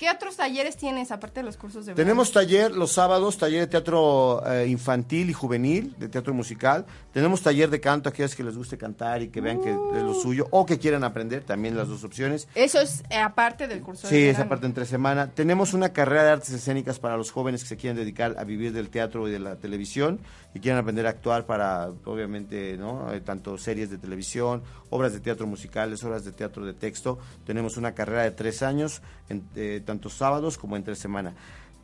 ¿Qué 0.00 0.08
otros 0.08 0.34
talleres 0.34 0.78
tienes 0.78 1.10
aparte 1.12 1.40
de 1.40 1.44
los 1.44 1.58
cursos 1.58 1.84
de 1.84 1.92
verano? 1.92 2.02
Tenemos 2.08 2.32
taller 2.32 2.72
los 2.72 2.90
sábados, 2.90 3.36
taller 3.36 3.60
de 3.60 3.66
teatro 3.66 4.42
eh, 4.50 4.66
infantil 4.66 5.28
y 5.28 5.34
juvenil, 5.34 5.94
de 5.98 6.08
teatro 6.08 6.32
musical. 6.32 6.86
Tenemos 7.12 7.42
taller 7.42 7.68
de 7.68 7.82
canto, 7.82 8.08
a 8.08 8.12
aquellos 8.12 8.34
que 8.34 8.42
les 8.42 8.56
guste 8.56 8.78
cantar 8.78 9.20
y 9.20 9.28
que 9.28 9.42
vean 9.42 9.60
que 9.60 9.68
es 9.68 10.02
lo 10.02 10.14
suyo, 10.14 10.46
o 10.52 10.64
que 10.64 10.78
quieran 10.78 11.04
aprender, 11.04 11.44
también 11.44 11.76
las 11.76 11.88
dos 11.88 12.02
opciones. 12.02 12.48
Eso 12.54 12.80
es 12.80 13.02
eh, 13.10 13.18
aparte 13.18 13.68
del 13.68 13.82
curso 13.82 14.06
de 14.06 14.08
Sí, 14.08 14.20
verano. 14.22 14.38
esa 14.38 14.48
parte 14.48 14.64
entre 14.64 14.86
semana. 14.86 15.32
Tenemos 15.32 15.74
una 15.74 15.90
carrera 15.92 16.24
de 16.24 16.30
artes 16.30 16.48
escénicas 16.48 16.98
para 16.98 17.18
los 17.18 17.30
jóvenes 17.30 17.62
que 17.62 17.68
se 17.68 17.76
quieren 17.76 17.98
dedicar 17.98 18.36
a 18.38 18.44
vivir 18.44 18.72
del 18.72 18.88
teatro 18.88 19.28
y 19.28 19.32
de 19.32 19.38
la 19.38 19.56
televisión 19.56 20.18
y 20.54 20.60
quieren 20.60 20.80
aprender 20.80 21.06
a 21.06 21.10
actuar 21.10 21.46
para, 21.46 21.88
obviamente, 22.04 22.76
¿no? 22.76 23.12
Eh, 23.12 23.20
tanto 23.20 23.56
series 23.56 23.90
de 23.90 23.98
televisión, 23.98 24.62
obras 24.90 25.12
de 25.12 25.20
teatro 25.20 25.46
musicales, 25.46 26.02
obras 26.02 26.24
de 26.24 26.32
teatro 26.32 26.64
de 26.64 26.74
texto. 26.74 27.18
Tenemos 27.44 27.76
una 27.76 27.92
carrera 27.92 28.24
de 28.24 28.32
tres 28.32 28.62
años, 28.62 29.00
en, 29.28 29.44
eh, 29.54 29.80
tanto 29.84 30.08
sábados 30.08 30.58
como 30.58 30.76
entre 30.76 30.96
semana. 30.96 31.34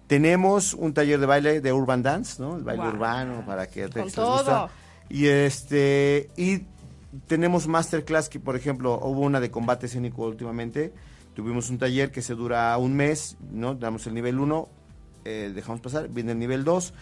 Tenemos 0.07 0.75
un 0.75 0.95
taller 0.95 1.19
de 1.19 1.27
baile 1.27 1.61
de 1.61 1.73
urban 1.73 2.03
dance, 2.03 2.41
¿no? 2.43 2.57
El 2.57 2.65
baile 2.65 2.89
urbano 2.89 3.45
para 3.47 3.67
que 3.69 3.89
Con 3.89 4.05
les 4.05 4.15
todo. 4.15 4.37
gusta. 4.37 4.69
Y 5.09 5.27
este 5.27 6.31
y 6.37 6.63
tenemos 7.27 7.67
masterclass 7.67 8.29
que 8.29 8.41
por 8.41 8.57
ejemplo 8.57 8.99
hubo 9.03 9.21
una 9.21 9.41
de 9.41 9.51
combate 9.51 9.87
escénico 9.87 10.27
últimamente. 10.27 10.93
Tuvimos 11.35 11.71
un 11.71 11.79
taller 11.79 12.11
que 12.11 12.23
se 12.23 12.35
dura 12.35 12.77
un 12.79 12.95
mes, 12.95 13.37
¿no? 13.51 13.75
Damos 13.75 14.07
el 14.07 14.15
nivel 14.15 14.39
1, 14.39 14.69
dejamos 15.55 15.81
pasar, 15.81 16.09
viene 16.09 16.33
el 16.33 16.39
nivel 16.39 16.65
2. 16.65 16.93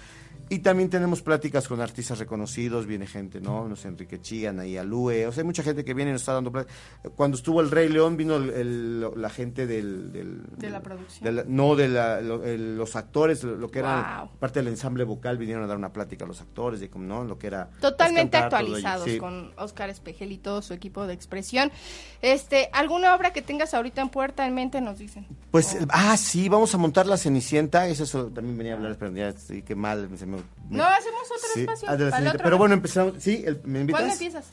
Y 0.51 0.59
también 0.59 0.91
tenemos 0.91 1.23
pláticas 1.23 1.67
con 1.69 1.81
artistas 1.81 2.19
reconocidos, 2.19 2.87
viene 2.87 3.07
gente, 3.07 3.41
¿no? 3.41 3.67
No 3.67 3.77
sé, 3.77 3.89
Enrique 3.89 4.21
Chigan, 4.21 4.61
ahí 4.61 4.77
Alue, 4.77 5.27
o 5.27 5.33
sea, 5.33 5.41
hay 5.41 5.47
mucha 5.47 5.63
gente 5.63 5.85
que 5.87 5.95
viene 5.95 6.11
y 6.11 6.13
nos 6.13 6.21
está 6.23 6.35
dando 6.35 6.53
pláticas. 6.53 6.77
Cuando 7.17 7.37
estuvo 7.39 7.63
el 7.63 7.71
Rey 7.71 7.89
León, 7.89 8.19
vino 8.19 8.37
el- 8.37 8.51
el- 8.51 9.07
la 9.17 9.31
gente 9.31 9.67
del... 9.67 10.13
del- 10.13 10.43
De 10.59 10.69
la 10.69 10.83
producción. 10.83 11.25
de 11.25 11.33
la- 11.33 11.45
no, 11.49 11.75
de 11.77 11.89
la- 11.89 12.21
lo- 12.21 12.45
el- 12.45 12.77
los 12.77 12.95
actores, 12.95 13.43
lo, 13.43 13.57
lo 13.57 13.71
que 13.71 13.79
era 13.79 14.19
Wow. 14.25 14.39
parte 14.39 14.59
del 14.59 14.69
ensamble 14.69 15.05
vocal, 15.05 15.39
vinieron 15.39 15.65
a 15.65 15.67
dar 15.67 15.79
una 15.79 15.93
plática 15.95 16.27
a 16.27 16.29
los 16.29 16.41
actores, 16.43 16.79
de 16.81 16.91
cómo, 16.91 17.07
¿no? 17.07 17.25
Lo 17.25 17.39
que 17.39 17.47
era... 17.47 17.71
Totalmente 17.81 18.33
pues, 18.33 18.43
cantar, 18.43 18.61
ello, 18.65 18.75
actualizados 18.75 19.11
sí. 19.11 19.19
con 19.19 19.53
Oscar 19.57 19.89
Espejel 19.89 20.31
y 20.33 20.39
todo 20.39 20.61
su 20.61 20.75
equipo 20.75 21.07
de 21.07 21.15
expresión. 21.15 21.73
Este, 22.21 22.69
¿alguna 22.75 23.15
obra 23.15 23.33
que 23.33 23.41
tengas 23.41 23.73
ahorita 23.73 24.03
en 24.03 24.11
puerta 24.11 24.47
en 24.47 24.55
mente 24.55 24.81
nos 24.83 24.99
dicen? 24.99 25.27
Pues, 25.51 25.79
ah, 25.91 26.17
sí, 26.19 26.49
vamos 26.51 26.75
a 26.75 26.79
montar 26.79 27.07
la 27.07 27.17
Cenicienta, 27.17 27.87
eso, 27.87 28.03
eso 28.19 28.27
también 28.29 28.57
venía 28.57 28.73
a 28.75 28.77
hablar, 28.77 28.97
pero 28.99 29.13
ya, 29.13 29.33
sí, 29.33 29.63
qué 29.63 29.75
mal. 29.75 30.09
se 30.19 30.27
me- 30.27 30.37
me- 30.37 30.43
No, 30.71 30.85
hacemos 30.85 31.23
otro 31.25 31.49
Sí, 31.55 31.61
espacio. 31.61 31.87
para 32.11 32.19
el 32.19 32.27
otro 32.29 32.41
Pero 32.43 32.59
bueno, 32.59 32.75
empezamos, 32.75 33.15
sí, 33.19 33.43
el- 33.47 33.61
¿me 33.65 33.81
invitas? 33.81 34.01
¿Cuándo 34.01 34.13
empiezas? 34.15 34.47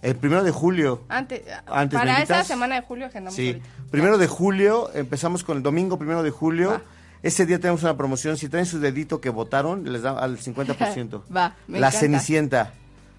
El 0.00 0.14
primero 0.16 0.44
de 0.44 0.50
julio. 0.52 1.02
Antes, 1.08 1.42
Antes, 1.66 1.98
¿me 1.98 2.06
para 2.06 2.22
esa 2.22 2.44
semana 2.44 2.76
de 2.76 2.82
julio 2.82 3.06
agendamos 3.06 3.34
Sí, 3.34 3.48
ahorita. 3.48 3.66
primero 3.90 4.16
de 4.18 4.26
julio, 4.28 4.90
empezamos 4.94 5.42
con 5.42 5.56
el 5.56 5.62
domingo 5.62 5.98
primero 5.98 6.22
de 6.22 6.30
julio. 6.30 6.80
Ese 7.20 7.46
día 7.46 7.58
tenemos 7.58 7.82
una 7.82 7.96
promoción, 7.96 8.36
si 8.36 8.48
traen 8.48 8.64
su 8.66 8.78
dedito 8.78 9.20
que 9.20 9.28
votaron, 9.30 9.90
les 9.92 10.02
da 10.02 10.12
al 10.18 10.38
50%. 10.38 11.24
Va, 11.36 11.56
me 11.66 11.80
La 11.80 11.88
encanta. 11.88 11.98
Cenicienta. 12.00 12.72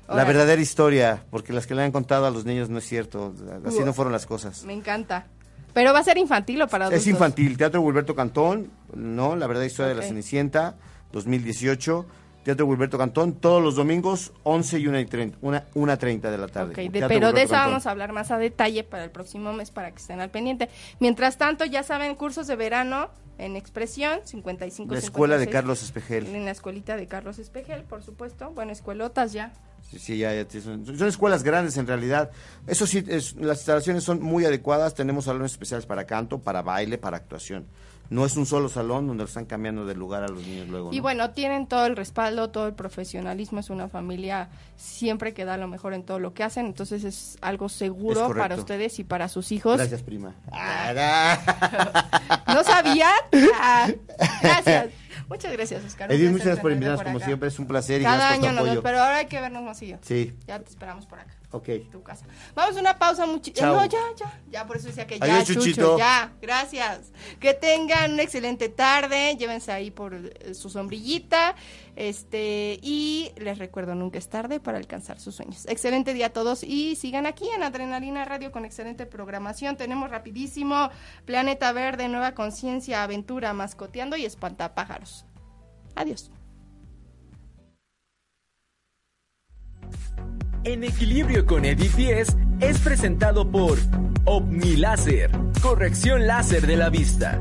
La 0.08 0.24
verdadera 0.24 0.60
historia, 0.62 1.22
porque 1.30 1.54
las 1.54 1.68
que 1.68 1.76
le 1.76 1.84
han 1.84 1.92
contado 1.92 2.26
a 2.26 2.32
los 2.32 2.44
niños 2.46 2.68
no 2.70 2.80
es 2.80 2.86
cierto, 2.88 3.34
así 3.66 3.78
Uy. 3.80 3.86
no 3.86 3.94
fueron 3.94 4.12
las 4.12 4.26
cosas. 4.26 4.64
Me 4.64 4.74
encanta. 4.74 5.26
Pero 5.72 5.94
va 5.94 6.00
a 6.00 6.04
ser 6.04 6.18
infantil 6.18 6.60
o 6.64 6.68
para 6.68 6.86
adultos. 6.86 7.02
Es 7.04 7.08
infantil, 7.08 7.56
Teatro 7.58 7.84
Gilberto 7.84 8.16
Cantón, 8.16 8.72
¿no? 8.96 9.36
La 9.36 9.48
verdadera 9.48 9.68
historia 9.68 9.90
de 9.90 9.96
Ok. 9.96 10.02
la 10.02 10.08
Cenicienta, 10.08 10.78
2018. 11.12 12.06
Teatro 12.44 12.66
Gilberto 12.68 12.98
Cantón, 12.98 13.34
todos 13.34 13.62
los 13.62 13.76
domingos, 13.76 14.32
11 14.44 14.80
y 14.80 14.88
1 14.88 15.00
y 15.02 15.06
30, 15.06 15.38
una, 15.42 15.66
una 15.76 15.98
30 15.98 16.32
de 16.32 16.38
la 16.38 16.48
tarde. 16.48 16.74
De- 16.90 17.06
pero 17.08 17.34
de 17.34 17.42
eso 17.44 17.52
Cantón. 17.52 17.72
vamos 17.72 17.86
a 17.86 17.92
hablar 17.92 18.14
más 18.14 18.32
a 18.32 18.38
detalle 18.38 18.84
para 18.86 19.04
el 19.04 19.12
próximo 19.12 19.52
mes 19.52 19.72
para 19.72 19.92
que 19.92 19.98
estén 19.98 20.22
al 20.22 20.30
pendiente. 20.32 20.70
Mientras 21.02 21.38
tanto, 21.38 21.66
ya 21.66 21.84
saben, 21.84 22.16
cursos 22.16 22.48
de 22.48 22.56
verano 22.56 23.10
en 23.38 23.56
expresión, 23.58 24.22
55 24.24 24.94
La 24.94 25.00
escuela 25.00 25.34
de 25.38 25.42
56, 25.46 25.54
Carlos 25.54 25.84
Espejel. 25.84 26.34
En 26.34 26.46
la 26.46 26.52
escuelita 26.52 26.96
de 26.96 27.08
Carlos 27.08 27.40
Espejel, 27.40 27.84
por 27.84 28.04
supuesto. 28.04 28.50
Bueno, 28.52 28.72
escuelotas 28.72 29.34
ya. 29.34 29.52
Sí, 29.92 30.00
sí, 30.00 30.18
ya, 30.18 30.34
ya, 30.34 30.50
sí, 30.50 30.62
son, 30.62 30.86
son 30.86 31.08
escuelas 31.10 31.44
grandes 31.44 31.76
en 31.78 31.88
realidad. 31.88 32.32
Eso 32.68 32.88
sí, 32.88 33.04
es- 33.08 33.36
las 33.36 33.58
instalaciones 33.60 34.04
son 34.06 34.22
muy 34.24 34.46
adecuadas. 34.46 34.96
Tenemos 34.96 35.26
salones 35.26 35.52
especiales 35.52 35.86
para 35.86 36.06
canto, 36.06 36.40
para 36.40 36.62
baile, 36.62 36.98
para 36.98 37.18
actuación. 37.18 37.68
No 38.10 38.26
es 38.26 38.36
un 38.38 38.46
solo 38.46 38.70
salón 38.70 39.08
donde 39.08 39.24
están 39.24 39.46
cambiando 39.46 39.86
de 39.86 39.94
lugar 39.94 40.24
a 40.24 40.28
los 40.28 40.46
niños 40.46 40.68
luego. 40.68 40.92
Y 40.92 40.98
¿no? 40.98 41.04
bueno, 41.04 41.30
tienen 41.32 41.68
todo 41.68 41.86
el 41.86 41.96
respaldo, 41.96 42.50
todo 42.50 42.66
el 42.68 42.74
profesionalismo. 42.74 43.60
Es 43.60 43.70
una 43.70 43.88
familia 43.88 44.50
siempre 44.78 45.34
que 45.34 45.46
da 45.46 45.58
lo 45.58 45.68
mejor 45.68 45.94
en 45.94 46.04
todo 46.04 46.20
lo 46.20 46.34
que 46.34 46.44
hacen. 46.44 46.66
Entonces 46.66 47.04
es 47.04 47.38
algo 47.42 47.70
seguro 47.70 48.28
Es 48.28 48.38
para 48.38 48.56
ustedes 48.56 48.98
y 49.00 49.04
para 49.04 49.30
sus 49.30 49.52
hijos. 49.52 49.78
Gracias, 49.78 50.02
prima. 50.02 50.34
¿No 52.48 52.64
sabían? 52.64 53.14
Ah, 53.56 53.90
gracias. 54.42 54.88
Muchas 55.28 55.52
gracias, 55.52 55.86
Oscar. 55.86 56.12
Edith, 56.12 56.32
muchas 56.32 56.46
gracias 56.46 56.62
por 56.62 56.72
invitarnos, 56.72 57.04
como 57.04 57.18
acá. 57.18 57.26
siempre. 57.28 57.50
Es 57.50 57.60
un 57.60 57.68
placer 57.68 58.02
y 58.02 58.04
Cada 58.04 58.18
gracias 58.18 58.40
por 58.40 58.48
año 58.48 58.52
tu 58.52 58.56
nos 58.56 58.70
vemos, 58.70 58.84
pero 58.84 59.00
ahora 59.00 59.18
hay 59.18 59.28
que 59.28 59.40
vernos 59.40 59.64
más 59.64 59.78
seguido. 59.78 60.00
Sí, 60.02 60.34
Ya 60.48 60.60
te 60.60 60.70
esperamos 60.70 61.06
por 61.06 61.20
acá. 61.20 61.36
Ok. 61.52 61.70
Tu 61.92 62.04
casa. 62.04 62.26
Vamos 62.56 62.78
a 62.78 62.80
una 62.80 62.98
pausa 62.98 63.26
mucho. 63.26 63.52
Chao. 63.52 63.76
No, 63.76 63.86
ya, 63.86 64.00
ya. 64.16 64.40
Ya, 64.50 64.68
por 64.68 64.78
eso 64.78 64.88
decía 64.88 65.08
que 65.08 65.20
ya, 65.20 65.26
Adiós, 65.26 65.48
Chucho, 65.48 65.60
Chuchito. 65.60 65.98
ya. 65.98 66.34
Gracias. 66.42 67.12
Que 67.40 67.54
tengan 67.54 68.14
una 68.14 68.24
excelente 68.24 68.70
tarde. 68.70 69.36
Llévense 69.38 69.72
ahí 69.72 69.92
por 69.92 70.14
eh, 70.14 70.54
su 70.54 70.70
sombrillita. 70.70 71.56
Este, 71.96 72.80
y 72.82 73.32
les 73.38 73.58
recuerdo, 73.58 73.94
nunca 73.94 74.18
es 74.18 74.30
tarde 74.30 74.60
para 74.60 74.78
alcanzar 74.78 75.20
sus 75.20 75.36
sueños. 75.36 75.66
Excelente 75.68 76.14
día 76.14 76.28
a 76.28 76.30
todos 76.30 76.64
y 76.64 76.96
sigan 76.96 77.26
aquí 77.26 77.50
en 77.50 77.62
Adrenalina 77.64 78.24
Radio 78.24 78.52
con 78.52 78.64
excelente 78.64 79.06
programación. 79.06 79.76
Tenemos 79.76 80.10
rapidísimo 80.10 80.90
Planeta 81.26 81.72
Verde, 81.74 82.08
Nueva 82.08 82.34
Conciencia, 82.36 83.04
Aventura, 83.04 83.52
Mascoteando 83.54 84.16
y 84.16 84.24
Espantapájaros. 84.26 85.26
Adiós. 85.96 86.32
En 90.64 90.84
Equilibrio 90.84 91.46
con 91.46 91.64
Edith 91.64 91.94
10 91.96 92.36
es 92.60 92.80
presentado 92.80 93.50
por 93.50 93.78
OmniLáser, 94.26 95.32
corrección 95.62 96.28
láser 96.28 96.68
de 96.68 96.76
la 96.76 96.90
vista. 96.90 97.40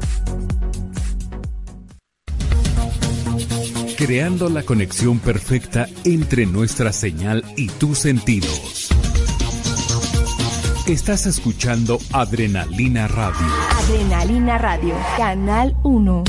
Creando 3.97 4.49
la 4.49 4.63
conexión 4.63 5.19
perfecta 5.19 5.89
entre 6.05 6.47
nuestra 6.47 6.93
señal 6.93 7.45
y 7.57 7.67
tus 7.67 7.99
sentidos. 7.99 8.89
Estás 10.87 11.27
escuchando 11.27 11.99
Adrenalina 12.13 13.09
Radio. 13.09 13.47
Adrenalina 13.83 14.59
Radio, 14.59 14.95
Canal 15.17 15.77
1. 15.83 16.25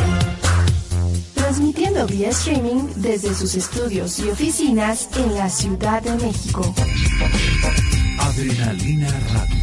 Transmitiendo 1.70 2.08
vía 2.08 2.30
streaming 2.30 2.88
desde 2.96 3.36
sus 3.36 3.54
estudios 3.54 4.18
y 4.18 4.30
oficinas 4.30 5.08
en 5.16 5.36
la 5.36 5.48
Ciudad 5.48 6.02
de 6.02 6.16
México. 6.16 6.74
Adrenalina 8.18 9.08
Radio. 9.32 9.56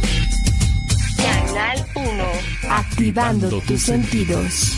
Canal 1.17 1.85
1. 1.95 2.23
Activando 2.69 3.61
tus 3.61 3.81
sentidos. 3.81 4.77